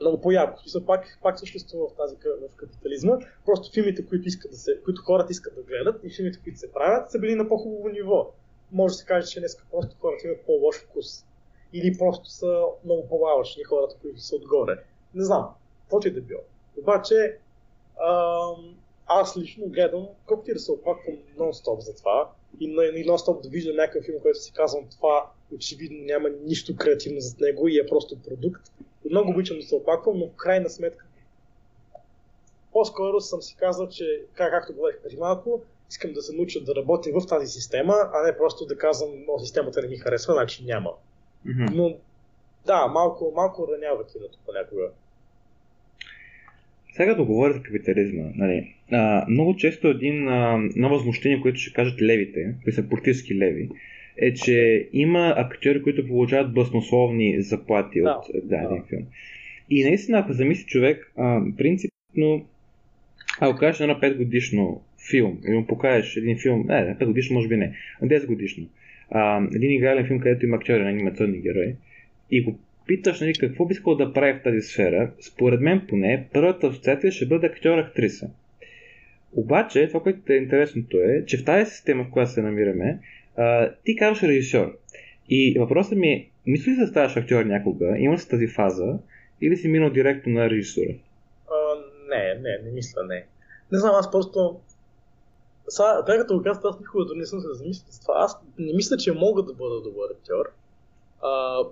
много 0.00 0.20
по-ярко. 0.20 0.60
Смисъл, 0.60 0.84
пак, 0.84 1.18
пак 1.22 1.38
съществува 1.38 1.88
в 1.88 1.94
тази 1.94 2.16
в 2.16 2.56
капитализма. 2.56 3.18
Просто 3.46 3.72
филмите, 3.72 4.06
които, 4.06 4.28
искат 4.28 4.50
да 4.50 4.56
се, 4.56 4.80
които 4.84 5.02
хората 5.02 5.32
искат 5.32 5.54
да 5.54 5.62
гледат 5.62 6.04
и 6.04 6.10
филмите, 6.16 6.38
които 6.44 6.58
се 6.58 6.72
правят, 6.72 7.10
са 7.10 7.18
били 7.18 7.34
на 7.34 7.48
по-хубаво 7.48 7.88
ниво. 7.88 8.30
Може 8.72 8.92
да 8.92 8.98
се 8.98 9.04
каже, 9.04 9.30
че 9.30 9.40
днес 9.40 9.56
просто 9.70 9.96
хората 10.00 10.26
имат 10.26 10.46
по-лош 10.46 10.76
вкус. 10.76 11.24
Или 11.72 11.98
просто 11.98 12.30
са 12.30 12.62
много 12.84 13.08
по-малъчни 13.08 13.64
хората, 13.64 13.96
които 14.02 14.20
са 14.20 14.36
отгоре. 14.36 14.84
Не 15.14 15.24
знам. 15.24 15.48
Каквото 15.82 16.08
и 16.08 16.10
да 16.10 16.20
било. 16.20 16.40
Обаче, 16.78 17.38
аз 19.06 19.36
лично 19.36 19.66
гледам, 19.66 20.08
колкото 20.26 20.50
и 20.50 20.54
да 20.54 20.60
се 20.60 20.72
опаквам 20.72 21.16
нон-стоп 21.38 21.80
за 21.80 21.94
това, 21.96 22.30
и, 22.60 22.64
и 22.64 23.06
нон-стоп 23.06 23.42
да 23.42 23.48
виждам 23.48 23.76
някакъв 23.76 24.04
филм, 24.04 24.20
който 24.22 24.38
си 24.38 24.52
казвам 24.52 24.88
това 24.90 25.30
очевидно 25.54 25.98
няма 26.04 26.28
нищо 26.28 26.76
креативно 26.76 27.20
зад 27.20 27.40
него 27.40 27.68
и 27.68 27.78
е 27.78 27.86
просто 27.86 28.22
продукт. 28.22 28.62
Много 29.10 29.30
обичам 29.30 29.56
да 29.56 29.62
се 29.62 29.74
опаквам, 29.74 30.18
но 30.18 30.26
в 30.28 30.36
крайна 30.36 30.70
сметка 30.70 31.06
по-скоро 32.72 33.20
съм 33.20 33.42
си 33.42 33.56
казал, 33.56 33.88
че, 33.88 34.22
как, 34.34 34.50
както 34.52 34.74
говорих 34.74 35.02
преди 35.02 35.16
малко, 35.16 35.62
искам 35.90 36.12
да 36.12 36.22
се 36.22 36.36
науча 36.36 36.60
да 36.60 36.74
работя 36.74 37.10
в 37.20 37.26
тази 37.26 37.46
система, 37.46 37.94
а 38.14 38.26
не 38.26 38.36
просто 38.36 38.66
да 38.66 38.78
казвам, 38.78 39.10
о, 39.28 39.38
системата 39.38 39.82
не 39.82 39.88
ми 39.88 39.96
харесва, 39.96 40.34
значи 40.34 40.64
няма. 40.64 40.90
Mm-hmm. 41.46 41.70
Но 41.74 41.96
да, 42.66 42.86
малко, 42.86 43.32
малко 43.36 43.68
ранява 43.74 44.06
киното 44.06 44.38
понякога. 44.46 44.88
Сега 46.96 47.14
да 47.14 47.24
говоря 47.24 47.52
за 47.52 47.62
капитализма, 47.62 48.24
нали, 48.34 48.74
а, 48.92 49.26
много 49.28 49.56
често 49.56 49.88
един 49.88 50.28
а, 50.28 50.56
на 50.76 50.88
възмущение, 50.88 51.40
което 51.40 51.58
ще 51.58 51.72
кажат 51.72 52.02
левите, 52.02 52.54
които 52.64 52.76
са 52.76 52.88
политически 52.88 53.38
леви, 53.38 53.68
е, 54.16 54.34
че 54.34 54.88
има 54.92 55.34
актьори, 55.36 55.82
които 55.82 56.06
получават 56.06 56.54
баснословни 56.54 57.42
заплати 57.42 58.00
да, 58.00 58.10
от 58.10 58.48
даден 58.48 58.78
да. 58.78 58.84
филм. 58.88 59.02
И 59.70 59.84
наистина, 59.84 60.18
ако 60.18 60.32
замисли 60.32 60.66
човек, 60.66 61.12
а, 61.16 61.40
принципно, 61.56 62.46
ако 63.40 63.58
кажеш 63.58 63.80
на 63.80 64.00
5 64.00 64.16
годишно 64.16 64.82
филм, 65.10 65.38
и 65.48 65.50
му 65.50 65.66
покажеш 65.66 66.16
един 66.16 66.38
филм, 66.38 66.64
не, 66.68 66.96
5 67.00 67.04
годишно 67.04 67.34
може 67.34 67.48
би 67.48 67.56
не, 67.56 67.76
10 68.02 68.26
годишно, 68.26 68.66
а, 69.10 69.46
един 69.54 69.70
игрален 69.70 70.06
филм, 70.06 70.20
където 70.20 70.46
има 70.46 70.56
актьори 70.56 70.82
на 70.82 70.90
анимационни 70.90 71.40
герои, 71.40 71.74
и 72.30 72.42
го 72.42 72.58
питаш 72.86 73.20
нали, 73.20 73.32
какво 73.32 73.66
би 73.66 73.72
искал 73.72 73.94
да 73.94 74.12
прави 74.12 74.38
в 74.38 74.42
тази 74.42 74.60
сфера, 74.60 75.10
според 75.20 75.60
мен 75.60 75.86
поне, 75.88 76.26
първата 76.32 76.66
асоциация 76.66 77.12
ще 77.12 77.26
бъде 77.26 77.46
актьор-актриса. 77.46 78.30
Обаче, 79.32 79.88
това, 79.88 80.02
което 80.02 80.32
е 80.32 80.36
интересното 80.36 80.96
е, 80.96 81.24
че 81.26 81.38
в 81.38 81.44
тази 81.44 81.70
система, 81.70 82.04
в 82.04 82.10
която 82.10 82.30
се 82.30 82.42
намираме, 82.42 82.98
а, 83.36 83.70
ти 83.84 83.96
казваш 83.96 84.22
режисьор. 84.22 84.78
И 85.28 85.56
въпросът 85.58 85.98
ми 85.98 86.08
е, 86.08 86.28
мисли 86.46 86.72
ли 86.72 86.76
да 86.76 86.86
ставаш 86.86 87.16
актьор 87.16 87.44
някога? 87.44 87.94
Има 87.98 88.18
си 88.18 88.28
тази 88.28 88.46
фаза? 88.46 88.98
Или 89.40 89.56
си 89.56 89.68
минал 89.68 89.90
директно 89.90 90.32
на 90.32 90.50
режисура? 90.50 90.94
А, 91.48 91.54
не, 92.10 92.34
не, 92.34 92.58
не 92.64 92.72
мисля, 92.72 93.04
не. 93.08 93.24
Не 93.72 93.78
знам, 93.78 93.94
аз 93.94 94.10
просто... 94.10 94.60
Сега, 95.68 96.04
тъй 96.04 96.18
като 96.18 96.36
го 96.36 96.42
казвам, 96.42 96.72
аз 96.72 96.80
никога 96.80 97.14
не 97.14 97.26
съм 97.26 97.40
се 97.40 97.54
замислил 97.54 97.86
с 97.90 98.00
това. 98.00 98.14
Аз 98.16 98.38
не 98.58 98.72
мисля, 98.72 98.96
че 98.96 99.12
мога 99.12 99.42
да 99.42 99.52
бъда 99.52 99.80
добър 99.80 100.10
актьор. 100.10 100.52
А, 101.22 101.62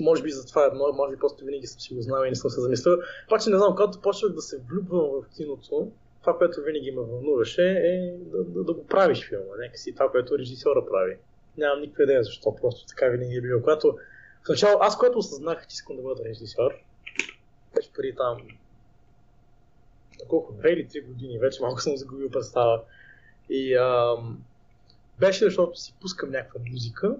може 0.00 0.22
би 0.22 0.30
за 0.30 0.46
това, 0.46 0.70
може 0.94 1.14
би 1.14 1.20
просто 1.20 1.44
винаги 1.44 1.66
съм 1.66 1.80
си 1.80 1.94
го 1.94 2.02
знал 2.02 2.24
и 2.24 2.28
не 2.28 2.34
съм 2.34 2.50
се 2.50 2.60
замислил. 2.60 2.96
Обаче 3.26 3.50
не 3.50 3.56
знам, 3.56 3.70
когато 3.70 4.00
почнах 4.00 4.32
да 4.32 4.42
се 4.42 4.60
влюбвам 4.70 5.10
в 5.10 5.36
киното, 5.36 5.90
това, 6.20 6.38
което 6.38 6.62
винаги 6.62 6.90
ме 6.90 7.02
вълнуваше 7.02 7.62
е 7.62 8.16
да, 8.18 8.44
да, 8.44 8.64
да 8.64 8.74
го 8.74 8.86
правиш 8.86 9.28
филма, 9.28 9.56
нека 9.58 9.78
си 9.78 9.94
това, 9.94 10.10
което 10.10 10.38
режисьора 10.38 10.86
прави. 10.86 11.16
Нямам 11.58 11.80
никаква 11.80 12.04
идея 12.04 12.24
защо, 12.24 12.56
просто 12.60 12.86
така 12.86 13.06
винаги 13.06 13.36
е 13.36 13.40
било. 13.40 13.60
Когато, 13.60 13.98
в 14.46 14.48
начало, 14.48 14.78
аз 14.80 14.98
което 14.98 15.18
осъзнах, 15.18 15.66
че 15.66 15.74
искам 15.74 15.96
да 15.96 16.02
бъда 16.02 16.24
режисьор, 16.24 16.70
беше 17.74 17.92
преди 17.92 18.14
там 18.16 18.38
колко, 20.28 20.52
две 20.52 20.70
или 20.70 20.88
три 20.88 21.00
години, 21.00 21.38
вече 21.38 21.62
малко 21.62 21.80
съм 21.80 21.96
загубил 21.96 22.30
представа. 22.30 22.82
И 23.50 23.74
ам, 23.74 24.44
беше 25.18 25.44
защото 25.44 25.80
си 25.80 25.94
пускам 26.00 26.30
някаква 26.30 26.60
музика 26.70 27.16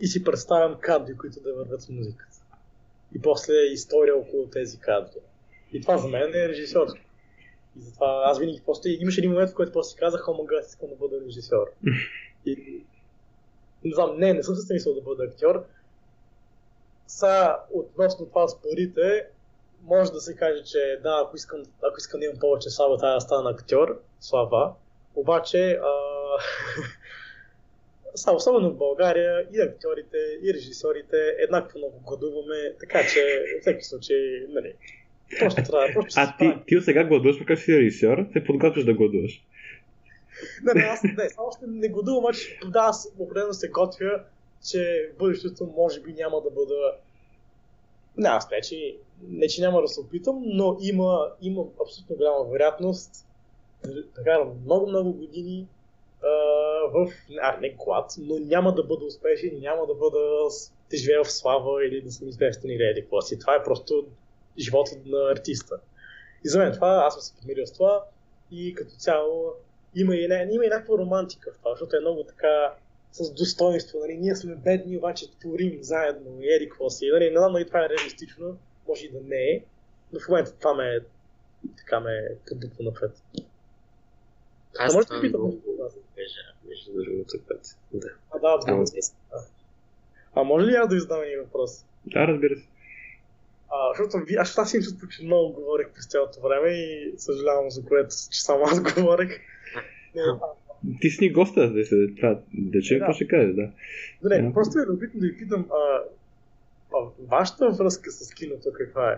и 0.00 0.06
си 0.06 0.24
представям 0.24 0.76
кадри, 0.80 1.16
които 1.16 1.40
да 1.40 1.54
върват 1.54 1.82
с 1.82 1.88
музиката. 1.88 2.38
И 3.14 3.22
после 3.22 3.52
история 3.54 4.16
около 4.16 4.46
тези 4.46 4.78
кадри. 4.78 5.20
И 5.72 5.80
това 5.80 5.98
за 5.98 6.08
мен 6.08 6.34
е 6.34 6.48
режисьорство. 6.48 7.02
И 7.76 7.80
затова 7.80 8.22
аз 8.24 8.38
винаги 8.38 8.62
просто 8.66 8.88
имаше 8.88 9.20
един 9.20 9.30
момент, 9.30 9.50
в 9.50 9.54
който 9.54 9.72
после 9.72 9.90
си 9.90 9.96
казах, 9.96 10.28
о, 10.28 10.44
гад, 10.44 10.66
искам 10.66 10.88
да 10.88 10.94
бъда 10.94 11.20
режисьор. 11.26 11.66
И 12.46 12.82
не 13.84 13.94
знам, 13.94 14.18
не, 14.18 14.32
не 14.32 14.42
съм 14.42 14.54
се 14.54 14.62
стремисъл 14.62 14.94
да 14.94 15.00
бъда 15.00 15.24
актьор. 15.24 15.64
Са, 17.06 17.56
относно 17.72 18.26
това 18.26 18.48
с 18.48 18.62
парите, 18.62 19.26
може 19.86 20.12
да 20.12 20.20
се 20.20 20.36
каже, 20.36 20.64
че 20.64 20.98
да, 21.02 21.22
ако 21.26 21.36
искам, 21.36 21.62
ако 21.82 21.98
искам 21.98 22.20
да 22.20 22.26
имам 22.26 22.38
повече 22.40 22.70
слава, 22.70 22.98
трябва 22.98 23.14
да 23.14 23.20
стана 23.20 23.50
актьор, 23.50 24.00
слава. 24.20 24.72
Обаче, 25.14 25.80
а... 25.82 25.92
особено 28.34 28.70
в 28.70 28.76
България, 28.76 29.46
и 29.52 29.60
актьорите, 29.60 30.18
и 30.42 30.54
режисьорите 30.54 31.16
еднакво 31.38 31.78
много 31.78 32.00
гладуваме, 32.06 32.74
така 32.80 33.02
че, 33.12 33.44
в 33.58 33.60
всеки 33.60 33.84
случай, 33.84 34.46
нали, 34.48 34.74
Просто 35.38 35.62
трябва. 35.62 35.88
Просто 35.94 36.20
а 36.20 36.36
ти, 36.36 36.54
ти 36.66 36.80
сега 36.80 37.04
гладуваш, 37.04 37.40
макар 37.40 37.56
си 37.56 37.78
режисьор, 37.78 38.26
се 38.32 38.44
подготвяш 38.44 38.84
да 38.84 38.94
гладуваш. 38.94 39.44
Не, 40.64 40.74
не, 40.74 40.80
аз 40.80 41.02
не, 41.02 41.28
само 41.28 41.48
още 41.48 41.64
не 41.68 41.88
гладувам, 41.88 42.18
обаче 42.18 42.58
да, 42.66 42.78
аз 42.78 43.12
определено 43.18 43.52
се 43.52 43.68
готвя, 43.68 44.22
че 44.70 45.10
в 45.14 45.18
бъдещето 45.18 45.66
може 45.76 46.00
би 46.00 46.12
няма 46.12 46.42
да 46.42 46.50
бъда... 46.50 46.94
Не, 48.16 48.28
аз 48.28 48.50
не, 48.50 48.60
че, 48.60 48.96
не, 49.28 49.48
че 49.48 49.60
няма 49.60 49.82
да 49.82 49.88
се 49.88 50.00
опитам, 50.00 50.42
но 50.44 50.76
има, 50.80 51.30
има 51.42 51.64
абсолютно 51.82 52.16
голяма 52.16 52.44
вероятност 52.44 53.26
карам 54.24 54.52
много-много 54.64 55.12
години 55.12 55.66
а, 56.22 56.28
в... 56.92 57.12
А, 57.42 57.60
не 57.60 57.70
глад, 57.70 58.10
но 58.18 58.38
няма 58.38 58.74
да 58.74 58.82
бъда 58.82 59.04
успешен, 59.04 59.60
няма 59.60 59.86
да 59.86 59.94
бъда 59.94 60.48
да 60.90 60.96
живея 60.96 61.24
в 61.24 61.32
слава 61.32 61.86
или 61.86 62.02
да 62.02 62.12
съм 62.12 62.28
известен 62.28 62.70
или 62.70 62.82
еди 62.82 63.06
си. 63.20 63.38
Това 63.38 63.54
е 63.54 63.64
просто 63.64 64.06
живота 64.58 64.90
на 65.06 65.30
артиста. 65.30 65.80
И 66.44 66.48
за 66.48 66.58
мен 66.58 66.72
това, 66.72 67.02
аз 67.06 67.14
съм 67.14 67.22
се 67.22 67.40
помирил 67.40 67.66
с 67.66 67.72
това, 67.72 68.04
и 68.50 68.74
като 68.74 68.90
цяло 68.90 69.52
има 69.94 70.16
и, 70.16 70.28
не, 70.28 70.48
има 70.52 70.64
и 70.64 70.68
някаква 70.68 70.98
романтика 70.98 71.52
в 71.52 71.58
това, 71.58 71.70
защото 71.70 71.96
е 71.96 72.00
много 72.00 72.24
така 72.24 72.74
с 73.16 73.34
достоинство. 73.34 73.98
Нали? 73.98 74.16
Ние 74.16 74.36
сме 74.36 74.54
бедни, 74.54 74.96
обаче 74.96 75.38
творим 75.40 75.78
заедно 75.82 76.42
и 76.42 76.54
еди 76.54 76.68
какво 76.68 76.90
си. 76.90 77.08
Нали? 77.12 77.30
Не 77.30 77.38
знам 77.38 77.52
дали 77.52 77.66
това 77.66 77.84
е 77.84 77.88
реалистично, 77.88 78.58
може 78.88 79.06
и 79.06 79.10
да 79.10 79.20
не 79.20 79.50
е, 79.50 79.64
но 80.12 80.20
в 80.20 80.28
момента 80.28 80.52
това 80.52 80.74
ме 80.74 81.00
така 81.76 82.00
ме 82.00 82.28
подбутва 82.48 82.84
напред. 82.84 83.22
Аз 84.78 84.94
може 84.94 85.06
това 85.06 85.16
да 85.16 85.22
питам 85.22 85.40
много 85.40 85.60
между 86.68 86.92
другото 86.92 87.38
път. 87.48 87.78
Да. 87.92 88.08
А, 88.30 88.38
да, 88.38 88.58
да. 88.58 88.84
А 90.34 90.42
може 90.42 90.66
ли 90.66 90.74
аз 90.74 90.88
да 90.88 90.94
ви 90.94 91.00
задам 91.00 91.22
един 91.22 91.40
въпрос? 91.40 91.84
Да, 92.06 92.26
разбира 92.26 92.56
се. 92.56 92.66
А, 93.68 93.94
защото 93.94 94.26
ви, 94.26 94.34
аз 94.34 94.58
аз 94.58 94.70
си 94.70 94.82
чувствам, 94.82 95.10
че 95.10 95.24
много 95.24 95.52
говорих 95.52 95.88
през 95.94 96.06
цялото 96.06 96.40
време 96.40 96.68
и 96.68 97.14
съжалявам 97.16 97.70
за 97.70 97.84
което, 97.84 98.14
че 98.30 98.42
само 98.42 98.64
аз 98.64 98.82
говорех. 98.94 99.40
Но, 100.14 100.22
а, 100.22 100.65
Ти 101.00 101.10
си 101.10 101.24
ни 101.24 101.32
госта, 101.32 101.72
да 101.72 101.84
се, 101.86 102.08
това, 102.16 102.40
да 102.54 102.80
Да. 102.80 102.98
какво 102.98 103.12
ще 103.12 103.28
кажеш, 103.28 103.54
да. 103.54 103.70
не, 104.22 104.42
Да. 104.42 104.52
просто 104.52 104.78
е 104.78 104.86
любително 104.86 105.20
да 105.20 105.26
ви 105.26 105.38
питам, 105.38 105.66
а, 105.70 106.02
а, 106.94 106.98
вашата 107.18 107.70
връзка 107.70 108.10
с 108.10 108.34
киното 108.34 108.72
каква 108.72 109.12
е? 109.12 109.16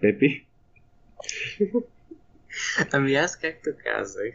Пепи? 0.00 0.46
Ами 2.92 3.14
аз, 3.14 3.36
както 3.38 3.70
казах, 3.84 4.34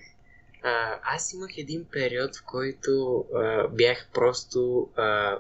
а, 0.64 1.00
аз 1.04 1.34
имах 1.34 1.58
един 1.58 1.86
период, 1.92 2.36
в 2.36 2.44
който 2.46 3.26
а, 3.36 3.68
бях 3.68 4.10
просто 4.14 4.90
а, 4.96 5.38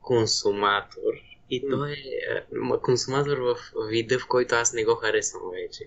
консуматор. 0.00 1.12
И 1.50 1.66
М. 1.66 1.76
той 1.76 1.92
е 1.92 1.96
а, 2.34 2.44
ма, 2.52 2.80
консуматор 2.80 3.38
в 3.38 3.56
вида, 3.90 4.18
в 4.18 4.28
който 4.28 4.54
аз 4.54 4.72
не 4.72 4.84
го 4.84 4.94
харесвам 4.94 5.42
вече. 5.52 5.84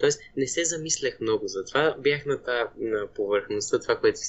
Тоест, 0.00 0.20
не 0.36 0.46
се 0.46 0.64
замислях 0.64 1.20
много 1.20 1.48
за 1.48 1.64
това. 1.64 1.96
Бях 1.98 2.26
на, 2.26 2.42
та, 2.42 2.70
на 2.78 3.06
повърхността, 3.06 3.78
това, 3.78 3.96
което 3.96 4.20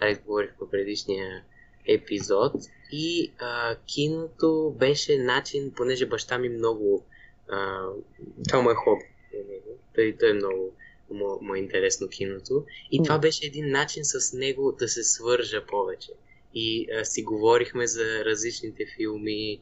Алекс 0.00 0.20
говорих 0.20 0.50
по 0.58 0.70
предишния 0.70 1.44
епизод. 1.86 2.52
И 2.92 3.32
а, 3.38 3.76
киното 3.86 4.74
беше 4.78 5.18
начин, 5.18 5.72
понеже 5.76 6.06
баща 6.06 6.38
ми 6.38 6.48
много... 6.48 7.04
А, 7.48 7.86
това 8.48 8.62
му 8.62 8.70
е 8.70 8.74
хоби. 8.74 9.04
Той, 9.94 10.16
той 10.20 10.30
е 10.30 10.34
много 10.34 10.72
му, 11.10 11.38
му 11.40 11.54
е 11.54 11.58
интересно 11.58 12.08
киното. 12.08 12.64
И 12.90 13.02
това 13.02 13.18
беше 13.18 13.46
един 13.46 13.70
начин 13.70 14.04
с 14.04 14.32
него 14.32 14.72
да 14.78 14.88
се 14.88 15.04
свържа 15.04 15.66
повече. 15.66 16.12
И 16.54 16.86
а, 16.92 17.04
си 17.04 17.22
говорихме 17.22 17.86
за 17.86 18.24
различните 18.24 18.86
филми, 18.96 19.60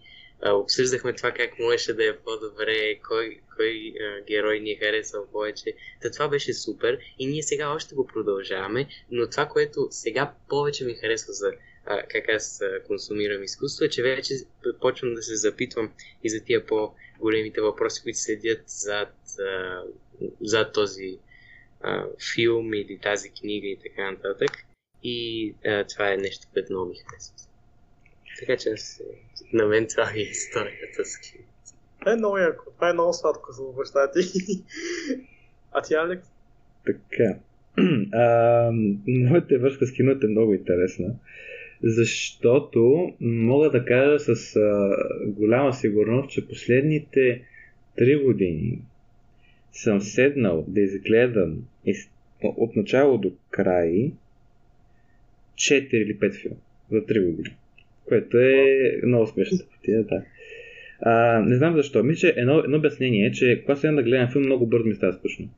обсъждахме 0.50 1.12
това 1.12 1.32
как 1.32 1.58
можеше 1.58 1.92
да 1.92 2.08
е 2.08 2.16
по-добре, 2.16 3.00
кой, 3.08 3.40
кой 3.56 3.94
а, 4.00 4.24
герой 4.24 4.60
ни 4.60 4.70
е 4.70 4.76
харесал 4.76 5.26
повече. 5.32 5.74
Та 6.02 6.10
това 6.10 6.28
беше 6.28 6.54
супер 6.54 6.98
и 7.18 7.26
ние 7.26 7.42
сега 7.42 7.70
още 7.70 7.94
го 7.94 8.06
продължаваме, 8.06 8.88
но 9.10 9.30
това, 9.30 9.46
което 9.46 9.88
сега 9.90 10.34
повече 10.48 10.84
ми 10.84 10.94
харесва 10.94 11.32
за 11.32 11.52
а, 11.86 12.02
как 12.02 12.28
аз 12.28 12.60
а, 12.60 12.82
консумирам 12.86 13.42
изкуство, 13.42 13.84
е, 13.84 13.88
че 13.88 14.02
вече 14.02 14.34
почвам 14.80 15.14
да 15.14 15.22
се 15.22 15.36
запитвам 15.36 15.92
и 16.24 16.30
за 16.30 16.44
тия 16.44 16.66
по-големите 16.66 17.60
въпроси, 17.60 18.02
които 18.02 18.18
седят 18.18 18.62
зад, 18.66 19.14
а, 19.40 19.82
зад 20.40 20.72
този 20.72 21.18
а, 21.80 22.04
филм 22.34 22.74
или 22.74 22.98
тази 23.02 23.30
книга 23.30 23.66
и 23.66 23.78
така 23.82 24.10
нататък. 24.10 24.50
И 25.02 25.54
а, 25.66 25.84
това 25.86 26.12
е 26.12 26.16
нещо, 26.16 26.46
което 26.52 26.72
много 26.72 26.90
ми 26.90 26.96
харесва. 26.96 27.51
Така 28.42 28.56
че 28.56 28.68
аз, 28.68 29.02
на 29.52 29.66
мен 29.66 29.86
това 29.86 30.10
ми 30.12 30.20
е 30.20 30.22
историята 30.22 31.04
с 31.04 31.18
кино. 31.18 31.44
Това 31.98 32.12
е 32.12 32.16
много 32.16 32.38
яко. 32.38 32.64
Това 32.74 32.90
е 32.90 32.92
много 32.92 33.12
сладко 33.12 33.52
за 33.52 33.62
баща 33.76 34.10
ти. 34.10 34.20
А 35.72 35.82
ти, 35.82 35.94
Алекс? 35.94 36.28
Така. 36.86 37.38
А, 38.12 38.70
моята 39.06 39.58
връзка 39.58 39.86
с 39.86 39.92
киното 39.92 40.26
е 40.26 40.30
много 40.30 40.54
интересна, 40.54 41.14
защото 41.82 43.12
мога 43.20 43.70
да 43.70 43.84
кажа 43.84 44.18
с 44.18 44.56
а, 44.56 44.96
голяма 45.26 45.72
сигурност, 45.72 46.30
че 46.30 46.48
последните 46.48 47.42
три 47.96 48.24
години 48.24 48.78
съм 49.72 50.00
седнал 50.00 50.64
да 50.68 50.80
изгледам 50.80 51.58
из, 51.86 52.10
от 52.42 52.76
начало 52.76 53.18
до 53.18 53.32
край 53.50 54.12
4 55.54 55.94
или 55.94 56.18
5 56.18 56.40
филма 56.42 56.56
за 56.90 56.98
3 56.98 57.26
години. 57.26 57.56
Което 58.12 58.38
е 58.38 59.00
много 59.06 59.26
съпотия, 59.26 60.04
да. 60.04 60.22
А, 61.00 61.40
не 61.40 61.56
знам 61.56 61.76
защо. 61.76 62.04
Мисля, 62.04 62.20
че 62.28 62.34
едно, 62.36 62.58
едно 62.58 62.76
обяснение 62.76 63.26
е, 63.26 63.32
че 63.32 63.60
когато 63.64 63.80
седна 63.80 63.96
да 63.96 64.02
гледам 64.02 64.30
филм, 64.32 64.44
много 64.44 64.66
бързо 64.66 64.88
ми 64.88 64.94
става 64.94 65.12
скучно. 65.12 65.48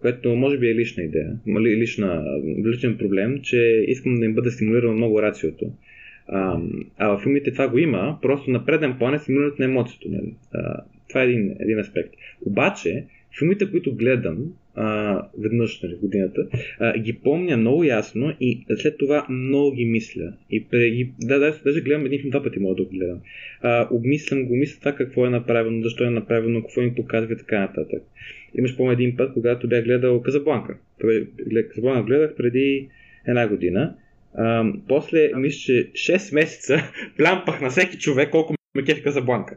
Което 0.00 0.36
може 0.36 0.58
би 0.58 0.70
е 0.70 0.74
лична 0.74 1.02
идея, 1.02 1.32
ли- 1.48 1.76
лична, 1.76 2.24
личен 2.66 2.98
проблем, 2.98 3.40
че 3.42 3.84
искам 3.88 4.14
да 4.14 4.24
им 4.24 4.34
бъде 4.34 4.50
стимулирано 4.50 4.92
много 4.92 5.22
рациото. 5.22 5.72
А, 6.28 6.60
а 6.98 7.08
в 7.08 7.22
филмите 7.22 7.52
това 7.52 7.68
го 7.68 7.78
има, 7.78 8.18
просто 8.22 8.50
на 8.50 8.64
преден 8.64 8.98
план 8.98 9.14
е 9.14 9.18
стимулирането 9.18 9.62
на 9.62 9.68
емоцията. 9.68 10.08
Нали? 10.08 10.34
А, 10.54 10.82
това 11.08 11.22
е 11.22 11.24
един, 11.24 11.56
един 11.60 11.78
аспект. 11.78 12.10
Обаче, 12.46 13.04
филмите, 13.38 13.70
които 13.70 13.94
гледам 13.94 14.38
а, 14.80 15.22
веднъж 15.38 15.82
нали, 15.82 15.94
в 15.94 16.00
годината, 16.00 16.48
а, 16.78 16.98
ги 16.98 17.12
помня 17.12 17.56
много 17.56 17.84
ясно 17.84 18.34
и 18.40 18.64
след 18.76 18.98
това 18.98 19.26
много 19.28 19.72
ги 19.72 19.84
мисля. 19.84 20.32
И 20.50 20.64
преди, 20.64 21.12
да, 21.20 21.38
да, 21.38 21.54
даже 21.64 21.80
гледам 21.80 22.06
един 22.06 22.20
филм 22.20 22.30
два 22.30 22.42
пъти 22.42 22.58
мога 22.58 22.74
да 22.74 22.84
го 22.84 22.90
гледам. 22.90 23.20
А, 23.62 23.88
обмислям 23.90 24.44
го, 24.44 24.56
мисля 24.56 24.78
това 24.78 24.92
какво 24.92 25.26
е 25.26 25.30
направено, 25.30 25.82
защо 25.82 26.04
е 26.04 26.10
направено, 26.10 26.62
какво 26.62 26.80
им 26.80 26.94
показва 26.94 27.32
и 27.32 27.36
така 27.36 27.60
нататък. 27.60 28.02
Имаш 28.58 28.76
по 28.76 28.92
един 28.92 29.16
път, 29.16 29.32
когато 29.32 29.68
бях 29.68 29.84
гледал 29.84 30.22
Казабланка. 30.22 30.76
Казабланка 31.68 32.02
гледах 32.02 32.36
преди 32.36 32.88
една 33.28 33.48
година. 33.48 33.94
А, 34.34 34.72
после, 34.88 35.30
мисля, 35.36 35.58
че 35.58 35.90
6 36.12 36.34
месеца 36.34 36.92
плямпах 37.16 37.60
на 37.60 37.70
всеки 37.70 37.98
човек 37.98 38.30
колко 38.30 38.54
ме 38.74 38.84
кефи 38.84 39.02
Казабланка. 39.02 39.56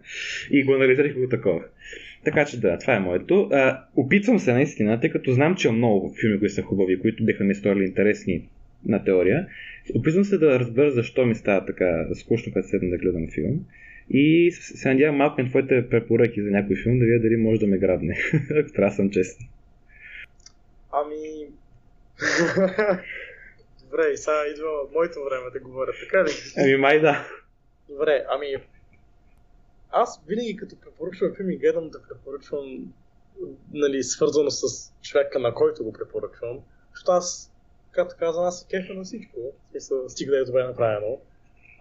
И 0.51 0.63
го 0.63 0.73
анализирах 0.73 1.13
го 1.13 1.29
такова. 1.29 1.63
Така 2.23 2.45
че 2.45 2.59
да, 2.59 2.77
това 2.77 2.95
е 2.95 2.99
моето. 2.99 3.49
А, 3.51 3.83
опитвам 3.95 4.39
се 4.39 4.53
наистина, 4.53 4.99
тъй 4.99 5.09
като 5.09 5.31
знам, 5.31 5.55
че 5.55 5.67
има 5.67 5.77
много 5.77 6.13
филми, 6.21 6.39
които 6.39 6.53
са 6.53 6.61
хубави, 6.61 6.99
които 6.99 7.25
биха 7.25 7.43
ми 7.43 7.55
сторили 7.55 7.85
интересни 7.85 8.49
на 8.85 9.03
теория. 9.03 9.47
Опитвам 9.95 10.23
се 10.23 10.37
да 10.37 10.59
разбера 10.59 10.91
защо 10.91 11.25
ми 11.25 11.35
става 11.35 11.65
така 11.65 12.07
скучно, 12.13 12.53
като 12.53 12.67
седна 12.67 12.89
да 12.89 12.97
гледам 12.97 13.27
филм. 13.33 13.65
И 14.09 14.51
се 14.51 14.77
се 14.77 14.89
надявам 14.89 15.15
малко 15.15 15.41
на 15.41 15.49
твоите 15.49 15.89
препоръки 15.89 16.41
за 16.41 16.51
някой 16.51 16.75
филм, 16.75 16.99
да 16.99 17.05
видя 17.05 17.19
дали 17.19 17.37
може 17.37 17.59
да 17.59 17.67
ме 17.67 17.77
грабне. 17.77 18.17
Ако 18.59 18.71
трябва 18.71 18.89
да 18.89 18.95
съм 18.95 19.09
честен. 19.09 19.47
Ами... 20.93 21.47
Добре, 23.83 24.03
и 24.13 24.17
сега 24.17 24.37
идва 24.51 24.69
моето 24.93 25.19
време 25.29 25.49
да 25.53 25.59
говоря, 25.59 25.91
така 26.03 26.23
ли? 26.23 26.29
Ами 26.57 26.75
май 26.75 26.99
да. 26.99 27.27
Добре, 27.89 28.23
ами... 28.29 28.47
Аз 29.91 30.21
винаги 30.27 30.55
като 30.55 30.75
препоръчвам 30.75 31.35
филми, 31.35 31.57
гледам 31.57 31.89
да 31.89 32.01
препоръчвам 32.01 32.93
нали, 33.73 34.03
свързано 34.03 34.49
с 34.49 34.93
човека, 35.01 35.39
на 35.39 35.53
който 35.53 35.83
го 35.83 35.93
препоръчвам. 35.93 36.59
Защото 36.91 37.11
аз, 37.11 37.53
както 37.91 38.15
казвам, 38.19 38.45
аз 38.45 38.59
се 38.59 38.67
кефа 38.67 38.93
на 38.93 39.03
всичко. 39.03 39.37
Смисъл, 39.71 40.09
стига 40.09 40.31
да 40.31 40.37
е 40.37 40.45
добре 40.45 40.63
направено. 40.63 41.19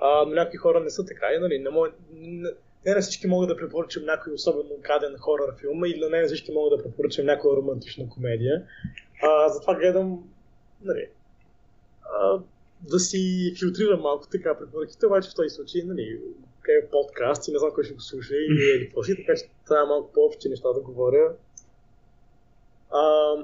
А, 0.01 0.25
но 0.25 0.35
някои 0.35 0.59
хора 0.59 0.81
не 0.81 0.91
са 0.91 1.05
така. 1.05 1.27
И, 1.37 1.39
нали, 1.39 1.59
не, 1.59 1.71
мога, 1.71 1.93
не, 2.13 2.95
на 2.95 3.01
всички 3.01 3.27
могат 3.27 3.49
да 3.49 3.57
препоръчам 3.57 4.05
някой 4.05 4.33
особено 4.33 4.71
гаден 4.81 5.17
хорър 5.19 5.57
филм 5.61 5.85
или 5.85 6.09
не 6.11 6.21
на 6.21 6.27
всички 6.27 6.53
могат 6.53 6.79
да 6.79 6.85
препоръчам 6.85 7.27
някоя 7.27 7.57
романтична 7.57 8.09
комедия. 8.09 8.67
А, 9.23 9.49
затова 9.49 9.75
гледам 9.75 10.31
нали, 10.83 11.09
а, 12.03 12.41
да 12.81 12.99
си 12.99 13.55
филтрирам 13.59 14.01
малко 14.01 14.27
така 14.27 14.59
препоръките, 14.59 15.07
обаче 15.07 15.31
в 15.31 15.35
този 15.35 15.49
случай, 15.49 15.83
нали, 15.85 16.21
е 16.69 16.89
подкаст 16.91 17.49
и 17.49 17.53
не 17.53 17.59
знам 17.59 17.71
кой 17.75 17.85
ще 17.85 17.95
го 17.95 18.01
слуша 18.01 18.35
или 18.35 18.77
или 18.77 18.85
какво 18.85 19.03
си, 19.03 19.17
така 19.17 19.35
че 19.37 19.45
трябва 19.67 19.87
малко 19.87 20.13
по-общи 20.13 20.49
неща 20.49 20.73
да 20.73 20.81
говоря. 20.81 21.35
А, 22.91 23.35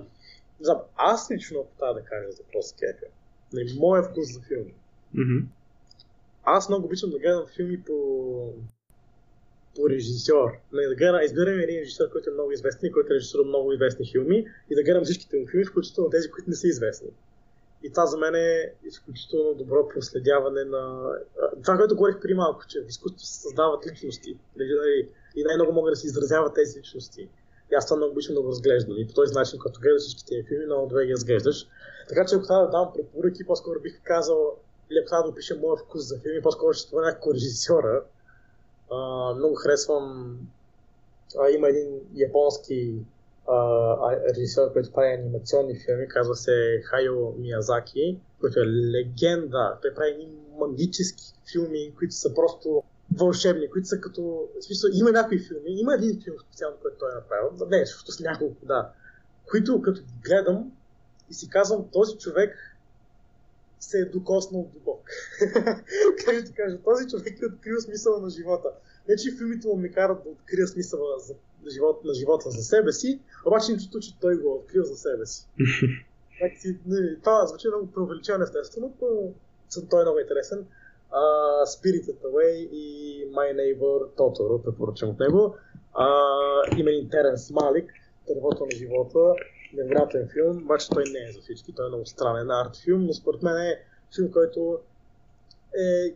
не 0.60 0.64
знам, 0.64 0.78
аз 0.96 1.30
лично, 1.30 1.60
ако 1.60 1.78
трябва 1.78 1.94
да 1.94 2.04
кажа 2.04 2.30
за 2.30 2.42
какво 2.42 2.62
се 2.62 2.74
кефя, 2.74 3.06
нали, 3.52 3.76
моя 3.78 4.02
вкус 4.02 4.32
за 4.32 4.40
филми. 4.40 4.74
Мгм. 5.14 5.46
Аз 6.44 6.68
много 6.68 6.86
обичам 6.86 7.10
да 7.10 7.18
гледам 7.18 7.46
филми 7.56 7.82
по, 7.82 7.94
по 9.76 9.88
режисьор. 9.90 10.50
Нали, 10.72 10.86
да 10.86 10.94
гледам, 10.94 11.22
избирам 11.22 11.58
един 11.58 11.80
режисьор, 11.80 12.10
който 12.12 12.30
е 12.30 12.32
много 12.32 12.52
известен 12.52 12.88
и 12.88 12.92
който 12.92 13.12
е 13.12 13.16
режисирал 13.16 13.44
много 13.44 13.72
известни 13.72 14.10
филми 14.12 14.46
и 14.70 14.74
да 14.74 14.82
гледам 14.82 15.04
всичките 15.04 15.36
му 15.36 15.46
филми, 15.46 15.64
включително 15.64 16.10
тези, 16.10 16.30
които 16.30 16.50
не 16.50 16.56
са 16.56 16.68
известни. 16.68 17.08
И 17.82 17.90
това 17.90 18.06
за 18.06 18.18
мен 18.18 18.34
е 18.34 18.72
изключително 18.84 19.54
добро 19.54 19.88
проследяване 19.88 20.64
на... 20.64 21.12
Това, 21.62 21.76
което 21.76 21.96
говорих 21.96 22.20
преди 22.20 22.34
малко, 22.34 22.66
че 22.68 22.80
в 22.80 22.88
изкуството 22.88 23.26
се 23.26 23.40
създават 23.40 23.86
личности. 23.86 24.38
Нали, 24.56 25.08
И 25.36 25.44
най-много 25.44 25.72
могат 25.72 25.92
да 25.92 25.96
се 25.96 26.06
изразяват 26.06 26.54
тези 26.54 26.78
личности. 26.78 27.28
И 27.72 27.74
аз 27.74 27.86
това 27.86 27.96
много 27.96 28.12
обичам 28.12 28.34
да 28.34 28.42
го 28.42 28.48
разглеждам. 28.48 28.96
И 28.98 29.06
по 29.06 29.14
този 29.14 29.34
начин, 29.34 29.58
като 29.58 29.80
гледаш 29.80 30.02
всичките 30.02 30.36
ми 30.36 30.42
филми, 30.42 30.66
много 30.66 30.88
добре 30.88 31.06
ги 31.06 31.12
разглеждаш. 31.12 31.66
Така 32.08 32.26
че 32.26 32.34
ако 32.34 32.46
трябва 32.46 32.64
да 32.64 32.70
дам 32.70 32.92
препоръки, 32.94 33.46
по-скоро 33.46 33.80
бих 33.80 34.00
казал, 34.02 34.56
или 34.90 34.98
ако 34.98 35.08
трябва 35.08 35.22
да 35.22 35.30
опиша 35.30 35.56
моя 35.56 35.76
вкус 35.76 36.02
за 36.08 36.18
филми, 36.18 36.42
по-скоро 36.42 36.72
ще 36.72 36.90
това 36.90 37.02
някакво 37.02 37.34
режисьора. 37.34 38.04
А, 38.90 39.34
много 39.34 39.54
харесвам. 39.54 40.38
А, 41.38 41.50
има 41.50 41.68
един 41.68 42.00
японски 42.14 42.94
режисьор, 44.36 44.72
който 44.72 44.92
прави 44.92 45.14
анимационни 45.14 45.78
филми, 45.78 46.08
казва 46.08 46.34
се 46.34 46.82
Хайо 46.84 47.34
Миязаки, 47.38 48.20
който 48.40 48.60
е 48.60 48.66
легенда. 48.66 49.78
Той 49.82 49.94
прави 49.94 50.10
едни 50.10 50.28
магически 50.58 51.24
филми, 51.52 51.94
които 51.98 52.14
са 52.14 52.34
просто 52.34 52.82
вълшебни, 53.18 53.70
които 53.70 53.88
са 53.88 54.00
като... 54.00 54.48
В 54.60 54.64
смисъл, 54.64 54.90
има 54.94 55.12
някои 55.12 55.38
филми, 55.38 55.80
има 55.80 55.94
един 55.94 56.22
филм 56.24 56.36
специално, 56.48 56.76
който 56.82 56.98
той 56.98 57.12
е 57.12 57.14
направил, 57.14 57.66
не, 57.70 57.84
защото 57.84 58.12
с 58.12 58.20
няколко, 58.20 58.66
да, 58.66 58.92
които 59.50 59.82
като 59.82 60.00
гледам 60.24 60.72
и 61.30 61.34
си 61.34 61.48
казвам, 61.48 61.88
този 61.92 62.16
човек 62.18 62.76
се 63.80 63.98
е 63.98 64.04
докоснал 64.04 64.70
до 64.74 64.80
Бог. 64.80 65.08
как 66.24 66.44
да 66.44 66.52
кажа, 66.52 66.78
този 66.84 67.08
човек 67.08 67.42
е 67.42 67.46
открил 67.46 67.80
смисъла 67.80 68.20
на 68.20 68.30
живота. 68.30 68.68
Не, 69.08 69.16
че 69.16 69.36
филмите 69.36 69.68
му 69.68 69.76
ми 69.76 69.92
карат 69.92 70.22
да 70.24 70.30
открия 70.30 70.66
смисъла 70.66 71.18
за, 71.18 71.34
на, 71.66 71.70
живота, 71.70 72.00
на 72.04 72.14
живота 72.14 72.50
за 72.50 72.62
себе 72.62 72.92
си, 72.92 73.20
обаче 73.46 73.72
нищо, 73.72 74.00
че 74.00 74.18
той 74.20 74.36
го 74.36 74.54
открил 74.54 74.84
за 74.84 74.96
себе 74.96 75.26
си. 75.26 75.48
това 77.22 77.46
звучи 77.46 77.68
много 77.68 77.92
преувеличено 77.92 78.44
естествено, 78.44 78.92
но 79.00 79.32
той 79.90 80.00
е 80.00 80.04
много 80.04 80.18
интересен. 80.18 80.66
Uh, 81.12 81.64
Spirited 81.64 82.20
Away 82.28 82.54
и 82.82 82.84
My 83.30 83.48
Neighbor 83.60 84.16
Totoro, 84.16 84.62
препоръчам 84.62 85.10
от 85.10 85.18
него. 85.18 85.56
Uh, 85.94 86.80
има 86.80 86.90
един 86.90 87.08
Теренс 87.10 87.50
Малик, 87.50 87.92
Дървото 88.28 88.64
на 88.64 88.76
живота, 88.76 89.34
невероятен 89.74 90.28
филм, 90.32 90.62
обаче 90.62 90.88
той 90.88 91.04
не 91.12 91.18
е 91.18 91.32
за 91.32 91.40
всички, 91.40 91.72
той 91.72 91.86
е 91.86 91.88
много 91.88 92.06
странен 92.06 92.50
арт 92.50 92.76
филм, 92.76 93.06
но 93.06 93.12
според 93.12 93.42
мен 93.42 93.56
е 93.56 93.80
филм, 94.16 94.30
който 94.32 94.78
е 95.78 96.14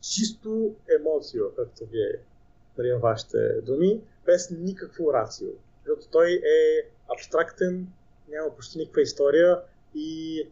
чисто 0.00 0.74
емоцио, 1.00 1.44
както 1.56 1.84
вие 1.84 2.12
нали, 2.78 2.92
вашите 2.92 3.38
думи, 3.62 4.00
без 4.28 4.50
никакво 4.50 5.12
рацио. 5.12 5.48
Защото 5.84 6.08
той 6.10 6.30
е 6.32 6.88
абстрактен, 7.14 7.86
няма 8.28 8.54
почти 8.56 8.78
никаква 8.78 9.02
история 9.02 9.60
и 9.94 10.42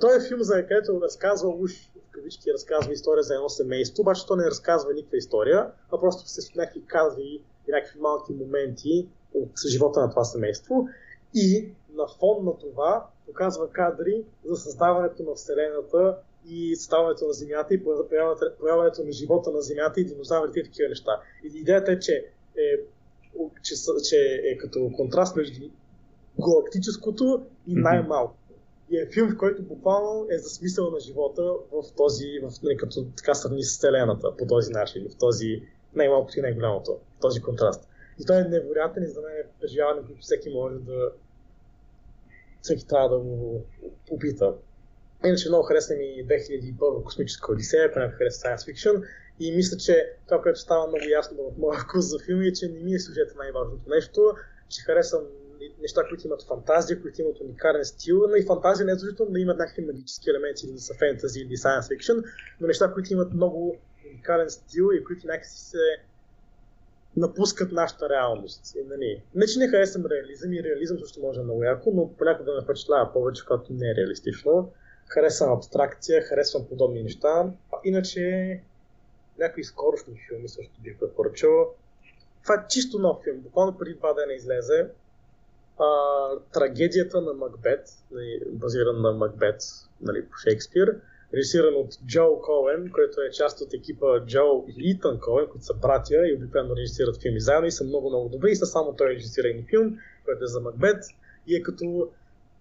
той 0.00 0.16
е 0.16 0.28
филм, 0.28 0.42
за 0.42 0.66
където 0.66 1.00
разказва 1.00 1.48
уж 1.48 1.72
в 1.72 2.10
кавички 2.10 2.52
разказва 2.52 2.92
история 2.92 3.22
за 3.22 3.34
едно 3.34 3.48
семейство, 3.48 4.00
обаче 4.00 4.26
то 4.26 4.36
не 4.36 4.44
разказва 4.44 4.92
никаква 4.94 5.18
история, 5.18 5.70
а 5.92 6.00
просто 6.00 6.28
се 6.28 6.58
някакви 6.58 6.84
казви 6.86 7.42
и 7.68 7.70
някакви 7.70 8.00
малки 8.00 8.32
моменти 8.32 9.08
от 9.34 9.50
живота 9.66 10.00
на 10.00 10.10
това 10.10 10.24
семейство. 10.24 10.88
И 11.34 11.72
на 11.94 12.06
фон 12.18 12.44
на 12.44 12.58
това 12.58 13.06
показва 13.26 13.70
кадри 13.70 14.24
за 14.44 14.56
създаването 14.56 15.22
на 15.22 15.34
Вселената 15.34 16.18
и 16.48 16.76
създаването 16.76 17.26
на 17.26 17.32
Земята 17.32 17.74
и 17.74 17.84
появяването 17.84 19.04
на 19.04 19.12
живота 19.12 19.50
на 19.50 19.60
Земята 19.60 20.00
и 20.00 20.04
динозаврите 20.04 20.60
и 20.60 20.64
такива 20.64 20.88
неща. 20.88 21.20
И 21.44 21.58
идеята 21.58 21.92
е, 21.92 21.98
че 21.98 22.12
е, 22.56 22.80
че, 23.62 23.74
че 24.08 24.40
е 24.44 24.58
като 24.58 24.90
контраст 24.96 25.36
между 25.36 25.70
галактическото 26.40 27.46
и 27.66 27.74
най-малко. 27.74 28.34
И 28.90 28.98
е 28.98 29.08
филм, 29.12 29.30
в 29.30 29.36
който 29.36 29.62
буквално 29.62 30.26
е 30.30 30.38
за 30.38 30.48
смисъл 30.48 30.90
на 30.90 31.00
живота 31.00 31.42
в 31.72 31.82
този, 31.96 32.26
в, 32.42 32.42
не, 32.42 32.50
нали, 32.62 32.76
като 32.76 33.04
така 33.16 33.34
сравни 33.34 33.62
с 33.62 33.76
Вселената 33.76 34.36
по 34.36 34.46
този 34.46 34.72
начин, 34.72 35.06
в 35.10 35.16
този 35.16 35.62
най-малкото 35.94 36.38
и 36.38 36.42
най-голямото, 36.42 36.92
в 36.92 37.20
този 37.20 37.40
контраст. 37.40 37.88
И 38.20 38.26
той 38.26 38.36
е 38.36 38.44
невероятен 38.44 39.02
и 39.02 39.06
за 39.06 39.20
мен 39.20 39.32
е 39.32 39.60
преживяване, 39.60 40.06
което 40.06 40.20
всеки 40.20 40.50
може 40.50 40.76
да, 40.76 41.10
всеки 42.62 42.86
трябва 42.86 43.08
да 43.08 43.18
го 43.18 43.64
опита. 44.10 44.54
Иначе 45.24 45.48
много 45.48 45.64
харесва 45.64 45.94
ми 45.94 46.26
2001 46.26 47.02
космическа 47.04 47.52
одисея, 47.52 47.84
ако 47.86 47.98
някой 47.98 48.16
харесва 48.18 48.48
Science 48.48 48.72
Fiction. 48.72 49.04
И 49.40 49.52
мисля, 49.52 49.76
че 49.76 50.12
това, 50.28 50.42
което 50.42 50.60
става 50.60 50.86
много 50.86 51.04
ясно 51.08 51.36
в 51.50 51.58
моя 51.58 51.78
вкус 51.80 52.04
за 52.04 52.18
филми 52.18 52.46
е, 52.46 52.52
че 52.52 52.68
не 52.68 52.80
ми 52.80 52.94
е 52.94 53.00
сюжета 53.00 53.34
най-важното 53.38 53.90
нещо, 53.90 54.34
че 54.68 54.82
харесвам 54.82 55.22
неща, 55.80 56.02
които 56.08 56.26
имат 56.26 56.42
фантазия, 56.42 57.02
които 57.02 57.22
имат 57.22 57.40
уникален 57.40 57.84
стил, 57.84 58.26
но 58.28 58.36
и 58.36 58.46
фантазия 58.46 58.86
не 58.86 58.92
е 58.92 58.94
задължително 58.94 59.32
да 59.32 59.40
имат 59.40 59.58
някакви 59.58 59.82
магически 59.82 60.30
елементи, 60.30 60.66
или 60.66 60.72
да 60.72 60.80
са 60.80 60.94
фентази 60.94 61.40
или 61.40 61.56
science 61.56 61.80
fiction, 61.80 62.24
но 62.60 62.66
неща, 62.66 62.92
които 62.92 63.12
имат 63.12 63.34
много 63.34 63.76
уникален 64.10 64.50
стил 64.50 64.90
и 64.94 65.04
които 65.04 65.26
някакси 65.26 65.58
се 65.58 65.96
напускат 67.16 67.72
нашата 67.72 68.08
реалност. 68.08 68.74
И, 68.74 68.84
нали, 68.88 69.22
не, 69.34 69.46
че 69.46 69.58
не 69.58 69.68
харесвам 69.68 70.06
реализъм 70.06 70.52
и 70.52 70.62
реализъм 70.62 70.98
също 70.98 71.20
може 71.20 71.40
много 71.42 71.64
яко, 71.64 71.90
но 71.94 72.10
понякога 72.18 72.52
ме 72.52 72.62
впечатлява 72.64 73.12
повече, 73.12 73.44
когато 73.46 73.72
не 73.72 73.90
е 73.90 73.94
реалистично. 73.94 74.72
Харесвам 75.08 75.52
абстракция, 75.52 76.22
харесвам 76.22 76.68
подобни 76.68 77.02
неща. 77.02 77.52
Иначе 77.84 78.60
някои 79.38 79.64
скорошни 79.64 80.20
филми 80.28 80.48
също 80.48 80.80
бих 80.80 80.98
препоръчал. 80.98 81.74
Това 82.42 82.54
е 82.54 82.66
чисто 82.68 82.98
нов 82.98 83.24
филм. 83.24 83.36
Буквално 83.40 83.78
преди 83.78 83.94
два 83.94 84.12
дена 84.12 84.32
излезе. 84.32 84.88
А, 85.78 85.86
трагедията 86.52 87.20
на 87.20 87.32
Макбет, 87.32 87.88
нали, 88.10 88.40
базиран 88.50 89.00
на 89.00 89.12
Макбет 89.12 89.60
нали, 90.00 90.24
по 90.24 90.36
Шекспир 90.36 91.00
режисиран 91.34 91.74
от 91.74 91.98
Джо 92.06 92.40
Коен, 92.42 92.90
който 92.90 93.20
е 93.20 93.30
част 93.30 93.60
от 93.60 93.74
екипа 93.74 94.26
Джо 94.26 94.64
и 94.68 94.90
Итан 94.90 95.20
Коен, 95.20 95.46
които 95.46 95.66
са 95.66 95.74
братя 95.74 96.28
и 96.28 96.34
обикновено 96.34 96.76
режисират 96.76 97.22
филми 97.22 97.40
заедно 97.40 97.66
и 97.66 97.70
са 97.70 97.84
много, 97.84 98.08
много 98.08 98.28
добри. 98.28 98.50
И 98.50 98.56
са 98.56 98.66
само 98.66 98.96
той 98.96 99.08
режисира 99.08 99.48
един 99.48 99.66
филм, 99.66 99.98
който 100.24 100.44
е 100.44 100.46
за 100.46 100.60
Макбет 100.60 101.04
и 101.46 101.56
е 101.56 101.62
като, 101.62 102.08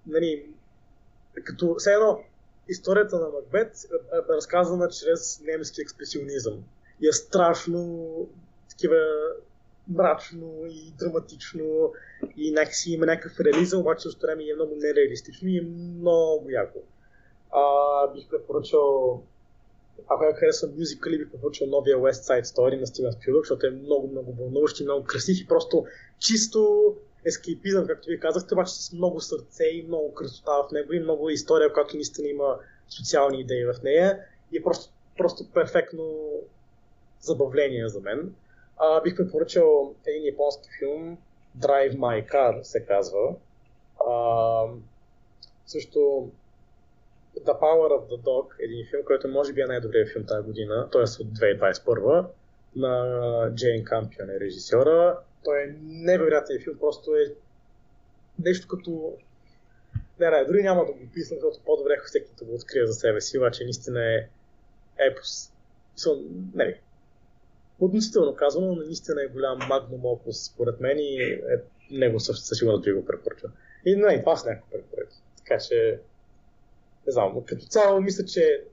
нали, 0.07 0.45
като 1.43 1.75
все 1.75 1.93
едно 1.93 2.23
историята 2.69 3.19
на 3.19 3.29
Макбет 3.29 3.67
е, 3.67 4.33
разказана 4.33 4.89
чрез 4.89 5.41
немски 5.41 5.81
експресионизъм. 5.81 6.63
И 7.01 7.07
е 7.07 7.11
страшно 7.11 8.07
такива 8.69 8.97
мрачно 9.87 10.65
и 10.67 10.93
драматично 10.99 11.93
и 12.37 12.51
някакси 12.51 12.91
има 12.91 13.05
някакъв 13.05 13.39
реализъм, 13.39 13.81
обаче 13.81 14.01
също 14.01 14.21
време 14.21 14.43
е 14.43 14.55
много 14.55 14.75
нереалистично 14.75 15.47
и 15.47 15.57
е 15.57 15.61
много 15.61 16.49
яко. 16.49 16.79
А, 17.51 18.13
бих 18.13 18.29
препоръчал 18.29 19.23
ако 20.09 20.23
я 20.23 20.33
харесвам 20.33 20.71
мюзикали, 20.77 21.17
бих 21.17 21.31
препоръчал 21.31 21.67
новия 21.67 21.97
West 21.97 22.29
Side 22.29 22.43
Story 22.43 22.79
на 22.79 22.87
Стивен 22.87 23.11
Спилбърг, 23.11 23.43
защото 23.43 23.67
е 23.67 23.69
много, 23.69 24.07
много 24.07 24.33
вълнуващ 24.33 24.79
и 24.79 24.83
много 24.83 25.05
красив 25.05 25.41
и 25.41 25.47
просто 25.47 25.85
чисто 26.19 26.95
ескейпизъм, 27.25 27.87
както 27.87 28.07
вие 28.07 28.19
казахте, 28.19 28.53
обаче 28.53 28.73
с 28.73 28.93
много 28.93 29.21
сърце 29.21 29.63
и 29.63 29.85
много 29.87 30.13
красота 30.13 30.51
в 30.51 30.71
него 30.71 30.93
и 30.93 30.99
много 30.99 31.29
история, 31.29 31.73
която 31.73 31.95
наистина 31.95 32.27
има 32.27 32.59
социални 32.89 33.41
идеи 33.41 33.65
в 33.65 33.75
нея 33.83 34.19
и 34.51 34.57
е 34.57 34.63
просто, 34.63 34.93
просто 35.17 35.51
перфектно 35.53 36.29
забавление 37.19 37.89
за 37.89 38.01
мен. 38.01 38.35
А, 38.77 39.01
бих 39.01 39.15
препоръчал 39.15 39.95
един 40.05 40.25
японски 40.25 40.69
филм, 40.79 41.17
Drive 41.59 41.97
My 41.97 42.31
Car 42.31 42.61
се 42.61 42.85
казва. 42.85 43.35
А, 44.07 44.63
също 45.65 46.29
The 47.39 47.59
Power 47.59 47.89
of 47.91 48.09
the 48.09 48.21
Dog, 48.21 48.45
един 48.59 48.85
филм, 48.89 49.03
който 49.05 49.27
може 49.27 49.53
би 49.53 49.61
е 49.61 49.65
най-добрият 49.65 50.11
филм 50.13 50.25
тази 50.25 50.45
година, 50.45 50.89
т.е. 50.91 51.01
от 51.01 51.27
2021 51.27 52.25
на 52.75 53.51
Джейн 53.55 53.83
Кампион 53.83 54.29
е 54.29 54.39
режисьора. 54.39 55.19
Той 55.47 55.63
е 55.63 55.75
невероятен 55.81 56.59
филм, 56.63 56.77
просто 56.79 57.15
е 57.15 57.33
нещо 58.39 58.67
като... 58.67 59.13
Не, 60.19 60.29
не, 60.29 60.45
дори 60.45 60.63
няма 60.63 60.85
да 60.85 60.91
го 60.93 61.03
описвам, 61.03 61.39
защото 61.39 61.65
по-добре 61.65 61.97
всеки 62.05 62.31
да 62.39 62.45
го 62.45 62.55
открие 62.55 62.85
за 62.85 62.93
себе 62.93 63.21
си, 63.21 63.37
обаче 63.37 63.63
наистина 63.63 64.15
е 64.15 64.27
епос. 64.99 65.51
Не, 66.53 66.79
относително 67.79 68.35
казано, 68.35 68.67
но 68.67 68.75
наистина 68.75 69.23
е 69.23 69.27
голям 69.27 69.59
магнум 69.69 70.05
опус, 70.05 70.45
според 70.45 70.79
мен 70.79 70.97
и 70.99 71.21
е, 71.21 71.39
него 71.91 72.19
със 72.19 72.57
сигурност 72.57 72.83
би 72.83 72.91
го 72.91 73.05
препоръчал. 73.05 73.49
И 73.85 73.95
не, 73.95 74.19
това 74.19 74.35
са 74.35 74.49
някакви 74.49 74.71
препоръки. 74.71 75.17
Така 75.37 75.57
че 75.59 75.99
не 77.07 77.13
знам, 77.13 77.43
като 77.45 77.65
цяло 77.65 78.01
мисля, 78.01 78.25
че 78.25 78.63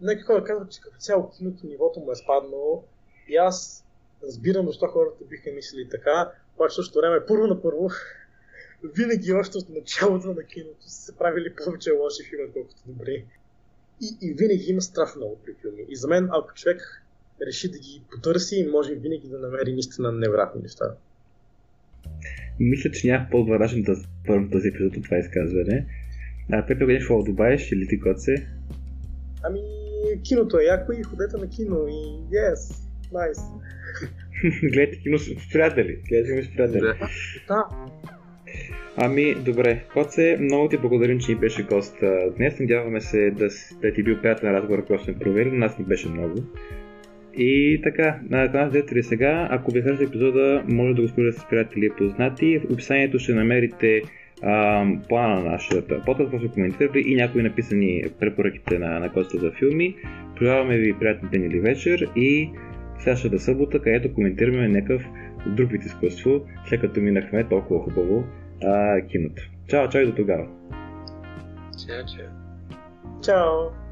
нека 0.00 0.24
хора 0.24 0.44
казват, 0.44 0.70
че 0.70 0.80
като 0.80 0.96
цяло 0.96 1.30
киното 1.30 1.66
нивото 1.66 2.00
му 2.00 2.12
е 2.12 2.14
спаднало 2.14 2.84
и 3.28 3.36
аз 3.36 3.85
разбирам 4.22 4.66
защо 4.66 4.86
хората 4.86 5.24
биха 5.24 5.50
мислили 5.50 5.88
така, 5.88 6.30
обаче 6.56 6.74
също 6.74 6.98
време 6.98 7.26
първо 7.26 7.46
на 7.46 7.62
първо 7.62 7.90
винаги 8.94 9.32
още 9.32 9.58
от 9.58 9.68
началото 9.68 10.26
на 10.26 10.42
киното 10.42 10.82
са 10.90 11.02
се 11.02 11.16
правили 11.16 11.54
повече 11.64 11.90
лоши 11.90 12.22
филми, 12.22 12.44
отколкото 12.44 12.82
добри. 12.86 13.24
И, 14.00 14.16
и 14.22 14.32
винаги 14.32 14.64
има 14.68 14.82
страшно 14.82 15.20
много 15.20 15.38
при 15.44 15.54
филми. 15.60 15.84
И 15.88 15.96
за 15.96 16.08
мен, 16.08 16.28
ако 16.32 16.54
човек 16.54 17.02
реши 17.46 17.70
да 17.70 17.78
ги 17.78 18.02
потърси, 18.10 18.68
може 18.72 18.94
винаги 18.94 19.28
да 19.28 19.38
намери 19.38 19.72
наистина 19.72 20.12
невероятни 20.12 20.62
неща. 20.62 20.84
Мисля, 22.60 22.90
че 22.90 23.06
няма 23.06 23.26
по-добър 23.30 23.60
начин 23.60 23.82
да 23.82 23.96
спървам 23.96 24.50
този 24.50 24.68
епизод 24.68 24.96
от 24.96 25.04
това 25.04 25.18
изказване. 25.18 25.86
А, 26.52 26.66
Пепе, 26.66 26.84
нещо 26.84 27.16
да 27.16 27.24
добавиш 27.24 27.72
или 27.72 27.88
ти 27.88 28.00
коце? 28.00 28.34
Ами, 29.42 29.60
киното 30.22 30.58
е 30.58 30.64
яко 30.64 30.92
и 30.92 31.02
ходете 31.02 31.36
на 31.36 31.48
кино 31.48 31.86
и 31.88 32.34
yes, 32.36 32.85
nice. 33.12 33.42
Гледайте 34.62 34.98
кино 34.98 35.18
с 35.18 35.52
приятели. 35.52 35.98
Гледайте 36.08 36.32
кино 36.32 36.42
с 36.42 36.56
приятели. 36.56 36.80
Да. 37.48 37.68
Ами, 38.96 39.34
добре. 39.34 39.84
Коце, 39.92 40.36
много 40.40 40.68
ти 40.68 40.78
благодарим, 40.78 41.20
че 41.20 41.32
ни 41.32 41.38
беше 41.38 41.62
гост 41.62 41.96
днес. 42.36 42.60
Надяваме 42.60 43.00
се 43.00 43.30
да, 43.30 43.48
да 43.82 43.92
ти 43.92 44.02
бил 44.02 44.20
приятен 44.20 44.50
разговор, 44.50 44.86
който 44.86 45.04
сме 45.04 45.18
провели. 45.18 45.50
Нас 45.50 45.78
ни 45.78 45.84
беше 45.84 46.08
много. 46.08 46.34
И 47.36 47.80
така, 47.82 48.20
на 48.30 48.52
канал 48.52 48.70
зрители 48.70 49.02
сега, 49.02 49.48
ако 49.50 49.72
ви 49.72 49.82
хареса 49.82 50.04
епизода, 50.04 50.64
може 50.68 50.94
да 50.94 51.02
го 51.02 51.08
споделите 51.08 51.40
с 51.40 51.48
приятели 51.48 51.86
и 51.86 51.90
познати. 51.90 52.58
В 52.58 52.72
описанието 52.72 53.18
ще 53.18 53.34
намерите 53.34 54.02
а, 54.42 54.86
плана 55.08 55.40
на 55.40 55.50
нашата 55.50 56.04
подкаст, 56.04 56.30
който 56.30 56.50
коментирали 56.50 57.04
и 57.06 57.14
някои 57.14 57.42
написани 57.42 58.04
препоръките 58.20 58.78
на, 58.78 59.00
на 59.00 59.12
Коста 59.12 59.38
за 59.38 59.50
филми. 59.50 59.96
Пожелаваме 60.38 60.78
ви 60.78 60.98
приятен 60.98 61.28
ден 61.32 61.44
или 61.44 61.60
вечер 61.60 62.08
и 62.16 62.50
следващата 62.98 63.38
събота, 63.38 63.82
където 63.82 64.14
коментираме 64.14 64.68
някакъв 64.68 65.02
друг 65.46 65.70
вид 65.70 65.84
изкуство, 65.84 66.40
след 66.68 66.80
като 66.80 67.00
минахме 67.00 67.48
толкова 67.48 67.84
хубаво 67.84 68.24
а, 68.64 69.00
киното. 69.00 69.42
Чао, 69.68 69.88
чао 69.88 70.00
и 70.00 70.06
до 70.06 70.14
тогава! 70.14 70.46
Чао, 71.86 72.04
чао. 72.16 72.28
Чао! 73.24 73.86